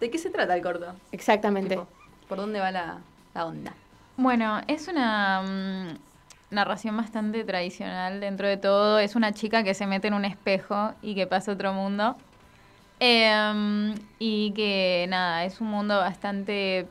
¿De 0.00 0.10
qué 0.10 0.18
se 0.18 0.30
trata 0.30 0.54
el 0.56 0.62
corto? 0.62 0.86
exactamente. 1.12 1.70
Tipo, 1.70 1.86
¿Por 2.28 2.38
dónde 2.38 2.60
va 2.60 2.70
la, 2.70 2.98
la 3.34 3.46
onda? 3.46 3.74
Bueno, 4.16 4.60
es 4.66 4.88
una 4.88 5.42
mm, 5.42 6.07
narración 6.50 6.96
bastante 6.96 7.44
tradicional 7.44 8.20
dentro 8.20 8.46
de 8.48 8.56
todo. 8.56 8.98
Es 8.98 9.16
una 9.16 9.32
chica 9.32 9.62
que 9.62 9.74
se 9.74 9.86
mete 9.86 10.08
en 10.08 10.14
un 10.14 10.24
espejo 10.24 10.92
y 11.02 11.14
que 11.14 11.26
pasa 11.26 11.50
a 11.52 11.54
otro 11.54 11.72
mundo. 11.72 12.16
Em, 13.00 13.94
y 14.18 14.52
que 14.52 15.06
nada, 15.08 15.44
es 15.44 15.60
un 15.60 15.68
mundo 15.68 15.98
bastante 15.98 16.86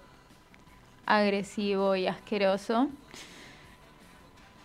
agresivo 1.05 1.95
y 1.95 2.08
asqueroso. 2.08 2.88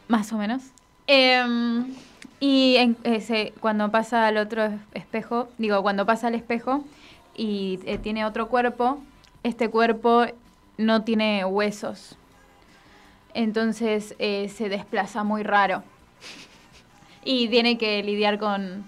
Más 0.09 0.33
o 0.33 0.39
menos. 0.39 0.63
Em, 1.07 1.87
y 2.41 2.77
ese, 3.05 3.53
cuando 3.61 3.91
pasa 3.91 4.27
al 4.27 4.37
otro 4.37 4.65
es- 4.65 4.73
espejo, 4.95 5.49
digo, 5.59 5.83
cuando 5.83 6.07
pasa 6.07 6.29
al 6.29 6.35
espejo 6.35 6.85
y 7.35 7.81
eh, 7.87 7.99
tiene 7.99 8.25
otro 8.25 8.49
cuerpo, 8.49 9.03
este 9.43 9.69
cuerpo 9.69 10.27
no 10.79 11.03
tiene 11.03 11.45
huesos. 11.45 12.17
Entonces 13.35 14.15
eh, 14.19 14.49
se 14.49 14.69
desplaza 14.69 15.25
muy 15.25 15.43
raro. 15.43 15.83
Y 17.25 17.49
tiene 17.49 17.79
que 17.79 18.03
lidiar 18.03 18.39
con, 18.39 18.85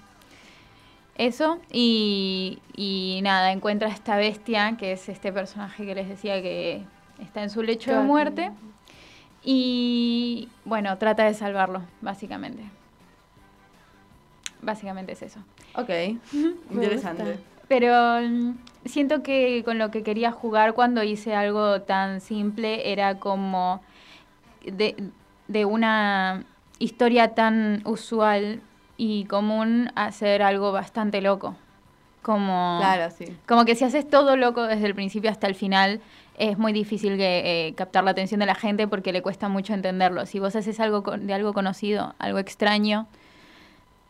Eso, 1.16 1.61
y, 1.70 2.59
y 2.74 3.20
nada, 3.22 3.53
encuentra 3.53 3.88
a 3.88 3.92
esta 3.92 4.16
bestia, 4.16 4.76
que 4.76 4.92
es 4.92 5.09
este 5.09 5.32
personaje 5.32 5.86
que 5.86 5.95
les 5.95 6.09
decía 6.09 6.42
que 6.42 6.82
está 7.22 7.45
en 7.45 7.51
su 7.51 7.62
lecho 7.62 7.92
de 7.92 8.01
muerte, 8.01 8.51
y 9.45 10.49
bueno, 10.64 10.99
trata 10.99 11.24
de 11.24 11.34
salvarlo, 11.34 11.82
básicamente. 12.01 12.64
Básicamente 14.61 15.12
es 15.12 15.22
eso. 15.22 15.40
Ok, 15.76 15.90
interesante. 16.70 17.38
Pero 17.68 18.20
mm, 18.20 18.55
siento 18.86 19.22
que 19.22 19.62
con 19.64 19.78
lo 19.78 19.90
que 19.90 20.03
quería 20.03 20.32
jugar 20.32 20.74
cuando 20.74 21.03
hice 21.03 21.34
algo 21.34 21.82
tan 21.82 22.20
simple 22.20 22.90
era 22.90 23.20
como 23.20 23.82
de, 24.73 24.97
de 25.49 25.65
una 25.65 26.45
historia 26.79 27.35
tan 27.35 27.83
usual 27.85 28.61
y 28.97 29.25
común 29.27 29.91
hacer 29.95 30.43
algo 30.43 30.73
bastante 30.73 31.21
loco. 31.21 31.57
Como, 32.23 32.79
Claro, 32.81 33.11
sí. 33.17 33.27
como 33.47 33.65
que 33.65 33.75
si 33.75 33.85
haces 33.85 34.09
todo 34.09 34.37
loco 34.37 34.62
desde 34.62 34.87
el 34.87 34.95
principio 34.95 35.31
hasta 35.31 35.47
el 35.47 35.55
final, 35.55 36.01
es 36.39 36.57
muy 36.59 36.73
difícil 36.73 37.17
que, 37.19 37.69
eh, 37.69 37.75
captar 37.75 38.03
la 38.05 38.12
atención 38.12 38.41
de 38.41 38.47
la 38.47 38.55
gente 38.55 38.89
porque 38.89 39.12
le 39.12 39.21
cuesta 39.23 39.49
mucho 39.49 39.75
entenderlo. 39.75 40.25
Si 40.27 40.39
vos 40.41 40.57
haces 40.57 40.81
algo 40.81 41.03
con- 41.03 41.27
de 41.27 41.35
algo 41.35 41.53
conocido, 41.53 42.15
algo 42.19 42.39
extraño, 42.39 43.07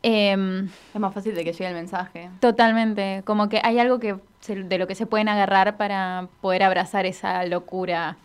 em, 0.02 0.68
Es 0.94 1.00
más 1.00 1.12
fácil 1.14 1.34
de 1.34 1.44
que 1.44 1.52
llegue 1.52 1.68
el 1.68 1.74
mensaje. 1.74 2.30
Totalmente, 2.40 3.22
como 3.24 3.48
que 3.48 3.60
hay 3.64 3.78
algo 3.78 3.98
que 3.98 4.16
se- 4.40 4.62
de 4.62 4.78
lo 4.78 4.86
que 4.86 4.94
se 4.94 5.06
pueden 5.06 5.28
agarrar 5.28 5.76
para 5.76 6.28
poder 6.40 6.62
abrazar 6.62 7.06
esa 7.06 7.44
locura 7.46 8.16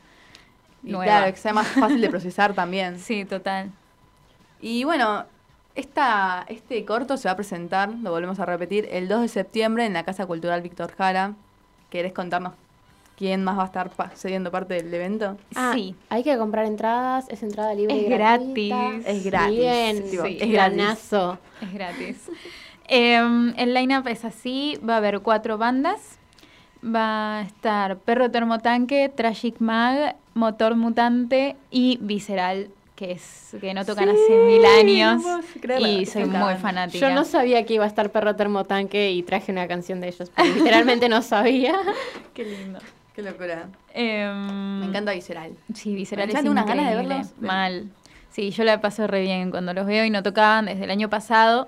nueva. 0.84 1.04
claro, 1.06 1.34
que 1.34 1.40
sea 1.40 1.54
más 1.54 1.68
fácil 1.68 2.02
de 2.02 2.10
procesar 2.10 2.54
también. 2.54 3.00
Sí, 3.00 3.26
total. 3.26 3.72
Y 4.62 4.84
bueno, 4.84 5.26
esta, 5.76 6.46
este 6.50 6.84
corto 6.86 7.16
se 7.18 7.28
va 7.28 7.34
a 7.34 7.36
presentar, 7.36 7.90
lo 7.90 8.12
volvemos 8.12 8.40
a 8.40 8.46
repetir, 8.46 8.88
el 8.92 9.08
2 9.08 9.22
de 9.22 9.28
septiembre 9.30 9.86
en 9.86 9.94
la 9.94 10.04
Casa 10.04 10.26
Cultural 10.26 10.62
Víctor 10.62 10.94
Jara. 10.98 11.34
¿Querés 11.90 12.14
contarnos 12.14 12.54
quién 13.18 13.44
más 13.44 13.58
va 13.58 13.64
a 13.64 13.66
estar 13.66 13.90
pa- 13.90 14.12
cediendo 14.16 14.52
parte 14.52 14.74
del 14.76 14.94
evento? 14.94 15.38
Ah, 15.56 15.72
Sí. 15.74 15.96
Hay 16.10 16.24
que 16.24 16.38
comprar 16.38 16.66
entradas, 16.66 17.26
es 17.30 17.42
entrada 17.44 17.74
libre. 17.74 18.00
Es 18.04 18.10
gratis. 18.10 18.74
Es 19.06 19.24
gratis, 19.24 19.58
Bien, 19.58 20.10
tipo, 20.10 20.24
sí, 20.26 20.38
es 20.42 20.50
gratis. 20.52 20.76
planazo. 20.76 21.38
Es 21.62 21.74
gratis. 21.74 22.30
Em, 22.92 23.54
el 23.56 23.74
line-up 23.76 24.08
es 24.08 24.26
así, 24.26 24.80
va 24.88 24.96
a 24.96 24.98
haber 24.98 25.20
cuatro 25.20 25.58
bandas. 25.60 26.18
Va 26.84 27.40
a 27.40 27.42
estar 27.44 27.98
Perro 28.00 28.32
Termotanque, 28.32 29.10
Tragic 29.16 29.60
Mag, 29.60 30.16
Motor 30.34 30.76
Mutante 30.76 31.56
y 31.72 31.98
Visceral, 32.02 32.70
que 32.96 33.12
es 33.14 33.56
que 33.62 33.74
no 33.74 33.86
tocan 33.86 34.10
hace 34.10 34.38
mil 34.46 34.66
años. 34.66 35.24
no 35.24 35.88
y 35.88 36.06
soy 36.06 36.26
muy 36.26 36.56
fanática. 36.56 37.08
Yo 37.10 37.16
no 37.16 37.24
sabía 37.26 37.66
que 37.66 37.76
iba 37.76 37.86
a 37.86 37.88
estar 37.88 38.12
Perro 38.12 38.36
Termotanque 38.36 39.12
y 39.12 39.24
traje 39.24 39.52
una 39.52 39.68
canción 39.68 40.02
de 40.02 40.10
ellos, 40.10 40.30
porque 40.30 40.52
literalmente 40.54 41.08
no 41.10 41.22
sabía. 41.22 41.76
Qué 42.34 42.44
lindo. 42.46 42.80
Qué 43.16 43.22
locura. 43.24 43.68
Em, 43.94 44.80
Me 44.80 44.86
encanta 44.88 45.12
Visceral. 45.14 45.52
Sí, 45.74 45.94
Visceral 45.96 46.28
Me 46.28 46.34
es 46.34 46.40
encanta, 46.40 46.52
unas 46.52 46.66
ganas 46.66 46.86
de 46.86 46.92
increíble, 46.92 47.16
verlos. 47.16 47.34
Mal. 47.42 47.90
Sí, 48.32 48.52
yo 48.52 48.64
la 48.64 48.80
paso 48.80 49.08
re 49.08 49.22
bien 49.22 49.50
cuando 49.52 49.74
los 49.74 49.86
veo 49.86 50.06
y 50.06 50.10
no 50.10 50.22
tocaban 50.24 50.66
desde 50.66 50.84
el 50.84 50.92
año 50.92 51.10
pasado, 51.10 51.68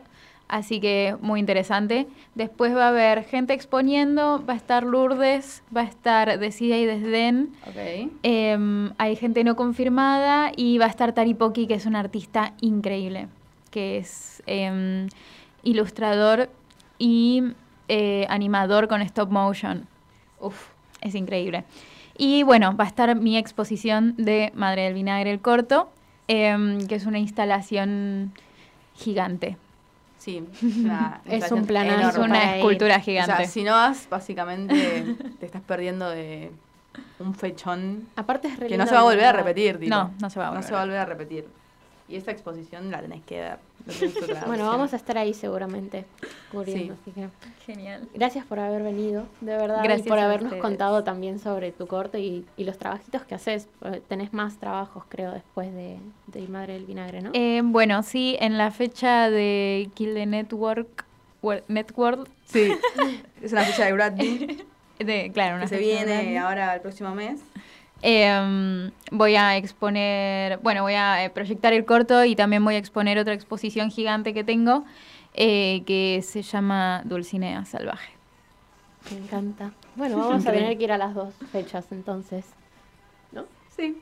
así 0.51 0.79
que 0.79 1.15
muy 1.21 1.39
interesante. 1.39 2.05
Después 2.35 2.75
va 2.75 2.85
a 2.85 2.89
haber 2.89 3.23
gente 3.23 3.53
exponiendo, 3.53 4.43
va 4.47 4.53
a 4.53 4.57
estar 4.57 4.83
Lourdes, 4.83 5.63
va 5.75 5.81
a 5.81 5.85
estar 5.85 6.37
Decida 6.37 6.77
y 6.77 6.85
Desdén, 6.85 7.49
Ok. 7.67 8.11
em, 8.21 8.91
hay 8.99 9.15
gente 9.15 9.43
no 9.43 9.55
confirmada 9.55 10.51
y 10.55 10.77
va 10.77 10.85
a 10.85 10.89
estar 10.89 11.13
Taripoki, 11.13 11.65
que 11.65 11.73
es 11.75 11.85
un 11.85 11.95
artista 11.95 12.53
increíble, 12.61 13.27
que 13.71 13.97
es 13.97 14.43
em, 14.45 15.07
ilustrador 15.63 16.49
y 16.99 17.43
eh, 17.87 18.25
animador 18.29 18.87
con 18.87 19.01
stop 19.01 19.31
motion. 19.31 19.87
Uf, 20.39 20.67
es 21.01 21.15
increíble. 21.15 21.63
Y 22.17 22.43
bueno, 22.43 22.75
va 22.75 22.83
a 22.83 22.87
estar 22.87 23.15
mi 23.15 23.37
exposición 23.37 24.13
de 24.17 24.51
Madre 24.53 24.83
del 24.83 24.93
Vinagre, 24.93 25.31
el 25.31 25.39
corto, 25.39 25.89
em, 26.27 26.85
que 26.87 26.95
es 26.95 27.05
una 27.05 27.19
instalación 27.19 28.31
gigante. 28.95 29.57
Sí, 30.21 30.37
una 30.83 31.19
Es 31.25 31.51
un 31.51 31.65
enorme. 31.93 32.09
Es 32.09 32.17
una 32.17 32.43
ir. 32.51 32.55
escultura 32.57 32.97
O 32.97 33.01
gigante. 33.01 33.35
sea, 33.37 33.45
si 33.47 33.63
no 33.63 33.71
vas, 33.71 34.07
básicamente 34.07 35.15
te 35.39 35.45
estás 35.47 35.63
perdiendo 35.63 36.09
de 36.11 36.51
un 37.19 37.33
fechón 37.33 38.07
Aparte 38.15 38.47
es 38.49 38.59
que 38.59 38.77
no 38.77 38.85
se 38.85 38.93
va 38.93 38.99
a 38.99 39.03
volver 39.03 39.25
a 39.25 39.31
repetir. 39.33 39.79
tipo. 39.79 39.89
No, 39.95 40.11
no 40.19 40.29
se 40.29 40.39
va 40.39 40.45
a 40.45 40.49
No 40.49 40.55
volver. 40.57 40.67
se 40.67 40.73
va 40.73 40.81
a 40.81 40.85
volver 40.85 40.99
a 40.99 41.05
repetir. 41.05 41.47
Y 42.07 42.17
esta 42.17 42.29
exposición 42.31 42.91
la 42.91 43.01
tenés 43.01 43.23
que 43.23 43.39
ver. 43.39 43.57
Bueno, 44.47 44.65
vamos 44.67 44.93
a 44.93 44.95
estar 44.95 45.17
ahí 45.17 45.33
seguramente 45.33 46.05
cubriendo, 46.51 46.95
Sí. 46.95 46.99
así 47.01 47.11
que 47.11 47.27
Genial. 47.65 48.07
gracias 48.13 48.45
por 48.45 48.59
haber 48.59 48.83
venido, 48.83 49.25
de 49.41 49.55
verdad, 49.57 49.83
Gracias 49.83 50.05
y 50.05 50.09
por 50.09 50.19
habernos 50.19 50.53
contado 50.55 51.03
también 51.03 51.39
sobre 51.39 51.71
tu 51.71 51.87
corto 51.87 52.17
y, 52.17 52.45
y 52.57 52.63
los 52.63 52.77
trabajitos 52.77 53.23
que 53.23 53.35
haces. 53.35 53.67
Eh, 53.85 54.01
Tenés 54.07 54.33
más 54.33 54.57
trabajos, 54.57 55.03
creo, 55.09 55.31
después 55.31 55.73
de, 55.73 55.97
de 56.27 56.47
Madre 56.47 56.73
del 56.73 56.85
Vinagre, 56.85 57.21
¿no? 57.21 57.31
Eh, 57.33 57.61
bueno, 57.63 58.03
sí, 58.03 58.37
en 58.39 58.57
la 58.57 58.71
fecha 58.71 59.29
de 59.29 59.89
Kill 59.93 60.13
the 60.13 60.25
Network, 60.25 61.05
Wor- 61.41 61.63
Network, 61.67 62.27
Sí, 62.45 62.69
es 63.41 63.51
una 63.53 63.63
fecha 63.63 63.85
de 63.85 63.93
Bradley 63.93 64.65
de, 64.99 65.31
claro, 65.33 65.55
una 65.55 65.63
que 65.65 65.69
se 65.69 65.77
viene 65.79 66.37
ahora 66.37 66.73
el 66.75 66.81
próximo 66.81 67.15
mes. 67.15 67.39
Em, 68.01 68.91
voy 69.11 69.35
a 69.35 69.57
exponer, 69.57 70.57
bueno, 70.59 70.81
voy 70.83 70.93
a 70.95 71.23
eh, 71.23 71.29
proyectar 71.29 71.71
el 71.73 71.85
corto 71.85 72.23
y 72.25 72.35
también 72.35 72.63
voy 72.65 72.75
a 72.75 72.77
exponer 72.79 73.19
otra 73.19 73.33
exposición 73.33 73.91
gigante 73.91 74.33
que 74.33 74.43
tengo 74.43 74.85
eh, 75.33 75.83
que 75.85 76.21
se 76.23 76.41
llama 76.41 77.01
Dulcinea 77.05 77.63
Salvaje. 77.65 78.11
Me 79.11 79.17
encanta. 79.17 79.71
Bueno, 79.95 80.17
vamos 80.17 80.45
a 80.45 80.51
tener 80.51 80.77
que 80.77 80.83
ir 80.83 80.91
a 80.91 80.97
las 80.97 81.13
dos 81.13 81.33
fechas 81.51 81.85
entonces. 81.91 82.45
Sí. 83.75 83.97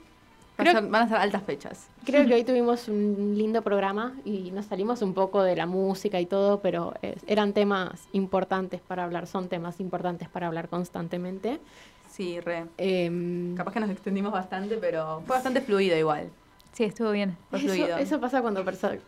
Creo- 0.58 0.74
Van 0.74 0.76
a 0.76 0.82
ser- 0.82 0.90
van 0.90 1.02
a 1.04 1.08
ser 1.08 1.18
altas 1.18 1.44
fechas. 1.44 1.88
Creo 2.06 2.26
que 2.28 2.34
hoy 2.34 2.44
tuvimos 2.44 2.88
un 2.90 3.36
lindo 3.38 3.62
programa 3.62 4.14
y 4.26 4.52
nos 4.52 4.66
salimos 4.66 5.02
un 5.02 5.14
poco 5.14 5.42
de 5.44 5.56
la 5.56 5.66
música 5.68 6.20
y 6.20 6.26
todo, 6.26 6.60
pero 6.60 6.94
eh, 7.02 7.16
eran 7.28 7.54
temas 7.54 8.08
importantes 8.12 8.82
para 8.82 9.04
hablar, 9.06 9.28
son 9.28 9.48
temas 9.48 9.80
importantes 9.80 10.28
para 10.28 10.48
hablar 10.48 10.68
constantemente. 10.68 11.60
Sí, 12.10 12.40
re. 12.40 12.66
Em, 12.78 13.56
Capaz 13.56 13.72
que 13.74 13.80
nos 13.80 13.90
extendimos 13.90 14.32
bastante, 14.32 14.78
pero 14.78 15.22
fue 15.26 15.36
bastante 15.36 15.62
fluido 15.62 15.98
igual. 15.98 16.30
Sí, 16.74 16.84
estuvo 16.84 17.12
bien. 17.12 17.38
Fue 17.50 17.60
eso, 17.60 17.68
fluido. 17.68 17.98
eso 17.98 18.20
pasa 18.20 18.42
cuando 18.42 18.64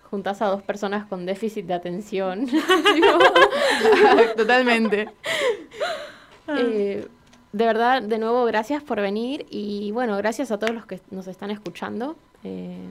juntas 0.09 0.41
a 0.41 0.47
dos 0.47 0.61
personas 0.63 1.05
con 1.07 1.25
déficit 1.25 1.65
de 1.65 1.73
atención. 1.73 2.47
Totalmente. 4.37 5.09
Eh, 6.47 7.07
de 7.53 7.65
verdad, 7.65 8.01
de 8.01 8.17
nuevo, 8.17 8.45
gracias 8.45 8.81
por 8.83 8.99
venir 9.01 9.45
y 9.49 9.91
bueno, 9.91 10.17
gracias 10.17 10.51
a 10.51 10.57
todos 10.59 10.73
los 10.73 10.85
que 10.85 10.99
nos 11.11 11.27
están 11.27 11.51
escuchando. 11.51 12.15
Eh, 12.43 12.89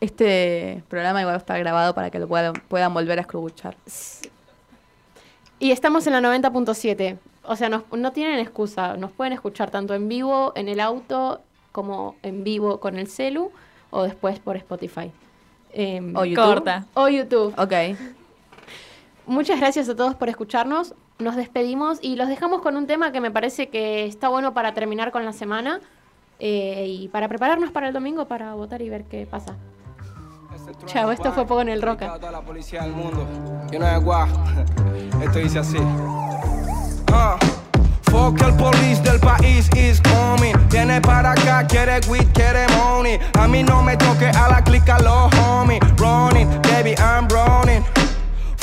Este 0.00 0.82
programa 0.88 1.20
igual 1.20 1.36
está 1.36 1.56
grabado 1.58 1.94
para 1.94 2.10
que 2.10 2.18
lo 2.18 2.28
puedan, 2.28 2.54
puedan 2.68 2.92
volver 2.92 3.18
a 3.18 3.22
escuchar. 3.22 3.76
y 5.58 5.70
estamos 5.70 6.06
en 6.06 6.12
la 6.12 6.20
90.7, 6.20 7.16
o 7.46 7.56
sea, 7.56 7.68
nos- 7.68 7.82
no 7.92 8.12
tienen 8.12 8.38
excusa, 8.38 8.96
nos 8.96 9.10
pueden 9.12 9.32
escuchar 9.32 9.70
tanto 9.70 9.94
en 9.94 10.08
vivo 10.08 10.52
en 10.56 10.68
el 10.68 10.80
auto 10.80 11.40
como 11.72 12.16
en 12.22 12.44
vivo 12.44 12.78
con 12.80 12.98
el 12.98 13.08
celu 13.08 13.50
o 13.90 14.02
después 14.02 14.38
por 14.38 14.56
Spotify. 14.56 15.10
Em, 15.72 16.14
O 16.16 16.24
YouTube. 16.24 16.44
Corta. 16.44 16.86
o 16.94 17.08
YouTube. 17.08 17.52
Ok. 17.58 17.72
Muchas 19.26 19.58
gracias 19.58 19.88
a 19.88 19.96
todos 19.96 20.14
por 20.14 20.28
escucharnos. 20.28 20.94
Nos 21.18 21.36
despedimos 21.36 21.98
y 22.02 22.16
los 22.16 22.28
dejamos 22.28 22.60
con 22.60 22.76
un 22.76 22.86
tema 22.86 23.10
que 23.12 23.20
me 23.20 23.30
parece 23.30 23.68
que 23.68 24.04
está 24.04 24.28
bueno 24.28 24.52
para 24.52 24.74
terminar 24.74 25.10
con 25.12 25.24
la 25.24 25.32
semana 25.32 25.80
eh, 26.40 26.86
y 26.88 27.08
para 27.08 27.28
prepararnos 27.28 27.70
para 27.70 27.88
el 27.88 27.94
domingo 27.94 28.26
para 28.26 28.54
votar 28.54 28.82
y 28.82 28.88
ver 28.90 29.04
qué 29.04 29.26
pasa. 29.26 29.56
Chao, 30.86 31.10
esto 31.10 31.32
fue 31.32 31.46
Poco 31.46 31.60
en 31.62 31.68
el 31.68 31.82
Roca. 31.82 32.14
Toda 32.18 32.30
la 32.32 32.40
policía 32.40 32.82
del 32.82 32.92
mundo. 32.92 33.26
Yo 33.70 33.78
no 33.78 33.86
así. 35.56 35.78
Ah. 37.16 37.38
Fuck 38.10 38.42
el 38.42 38.54
police 38.54 39.00
del 39.02 39.20
país 39.20 39.68
is 39.76 40.00
coming. 40.00 40.54
Viene 40.68 41.00
para 41.00 41.32
acá, 41.32 41.64
quiere 41.66 42.00
weed, 42.08 42.26
quiere 42.34 42.66
money. 42.76 43.18
A 43.38 43.46
mí 43.46 43.62
no 43.62 43.82
me 43.82 43.96
toque 43.96 44.26
a 44.26 44.48
la 44.48 44.62
clica 44.62 44.98
los 44.98 45.32
homies. 45.38 45.80
Running, 45.96 46.48
baby, 46.62 46.94
I'm 46.98 47.28
running. 47.28 47.84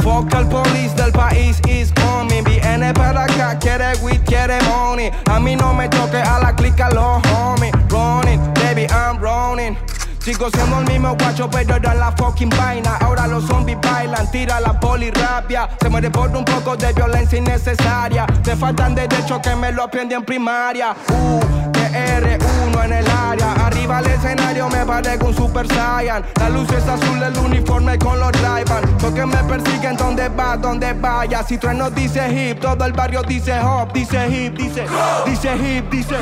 Fuck 0.04 0.34
el 0.34 0.48
police 0.48 0.94
del 0.96 1.12
país 1.12 1.62
is 1.68 1.92
coming. 1.94 2.44
Viene 2.44 2.94
para 2.94 3.24
acá, 3.24 3.58
quiere 3.60 3.94
weed, 4.02 4.22
quiere 4.26 4.60
money. 4.64 5.12
A 5.30 5.40
mí 5.40 5.56
no 5.56 5.74
me 5.74 5.88
toque 5.88 6.18
a 6.18 6.40
la 6.40 6.54
clica 6.54 6.90
los 6.90 7.22
homies. 7.32 7.74
Running, 7.90 8.40
baby, 8.56 8.86
I'm 8.90 9.18
running. 9.20 9.78
Sigo 10.24 10.52
siendo 10.52 10.80
el 10.80 10.86
mismo 10.86 11.16
guacho, 11.18 11.50
pero 11.50 11.78
era 11.78 11.96
la 11.96 12.12
fucking 12.12 12.52
vaina. 12.52 12.98
Ahora 12.98 13.26
los 13.26 13.44
zombies 13.48 13.80
bailan, 13.82 14.30
tira 14.30 14.60
la 14.60 14.80
poli 14.80 15.10
rabia. 15.10 15.68
Se 15.82 15.90
muere 15.90 16.12
por 16.12 16.30
un 16.30 16.46
poco 16.46 16.78
de 16.78 16.94
violencia 16.94 17.40
innecesaria. 17.40 18.28
Te 18.44 18.56
faltan 18.56 18.94
derechos 18.94 19.40
que 19.40 19.56
me 19.56 19.72
lo 19.72 19.84
aprendí 19.84 20.14
en 20.14 20.24
primaria. 20.24 20.96
Uh, 21.10 21.81
R1 21.92 22.86
en 22.86 22.94
el 22.94 23.10
área. 23.10 23.54
Arriba 23.66 23.98
al 24.00 24.08
escenario 24.08 24.70
me 24.70 24.86
parezco 24.86 25.28
un 25.28 25.36
Super 25.36 25.68
Saiyan. 25.68 26.24
La 26.40 26.50
luz 26.50 26.70
es 26.72 26.88
azul, 26.88 27.22
el 27.22 27.38
uniforme 27.38 27.98
con 28.00 28.20
los 28.20 28.32
ray 28.42 28.64
Porque 29.00 29.26
me 29.26 29.38
persiguen 29.44 29.98
donde 29.98 30.30
va, 30.30 30.58
donde 30.58 30.94
vaya. 30.94 31.44
Si 31.44 31.58
trueno 31.58 31.90
dice 31.90 32.32
hip, 32.32 32.60
todo 32.60 32.86
el 32.86 32.94
barrio 32.94 33.22
dice 33.24 33.60
hop, 33.60 33.92
dice 33.94 34.28
hip, 34.30 34.56
dice, 34.56 34.86
dice 35.26 35.56
hip, 35.56 35.90
dice. 35.90 36.16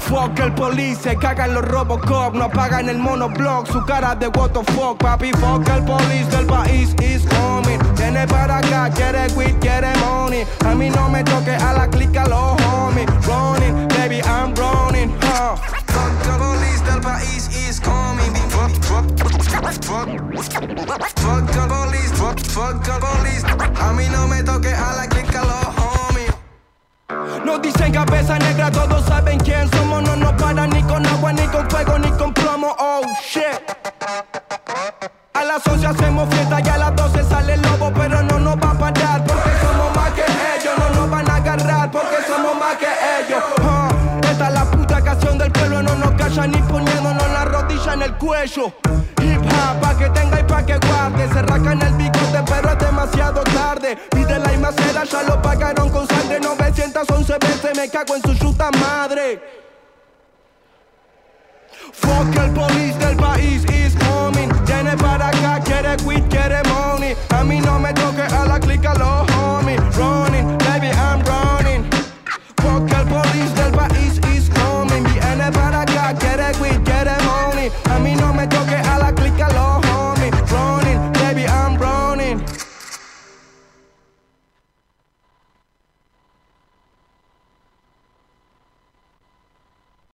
Fuck 0.00 0.38
el 0.38 0.52
police, 0.52 1.16
cagan 1.16 1.54
los 1.54 1.66
Robocop, 1.66 2.34
no 2.34 2.44
apagan 2.44 2.88
el 2.88 2.98
monoblock, 2.98 3.66
su 3.66 3.84
cara 3.84 4.14
de 4.14 4.28
what 4.28 4.50
the 4.50 4.62
fuck, 4.72 4.98
papi. 4.98 5.32
Fuck 5.32 5.68
el 5.68 5.82
police 5.84 6.30
del 6.30 6.46
país 6.46 6.94
is 7.00 7.26
coming. 7.26 7.95
Viene 8.06 8.24
para 8.28 8.58
acá, 8.58 8.88
quiere 8.94 9.26
weed, 9.34 9.56
quiere 9.58 9.92
money. 9.96 10.46
A 10.64 10.76
mí 10.76 10.90
no 10.90 11.08
me 11.08 11.24
toque 11.24 11.50
a 11.50 11.72
la 11.72 11.90
clica 11.90 12.24
los 12.28 12.54
homies. 12.62 13.08
Running, 13.26 13.88
baby, 13.88 14.20
I'm 14.20 14.54
running. 14.54 15.10
Huh. 15.22 15.56
Fuck 15.88 16.38
police 16.38 16.80
del 16.84 17.00
país 17.00 17.48
is 17.48 17.80
coming. 17.80 18.32
Fuck, 18.48 18.70
fuck, 18.84 19.06
fuck, 19.18 19.42
fuck, 19.42 20.06
fuck 21.18 21.68
police, 21.68 22.12
fuck, 22.12 22.38
fuck 22.38 23.00
police. 23.00 23.44
A 23.80 23.92
mí 23.92 24.08
no 24.08 24.28
me 24.28 24.40
toque 24.44 24.72
a 24.72 24.92
la 24.98 25.08
clica 25.08 25.42
los 25.42 25.66
homies. 25.76 26.32
Nos 27.44 27.60
dicen 27.60 27.92
cabeza 27.92 28.38
negra, 28.38 28.70
todos 28.70 29.04
saben 29.06 29.40
quién 29.40 29.68
somos. 29.72 30.04
No 30.04 30.14
nos 30.14 30.32
paran 30.34 30.70
ni 30.70 30.82
con 30.84 31.04
agua, 31.04 31.32
ni 31.32 31.44
con 31.48 31.68
fuego, 31.68 31.98
ni 31.98 32.10
con 32.12 32.32
plomo. 32.32 32.68
Oh 32.78 33.02
shit. 33.20 33.42
A 35.34 35.44
las 35.44 35.66
11 35.66 35.86
hacemos 35.86 36.34
fiesta 36.34 36.60
y 36.64 36.68
a 36.68 36.78
las 36.78 36.96
12 36.96 37.24
sale 37.24 37.54
el 37.54 37.62
lobo, 37.62 37.92
callan 46.36 46.50
ni 46.50 46.58
poniéndonos 46.62 47.30
la 47.30 47.44
rodilla 47.44 47.94
en 47.94 48.02
el 48.02 48.14
cuello. 48.14 48.66
Hip 49.22 49.40
hop, 49.40 49.80
pa' 49.80 49.96
que 49.96 50.08
tenga 50.10 50.40
y 50.40 50.42
pa' 50.44 50.64
que 50.64 50.78
guarde. 50.86 51.28
Se 51.32 51.70
en 51.72 51.82
el 51.82 51.94
bigote, 51.94 52.42
pero 52.46 52.72
es 52.72 52.78
demasiado 52.78 53.42
tarde. 53.42 53.96
Pide 54.10 54.38
la 54.38 54.52
macera, 54.58 55.04
ya 55.04 55.22
lo 55.22 55.40
pagaron 55.40 55.88
con 55.90 56.06
sangre. 56.06 56.40
911 56.40 57.38
veces 57.40 57.76
me 57.76 57.88
cago 57.88 58.16
en 58.16 58.22
su 58.22 58.34
chuta 58.34 58.70
madre. 58.72 59.40
Fuck 61.92 62.36
el 62.36 62.50
police 62.50 62.98
del 62.98 63.16
país 63.16 63.64
is 63.64 63.94
coming. 64.04 64.50
Viene 64.66 64.96
para 64.96 65.28
acá, 65.28 65.60
quiere 65.64 65.96
weed, 66.04 66.24
quiere 66.28 66.62
money. 66.64 67.16
A 67.30 67.44
mí 67.44 67.60
no 67.60 67.78
me 67.78 67.92
toque 67.94 68.22
a 68.22 68.44
la 68.44 68.60
clica 68.60 68.92